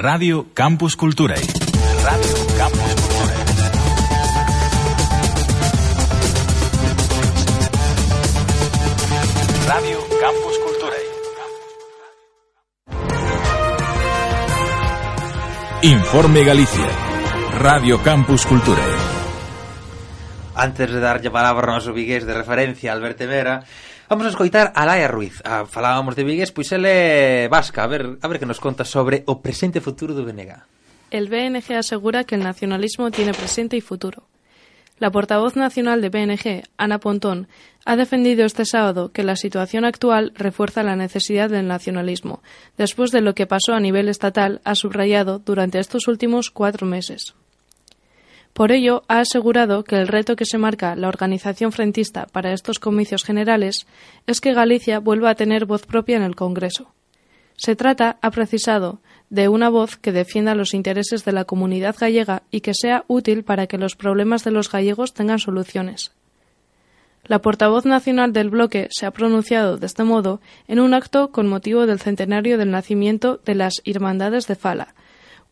[0.00, 1.36] Radio Campus Culturae.
[1.36, 3.36] Radio Campus Culturae.
[9.68, 11.06] Radio Campus Culturae.
[15.82, 16.88] Informe Galicia.
[17.58, 18.96] Radio Campus Culturae.
[20.54, 23.68] Antes de darlle palabra ao noso vigués de referencia, Alberto Vera,
[24.10, 25.40] vamos a escoitar a Laia Ruiz.
[25.44, 26.68] Ah, falábamos de vigués, pois
[27.48, 30.58] vasca, a ver, a ver que nos conta sobre o presente e futuro do BNG.
[31.14, 34.26] El BNG asegura que el nacionalismo tiene presente y futuro.
[34.98, 37.48] La portavoz nacional de BNG, Ana Pontón,
[37.86, 42.42] ha defendido este sábado que la situación actual refuerza la necesidad del nacionalismo,
[42.76, 47.34] después de lo que pasó a nivel estatal, ha subrayado durante estos últimos cuatro meses.
[48.52, 52.78] Por ello, ha asegurado que el reto que se marca la organización frentista para estos
[52.78, 53.86] comicios generales
[54.26, 56.92] es que Galicia vuelva a tener voz propia en el Congreso.
[57.56, 62.42] Se trata, ha precisado, de una voz que defienda los intereses de la comunidad gallega
[62.50, 66.12] y que sea útil para que los problemas de los gallegos tengan soluciones.
[67.26, 71.46] La portavoz nacional del bloque se ha pronunciado de este modo en un acto con
[71.46, 74.94] motivo del centenario del nacimiento de las Hermandades de Fala,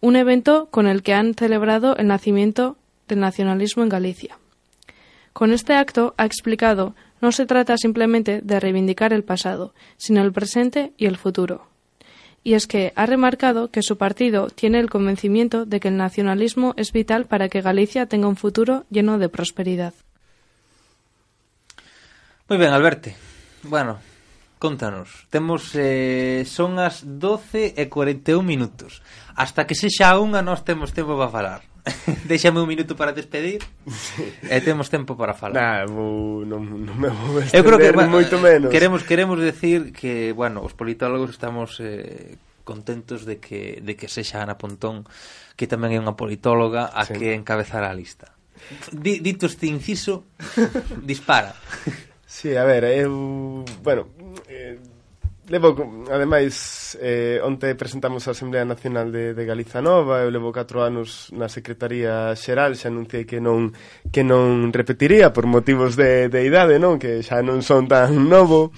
[0.01, 2.77] un evento con el que han celebrado el nacimiento
[3.09, 4.39] del nacionalismo en Galicia.
[5.33, 10.33] Con este acto, ha explicado, no se trata simplemente de reivindicar el pasado, sino el
[10.33, 11.69] presente y el futuro
[12.49, 16.75] y es que ha remarcado que su partido tiene el convencimiento de que el nacionalismo
[16.79, 19.93] es vital para que Galicia tenga un futuro lleno de prosperidad.
[22.49, 23.13] Moi ben, Alberto.
[23.69, 24.01] Bueno,
[24.59, 25.29] contanos.
[25.29, 29.05] Temos eh, son as 12 e 41 minutos.
[29.37, 31.61] Hasta que sexa unha nós temos tempo para falar.
[32.31, 33.63] Déxame un minuto para despedir
[34.53, 35.57] e temos tempo para falar.
[35.59, 38.71] Nah, vou, non, non me vou Eu creo que moito menos.
[38.71, 44.45] Queremos queremos decir que, bueno, os politólogos estamos eh, contentos de que de que sexa
[44.45, 45.09] Ana Pontón,
[45.57, 47.17] que tamén é unha politóloga a sí.
[47.17, 48.37] que encabezará a lista.
[48.93, 50.29] Di, dito este inciso,
[51.03, 51.55] dispara.
[52.29, 54.13] Sí, a ver, eu, bueno,
[54.47, 54.77] eh,
[55.49, 60.85] levo, ademais, eh, onte presentamos a Asamblea Nacional de, de Galiza Nova, eu levo 4
[60.85, 63.73] anos na Secretaría Xeral, xa anunciei que non
[64.13, 67.01] que non repetiría por motivos de, de idade, non?
[67.01, 68.71] Que xa non son tan novo.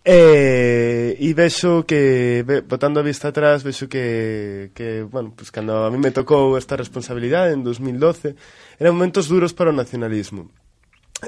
[0.00, 5.92] Eh, e vexo que botando a vista atrás vexo que, que bueno, pues cando a
[5.92, 8.32] mí me tocou esta responsabilidade en 2012
[8.80, 10.48] eran momentos duros para o nacionalismo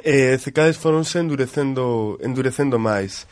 [0.01, 3.28] e eh, cecades foronse endurecendo, endurecendo máis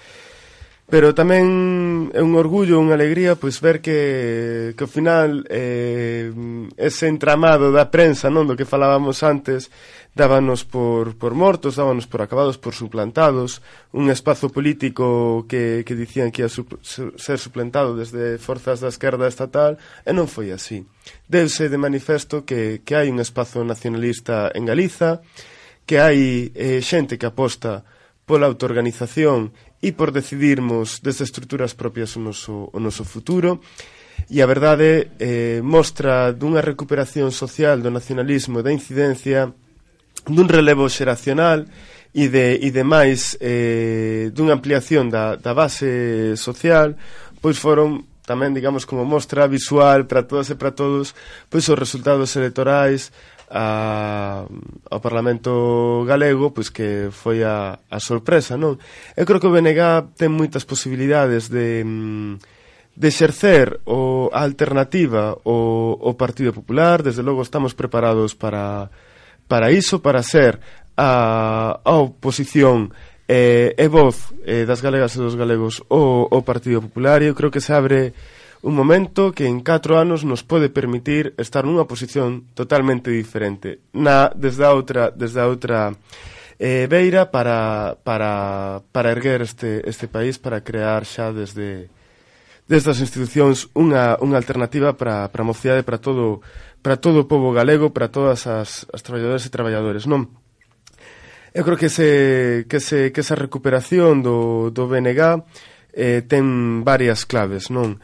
[0.91, 6.35] Pero tamén é un orgullo, unha alegría pois ver que, que ao final eh,
[6.75, 9.71] ese entramado da prensa, non do que falábamos antes,
[10.19, 13.63] dábanos por, por mortos, dábanos por acabados, por suplantados,
[13.95, 18.91] un espazo político que, que dicían que ia su, su, ser suplantado desde forzas da
[18.91, 20.83] esquerda estatal, e non foi así.
[21.31, 25.23] Deuse de manifesto que, que hai un espazo nacionalista en Galiza,
[25.87, 27.87] que hai eh, xente que aposta
[28.27, 33.65] pola autoorganización e por decidirmos desde estruturas propias o noso, o noso futuro.
[34.29, 39.49] E a verdade eh, mostra dunha recuperación social do nacionalismo e da incidencia
[40.29, 41.65] dun relevo xeracional
[42.13, 46.93] e de, e de máis eh, dunha ampliación da, da base social
[47.41, 51.17] pois foron tamén, digamos, como mostra visual para todas e para todos,
[51.51, 53.11] pois os resultados electorais,
[53.51, 54.47] a,
[54.91, 58.79] ao Parlamento galego, pois que foi a, a sorpresa, non?
[59.19, 65.99] Eu creo que o BNG ten moitas posibilidades de, de exercer o, a alternativa o,
[65.99, 68.87] o Partido Popular, desde logo estamos preparados para,
[69.51, 70.63] para iso, para ser
[70.95, 72.95] a, a oposición
[73.27, 77.35] eh, e voz eh, das galegas e dos galegos o, o Partido Popular, e eu
[77.35, 78.15] creo que se abre
[78.63, 84.29] un momento que en 4 anos nos pode permitir estar nunha posición totalmente diferente na
[84.37, 85.97] desde a outra desde a outra
[86.61, 91.89] eh, beira para, para, para erguer este, este país para crear xa desde
[92.69, 96.45] desde as institucións unha, unha alternativa para, para a mocidade para todo
[96.85, 100.29] para todo o povo galego para todas as, as traballadoras e traballadores non
[101.51, 105.43] Eu creo que se, que se, que esa recuperación do, do BNG
[105.93, 107.99] eh, ten varias claves, non?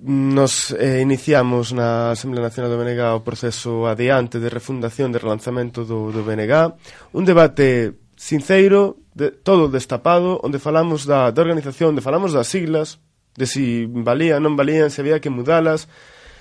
[0.00, 5.82] nos eh, iniciamos na Asamblea Nacional do BNG o proceso adiante de refundación de relanzamento
[5.82, 6.74] do, do BNG
[7.14, 13.02] un debate sinceiro de, todo destapado onde falamos da, da organización onde falamos das siglas
[13.34, 15.90] de si valían, non valían, se había que mudalas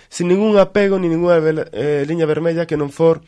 [0.09, 1.41] sin ningún apego ni ninguna
[1.73, 3.25] eh, liña vermella que non for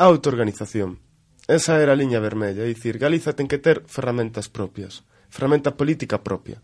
[0.00, 1.00] autoorganización.
[1.48, 6.22] Esa era a liña vermella é dicir, Galiza ten que ter ferramentas propias ferramenta política
[6.22, 6.60] propia.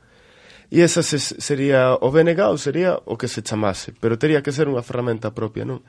[0.70, 4.66] E esa se, sería o BNG, sería o que se chamase, pero teria que ser
[4.66, 5.84] unha ferramenta propia, non?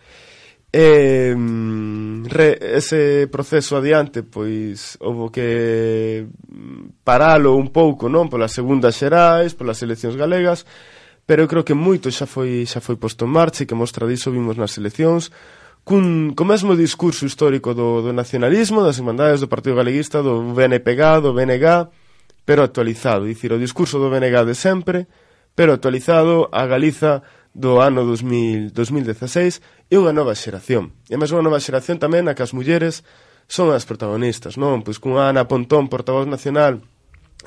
[0.69, 1.33] E,
[2.27, 5.47] re, ese proceso adiante, pois, houve que
[6.27, 8.29] mm, paralo un pouco, non?
[8.29, 10.67] Polas segundas xerais, polas eleccións galegas,
[11.25, 14.05] pero eu creo que moito xa foi xa foi posto en marcha e que mostra
[14.05, 15.33] diso vimos nas eleccións,
[15.87, 21.23] cun, co mesmo discurso histórico do, do nacionalismo, das irmandades do Partido Galeguista, do BNPG,
[21.23, 21.87] do BNG,
[22.47, 23.27] pero actualizado.
[23.27, 25.11] Dicir, o discurso do BNG de sempre,
[25.51, 29.59] pero actualizado a Galiza do ano 2000, 2016
[29.91, 30.95] e unha nova xeración.
[31.11, 33.03] E máis unha nova xeración tamén a que as mulleres
[33.51, 34.79] son as protagonistas, non?
[34.79, 36.79] Pois cunha Ana Pontón, portavoz nacional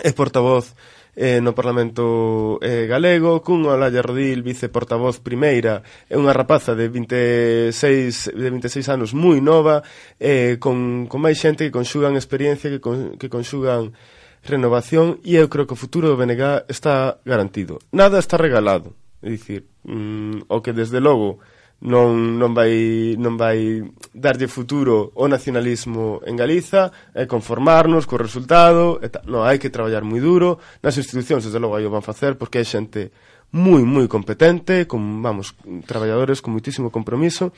[0.04, 0.76] e portavoz
[1.16, 5.80] eh, no Parlamento eh, galego, cunha Olaya Rodil, viceportavoz primeira,
[6.12, 9.80] é unha rapaza de 26, de 26 anos moi nova,
[10.20, 13.96] eh, con, con máis xente que conxugan experiencia, que, con, que conxugan
[14.42, 17.78] renovación e eu creo que o futuro do BNG está garantido.
[17.92, 18.96] Nada está regalado.
[19.20, 21.40] É dicir, mm, o que desde logo
[21.80, 23.80] non, non, vai, non vai
[24.12, 29.24] darlle futuro o nacionalismo en Galiza é conformarnos co resultado e tal.
[29.24, 32.60] non, hai que traballar moi duro nas institucións desde logo aí o van facer porque
[32.60, 33.12] hai xente
[33.56, 35.56] moi moi competente con, vamos,
[35.88, 37.56] traballadores con muitísimo compromiso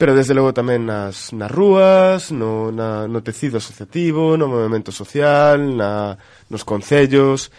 [0.00, 5.76] pero desde logo tamén nas, nas rúas, no, na, no tecido asociativo, no movimento social,
[5.76, 6.16] na,
[6.48, 7.52] nos concellos,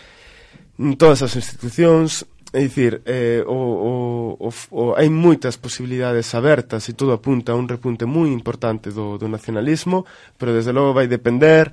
[0.81, 3.91] en todas as institucións, é dicir, eh, o, o,
[4.41, 9.21] o, o, hai moitas posibilidades abertas e todo apunta a un repunte moi importante do,
[9.21, 11.69] do nacionalismo, pero desde logo vai depender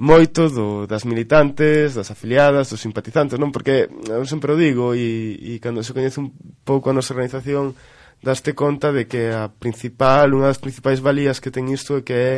[0.00, 3.52] moito do, das militantes, das afiliadas, dos simpatizantes, non?
[3.52, 6.32] Porque eu sempre o digo e, e cando se coñece un
[6.64, 7.76] pouco a nosa organización
[8.24, 12.16] daste conta de que a principal, unha das principais valías que ten isto é que
[12.16, 12.32] é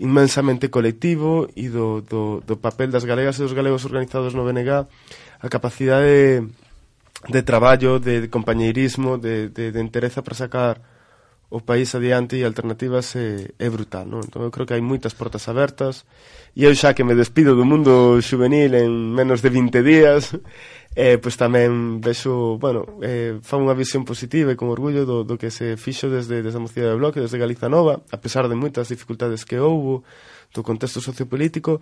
[0.00, 4.72] inmensamente colectivo e do, do, do papel das galegas e dos galegos organizados no BNG
[4.72, 6.48] a capacidade de,
[7.28, 10.80] de traballo, de, de compañeirismo, de, de, de entereza para sacar
[11.50, 14.24] o país adiante e alternativas é, é brutal, non?
[14.24, 16.08] Entón eu creo que hai moitas portas abertas
[16.56, 20.32] e eu xa que me despido do mundo juvenil en menos de 20 días
[20.96, 25.38] eh, pois tamén vexo, bueno, eh, fan unha visión positiva e con orgullo do, do
[25.38, 28.58] que se fixo desde, desde a mocidade de Bloque, desde Galiza Nova, a pesar de
[28.58, 30.02] moitas dificultades que houbo,
[30.50, 31.78] do contexto sociopolítico,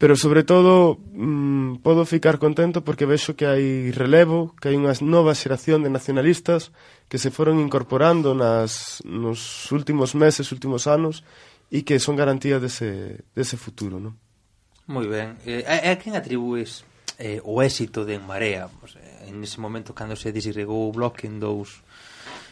[0.00, 4.96] pero sobre todo mmm, podo ficar contento porque vexo que hai relevo, que hai unha
[4.98, 6.74] nova xeración de nacionalistas
[7.06, 11.22] que se foron incorporando nas, nos últimos meses, últimos anos,
[11.70, 14.18] e que son garantía dese, dese futuro, non?
[14.90, 15.38] Moi ben.
[15.46, 16.82] Eh, a, a quen atribúes
[17.20, 18.72] eh, o éxito de En Marea.
[18.80, 21.84] Pues, eh, en ese momento, cando se disgregou o bloque en dous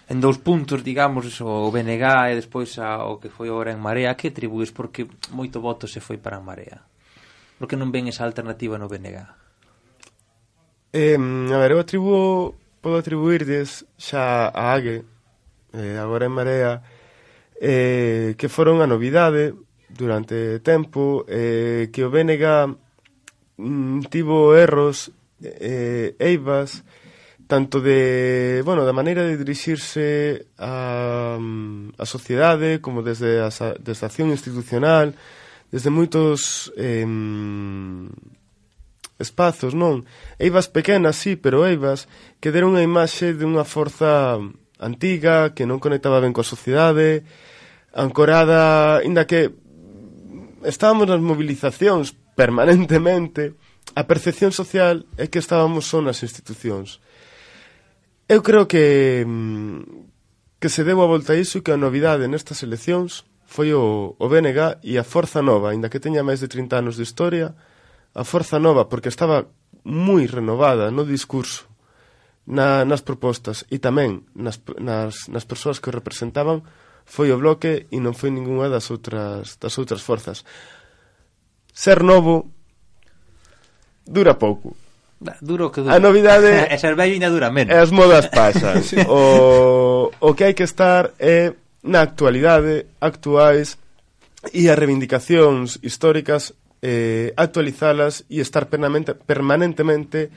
[0.09, 4.17] en dous puntos, digamos, o BNG e despois a, o que foi agora en Marea,
[4.17, 5.05] que atribuís porque
[5.37, 6.81] moito voto se foi para Marea?
[7.61, 9.21] Porque non ven esa alternativa no BNG?
[10.97, 15.05] Eh, a ver, eu atribuo, podo atribuirles xa a AGE,
[15.77, 16.73] eh, agora en Marea,
[17.61, 19.53] eh, que foron a novidade
[19.93, 22.81] durante tempo, eh, que o BNG
[23.59, 25.11] mm, tivo erros
[25.43, 26.83] eh, eivas
[27.49, 33.49] tanto de, bueno, da maneira de dirixirse a, mm, a sociedade como desde a,
[33.81, 35.17] desde a acción institucional,
[35.73, 37.09] desde moitos eh,
[39.17, 40.05] espazos, non?
[40.37, 42.07] Eivas pequenas, sí, pero eivas
[42.39, 44.37] que deron a imaxe de unha forza
[44.77, 47.25] antiga que non conectaba ben coa sociedade,
[47.97, 53.59] ancorada, inda que mm, estábamos nas movilizacións permanentemente,
[53.99, 57.03] a percepción social é que estábamos só nas institucións.
[58.31, 62.31] Eu creo que mm, que se deu a volta a iso e que a novidade
[62.31, 66.47] nestas eleccións foi o, o BNG e a Forza Nova, aínda que teña máis de
[66.47, 67.59] 30 anos de historia,
[68.15, 69.51] a Forza Nova, porque estaba
[69.83, 71.67] moi renovada no discurso,
[72.47, 76.63] na, nas propostas e tamén nas, nas, nas persoas que o representaban,
[77.03, 80.47] foi o bloque e non foi ningunha das outras, das outras forzas
[81.79, 82.51] ser novo
[84.03, 84.75] dura pouco.
[85.41, 85.95] Duro que dura.
[85.95, 86.67] A novidade...
[86.75, 87.71] e ser vello ainda dura menos.
[87.71, 88.83] As modas pasan.
[88.89, 88.99] sí.
[89.07, 91.55] o, o que hai que estar é
[91.87, 93.79] na actualidade, actuais,
[94.51, 100.31] e as reivindicacións históricas eh, actualizalas e estar permanente, permanentemente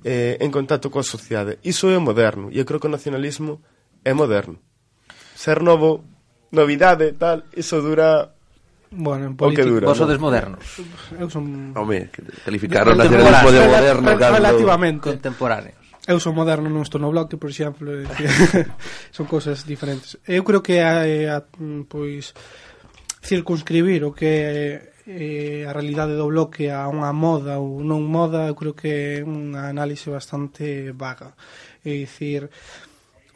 [0.00, 1.60] eh, en contacto coa sociedade.
[1.60, 3.60] Iso é moderno, e eu creo que o nacionalismo
[4.00, 4.60] é moderno.
[5.36, 6.04] Ser novo,
[6.52, 8.35] novidade, tal, iso dura
[8.90, 9.66] Bueno, en política...
[9.66, 10.62] Dura, Vos sodes modernos.
[11.18, 11.74] Eu son...
[11.74, 12.10] Home,
[12.44, 14.06] calificaron o nacionalismo de moderno.
[14.14, 15.10] Relativamente.
[15.10, 15.86] Contemporáneos.
[16.06, 17.90] Eu son moderno, non estou no bloque, por exemplo,
[19.16, 20.14] son cousas diferentes.
[20.22, 22.30] Eu creo que a, eh, a, mm, pois
[23.26, 24.46] circunscribir o que é
[25.06, 29.26] eh, a realidade do bloque a unha moda ou non moda, eu creo que é
[29.26, 31.34] unha análise bastante vaga.
[31.82, 32.50] É dicir,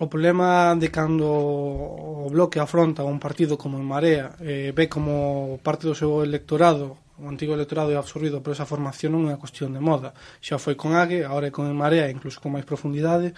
[0.01, 5.61] O problema de cando o bloque afronta un partido como en Marea eh, ve como
[5.61, 9.43] parte do seu electorado o antigo electorado é absorbido por esa formación non é unha
[9.43, 10.17] cuestión de moda.
[10.41, 13.37] Xa foi con Ague, agora é con en Marea incluso con máis profundidade.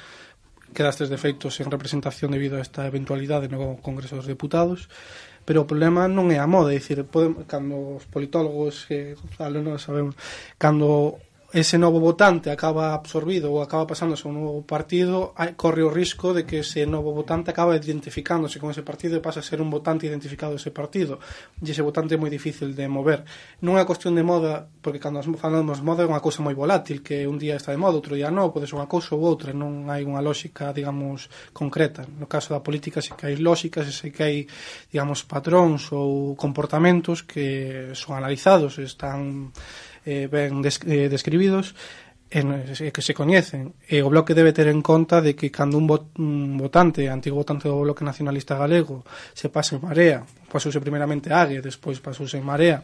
[0.71, 4.87] Quedastes defeitos en representación debido a esta eventualidade no Congreso dos Deputados.
[5.43, 9.51] Pero o problema non é a moda, é dicir, podemos, cando os politólogos que eh,
[9.51, 10.15] non sabemos,
[10.63, 11.19] cando
[11.53, 16.33] ese novo votante acaba absorbido ou acaba pasándose a un novo partido, corre o risco
[16.33, 19.69] de que ese novo votante acaba identificándose con ese partido e pasa a ser un
[19.69, 21.21] votante identificado ese partido.
[21.61, 23.29] E ese votante é moi difícil de mover.
[23.61, 26.57] Non é unha cuestión de moda, porque cando falamos de moda é unha cousa moi
[26.57, 29.21] volátil, que un día está de moda, outro día non, pode ser unha cousa ou
[29.21, 32.09] outra, non hai unha lógica, digamos, concreta.
[32.17, 34.37] No caso da política se que hai lógicas, se que hai,
[34.89, 39.53] digamos, patróns ou comportamentos que son analizados, están
[40.05, 41.75] eh, ben des, eh, describidos
[42.33, 43.77] en, que se coñecen.
[43.85, 47.37] E o Bloque debe ter en conta de que cando un, vot, un votante antigo
[47.37, 49.05] votante do Bloque Nacionalista Galego
[49.37, 52.81] se pase en marea pasouse primeramente a Ague despois pasouse en marea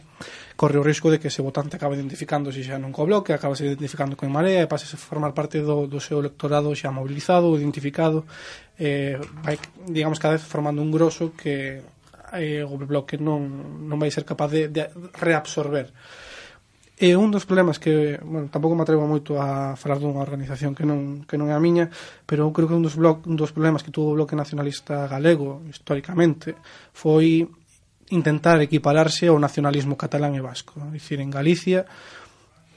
[0.53, 3.65] corre o risco de que ese votante acabe identificándose xa non co Bloque acaba se
[3.65, 8.29] identificando con marea e pase a formar parte do, do seu electorado xa mobilizado, identificado
[8.77, 9.57] eh, vai,
[9.89, 11.81] digamos, cada vez formando un grosso que
[12.37, 14.85] eh, o Bloque non, non vai ser capaz de, de
[15.17, 15.89] reabsorber.
[16.99, 20.83] E un dos problemas que, bueno, tampouco me atrevo moito a falar dunha organización que
[20.83, 21.87] non, que non é a miña,
[22.27, 25.07] pero eu creo que un dos, blo un dos problemas que tuvo o Bloque Nacionalista
[25.07, 26.59] Galego, históricamente,
[26.91, 27.47] foi
[28.11, 30.75] intentar equipararse ao nacionalismo catalán e vasco.
[30.75, 31.87] É dicir, en Galicia,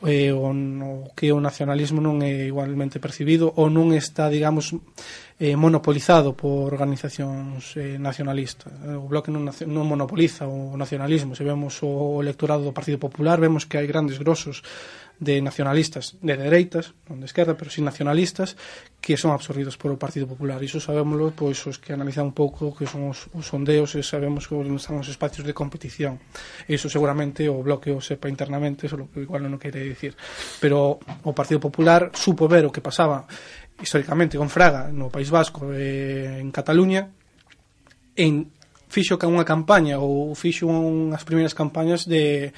[0.06, 4.70] eh, o, o que o nacionalismo non é igualmente percibido ou non está, digamos,
[5.42, 8.70] eh, monopolizado por organizacións eh, nacionalistas.
[8.86, 11.34] Eh, o Bloque non, non monopoliza o nacionalismo.
[11.34, 14.62] Se vemos o electorado do Partido Popular, vemos que hai grandes grosos
[15.18, 18.54] de nacionalistas de dereitas, non de esquerda, pero sin nacionalistas,
[19.02, 20.62] que son absorbidos polo Partido Popular.
[20.62, 24.46] Iso sabémoslo, pois, os que analizan un pouco que son os, os sondeos e sabemos
[24.46, 26.22] que están os espacios de competición.
[26.70, 30.14] Iso seguramente o bloque o sepa internamente, iso lo que igual non quere dicir.
[30.62, 33.26] Pero o Partido Popular supo ver o que pasaba
[33.80, 37.08] históricamente con Fraga no País Vasco e en Cataluña
[38.16, 38.52] en
[38.92, 42.52] fixo que unha campaña ou fixo unhas primeiras campañas de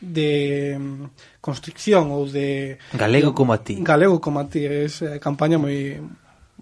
[0.00, 3.76] de mm, constricción ou de galego como a ti.
[3.84, 6.00] Galego como a ti, é eh, campaña moi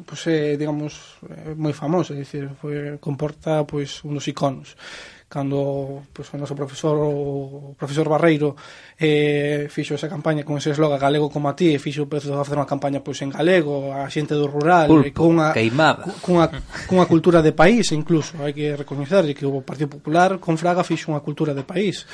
[0.07, 1.23] pois pues, eh, digamos
[1.55, 4.75] moi famosa, é dicir, foi comporta pois pues, unos iconos
[5.29, 8.57] cando pues, o noso profesor o profesor Barreiro
[8.97, 12.33] eh, fixo esa campaña con ese esloga galego como a ti e fixo o prezo
[12.33, 16.49] de facer unha campaña pois en galego a xente do rural Pulpo, cunha, queimada cunha,
[16.89, 21.13] cunha cultura de país incluso hai que recoñecer que o Partido Popular con Fraga fixo
[21.13, 22.09] unha cultura de país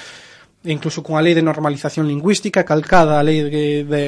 [0.65, 4.05] e incluso cunha lei de normalización lingüística calcada a lei de, de,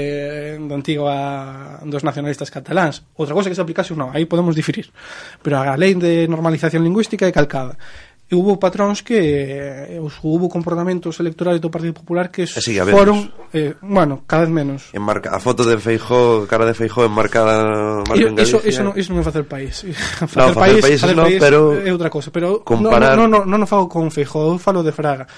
[0.56, 3.04] de antiga dos nacionalistas cataláns.
[3.12, 4.88] Outra cosa que se aplicase non, aí podemos diferir.
[5.44, 7.76] Pero a lei de normalización lingüística é calcada
[8.26, 13.30] e hubo patróns que eh, os houve comportamentos electorais do Partido Popular que sí, foron
[13.54, 14.90] eh, bueno, cada vez menos.
[14.90, 18.58] Enmarca, a foto de Feijó, cara de Feijó enmarcada marca en Galicia.
[18.58, 19.86] Iso, eso, non, iso non é facer país.
[20.26, 23.14] facer no, país, país, facer no, país pero é outra cosa pero comparar...
[23.14, 25.30] non no, no, no, no falo con Feijó, eu falo de Fraga.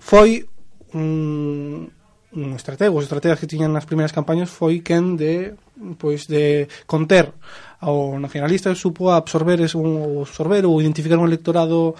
[0.00, 0.48] Foi
[0.96, 1.92] un
[2.32, 5.56] un estratego, os estrategas que tiñan nas primeiras campañas foi quen de
[5.96, 7.32] pois de conter
[7.80, 11.94] ao nacionalista supo absorber es, un, absorber ou identificar un electorado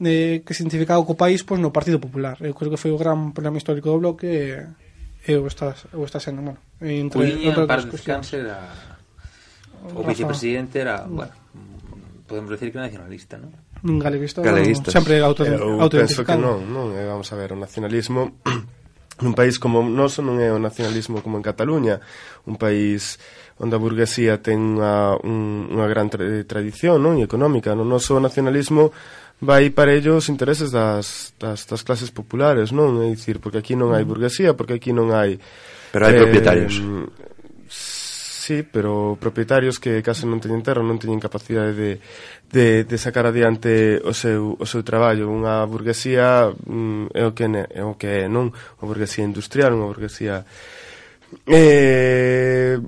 [0.00, 2.36] eh, que se identificaba co país pois, no Partido Popular.
[2.44, 6.04] Eu creo que foi o gran problema histórico do bloque e, e o está, o
[6.04, 8.60] está sendo bueno, entre, Cuiña, entre para descanse era
[9.94, 11.16] o vicepresidente era mm.
[11.16, 11.32] bueno,
[12.26, 13.52] podemos decir que nacionalista non?
[13.86, 14.90] Galeguista, galeguista.
[14.90, 18.36] sempre auto, eh, eu penso que non, non eh, vamos a ver, o nacionalismo
[19.24, 22.04] Nun país como o noso non é o nacionalismo como en Cataluña,
[22.44, 23.16] un país
[23.56, 27.16] onde a burguesía ten unha, un, unha gran tra tradición non?
[27.16, 27.72] e económica.
[27.72, 28.92] No noso nacionalismo
[29.40, 33.00] vai para ello os intereses das, das, das clases populares, non?
[33.00, 34.08] É dicir, porque aquí non hai mm.
[34.08, 35.40] burguesía, porque aquí non hai...
[35.92, 36.80] Pero hai eh, propietarios.
[36.80, 37.08] Mm,
[38.46, 41.90] sí, pero propietarios que case non teñen terra non teñen capacidade de,
[42.54, 45.26] de, de sacar adiante o seu, o seu traballo.
[45.26, 48.54] Unha burguesía mm, é o que é, é, o que é non?
[48.78, 50.46] Unha burguesía industrial, unha burguesía...
[51.50, 52.78] Eh,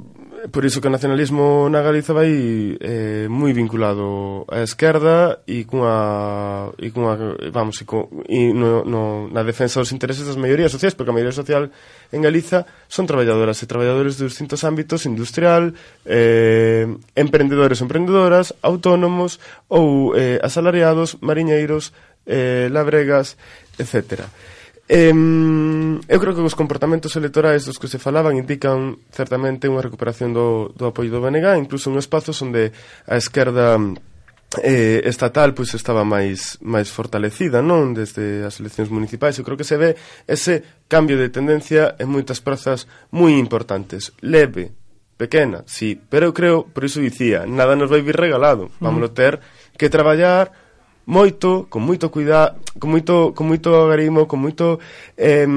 [0.53, 2.31] Por iso que o nacionalismo na Galiza vai
[2.79, 9.27] eh, moi vinculado á esquerda e cunha, e cunha vamos, e, co, e no, no,
[9.35, 11.75] na defensa dos intereses das maiorías sociais, porque a maioría social
[12.15, 15.75] en Galiza son traballadoras e traballadores de distintos ámbitos, industrial,
[16.07, 16.87] eh,
[17.19, 21.91] emprendedores e emprendedoras, autónomos ou eh, asalariados, mariñeiros,
[22.31, 23.35] eh, labregas,
[23.75, 24.31] etcétera.
[24.89, 30.33] Em, eu creo que os comportamentos electorais dos que se falaban indican certamente unha recuperación
[30.33, 32.73] do, do apoio do BNG, incluso en espazos onde
[33.05, 33.77] a esquerda
[34.65, 39.37] eh, estatal pois estaba máis máis fortalecida, non, desde as eleccións municipais.
[39.37, 39.93] Eu creo que se ve
[40.25, 44.17] ese cambio de tendencia en moitas prazas moi importantes.
[44.25, 44.73] Leve,
[45.21, 48.73] pequena, sí, pero eu creo, por iso dicía, nada nos vai vir regalado.
[48.81, 48.89] Mm.
[48.89, 49.45] Vámonos ter
[49.77, 50.49] que traballar
[51.09, 54.79] moito, con moito cuidado, con moito, con moito agarimo, con moito
[55.17, 55.49] eh,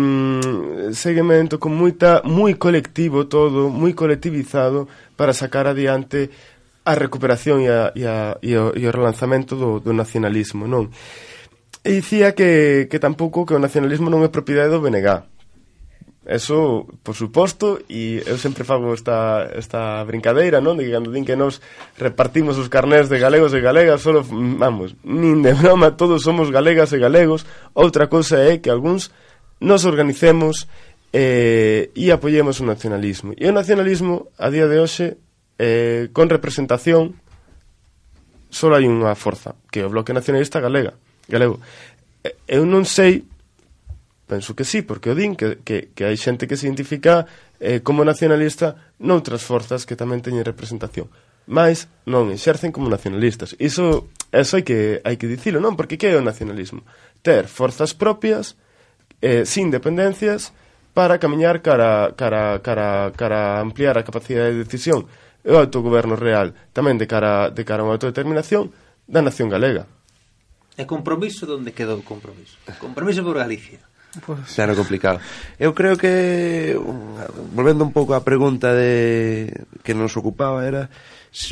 [0.95, 4.87] seguimento, con moita, moi colectivo todo, moi colectivizado
[5.19, 6.31] para sacar adiante
[6.87, 10.87] a recuperación e, a, e, a, e, o, e o relanzamento do, do nacionalismo, non?
[11.83, 15.27] E dicía que, que tampouco que o nacionalismo non é propiedade do BNG,
[16.21, 20.77] Eso, por suposto, e eu sempre fago esta, esta brincadeira, non?
[20.77, 21.65] De que cando din que nos
[21.97, 26.93] repartimos os carnés de galegos e galegas, solo, vamos, nin de broma, todos somos galegas
[26.93, 27.49] e galegos.
[27.73, 29.09] Outra cousa é que algúns
[29.57, 30.69] nos organicemos
[31.09, 33.33] eh, e apoyemos o nacionalismo.
[33.33, 35.17] E o nacionalismo, a día de hoxe,
[35.57, 37.17] eh, con representación,
[38.53, 40.93] só hai unha forza, que é o Bloque Nacionalista Galega,
[41.25, 41.57] Galego.
[42.45, 43.25] Eu non sei
[44.31, 47.27] Penso que sí, porque o din que, que, que hai xente que se identifica
[47.59, 51.11] eh, como nacionalista noutras forzas que tamén teñen representación
[51.51, 53.59] mas non exercen como nacionalistas.
[53.59, 55.75] Iso, eso hai que, hai que dicilo, non?
[55.75, 56.85] Porque que é o nacionalismo?
[57.19, 58.55] Ter forzas propias,
[59.19, 60.55] eh, sin dependencias,
[60.93, 65.07] para camiñar cara, cara, cara, cara a ampliar a capacidade de decisión
[65.43, 68.69] e o autogoberno real, tamén de cara, de cara a unha autodeterminación
[69.09, 69.89] da nación galega.
[70.79, 72.55] E compromiso, onde quedou o compromiso?
[72.79, 73.90] Compromiso por Galicia.
[74.19, 74.51] Pues...
[74.55, 75.23] Claro, complicado.
[75.55, 76.75] Eu creo que,
[77.55, 79.47] volvendo un pouco á pregunta de
[79.87, 80.91] que nos ocupaba, era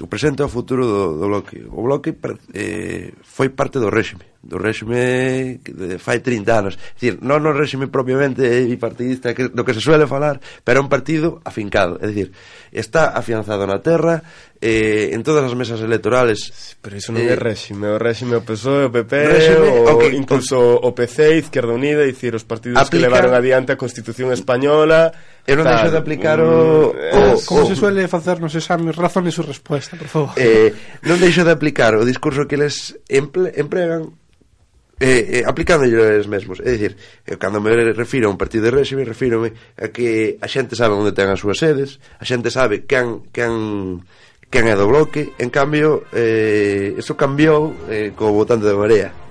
[0.01, 1.63] o presente e o futuro do, do bloque.
[1.71, 2.11] O bloque
[2.53, 6.73] eh, foi parte do réxime, do réxime de fai 30 anos.
[6.75, 10.83] É dicir, non no réxime propiamente bipartidista que, do que se suele falar, pero é
[10.83, 11.95] un partido afincado.
[12.03, 12.35] É dicir,
[12.75, 14.19] está afianzado na terra,
[14.59, 16.51] eh, en todas as mesas electorales...
[16.51, 19.95] Sí, pero iso non eh, é réxime, o réxime o PSOE, o PP, réxime, o,
[19.95, 23.79] okay, incluso o, o PC, Izquierda Unida, dicir, os partidos aplica, que levaron adiante a
[23.79, 25.15] Constitución Española
[25.49, 27.33] Eu non deixo de aplicar o, mm.
[27.33, 30.33] o como o, se suele facer nos exames, razón e su resposta, por favor.
[30.37, 30.69] Eh,
[31.09, 34.13] non deixo de aplicar o discurso que eles emple, empregan
[35.01, 36.61] eh, eh, aplicándollo eles mesmos.
[36.61, 36.93] É dicir,
[37.25, 40.93] eh, cando me refiro a un partido de réxime, refírome a que a xente sabe
[40.93, 44.05] onde ten as súas sedes, a xente sabe quen, quen,
[44.53, 49.28] quen é do bloque, en cambio, eh, eso cambiou eh, co votante de Marea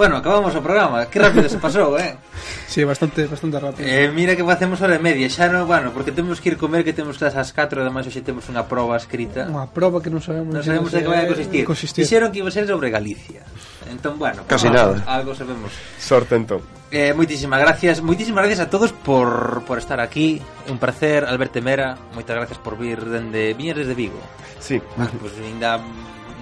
[0.00, 2.16] Bueno, acabamos o programa, que rápido se pasou, eh?
[2.64, 3.84] Sí, bastante, bastante rápido.
[3.84, 6.88] Eh, mira que facemos hora e media, xa non, bueno, porque temos que ir comer
[6.88, 9.44] que temos que as 4 ademais hoxe temos unha proba escrita.
[9.44, 11.68] Unha proba que non sabemos, non sabemos de que vai a consistir.
[11.68, 12.08] consistir.
[12.08, 13.44] Dixeron que iba a ser sobre Galicia.
[13.92, 15.04] Entón, bueno, casi algo, nada.
[15.04, 15.68] Algo sabemos.
[16.00, 16.64] Sorte entón.
[16.88, 20.40] Eh, moitísimas gracias, moitísimas gracias a todos por, por estar aquí.
[20.72, 24.16] Un placer, Alberto Mera, moitas gracias por vir dende Viñeres de Vigo.
[24.64, 24.80] Sí.
[24.96, 25.76] Pois pues, ainda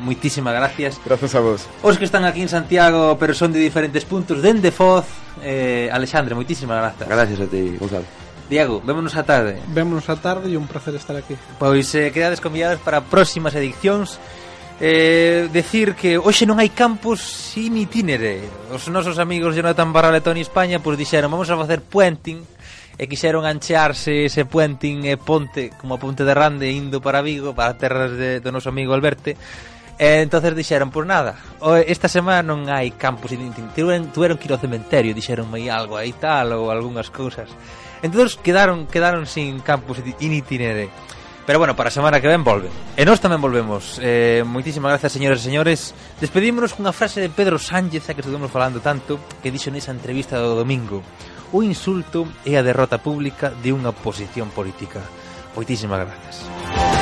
[0.00, 1.00] moitísimas gracias.
[1.04, 1.66] Grazas a vos.
[1.82, 5.06] Os que están aquí en Santiago, pero son de diferentes puntos, dende Foz,
[5.42, 7.08] eh, Alexandre, moitísimas grazas.
[7.08, 8.06] Gracias a ti, Gonzalo.
[8.48, 9.60] Diego, vémonos a tarde.
[9.68, 11.36] Vémonos a tarde e un placer estar aquí.
[11.60, 14.16] Pois eh, quedades convidados para próximas edicións.
[14.80, 18.46] Eh, decir que hoxe non hai campos sin itinere.
[18.72, 22.40] Os nosos amigos Jonathan Barral e Tony España pois dixeron, vamos a facer puenting
[22.98, 27.54] e quixeron anchearse ese puenting e ponte como a ponte de Rande indo para Vigo,
[27.54, 29.34] para terras de, do noso amigo Alberto
[29.98, 31.34] E entonces dixeron, por nada,
[31.82, 33.34] esta semana non hai campus,
[33.74, 37.50] tuveron, tuveron que ir ao cementerio, dixeronme algo aí tal ou algunhas cousas.
[37.98, 40.86] Entón quedaron, quedaron sin campus in itinere.
[41.48, 42.70] Pero bueno, para a semana que ven volven.
[42.94, 43.98] E nós tamén volvemos.
[43.98, 45.96] Eh, moitísimas gracias, señores e señores.
[46.22, 50.38] Despedímonos cunha frase de Pedro Sánchez, a que estuvemos falando tanto, que dixo nesa entrevista
[50.38, 51.02] do domingo.
[51.50, 55.02] O insulto é a derrota pública de unha posición política.
[55.58, 56.46] Moitísimas gracias.
[56.46, 56.97] Música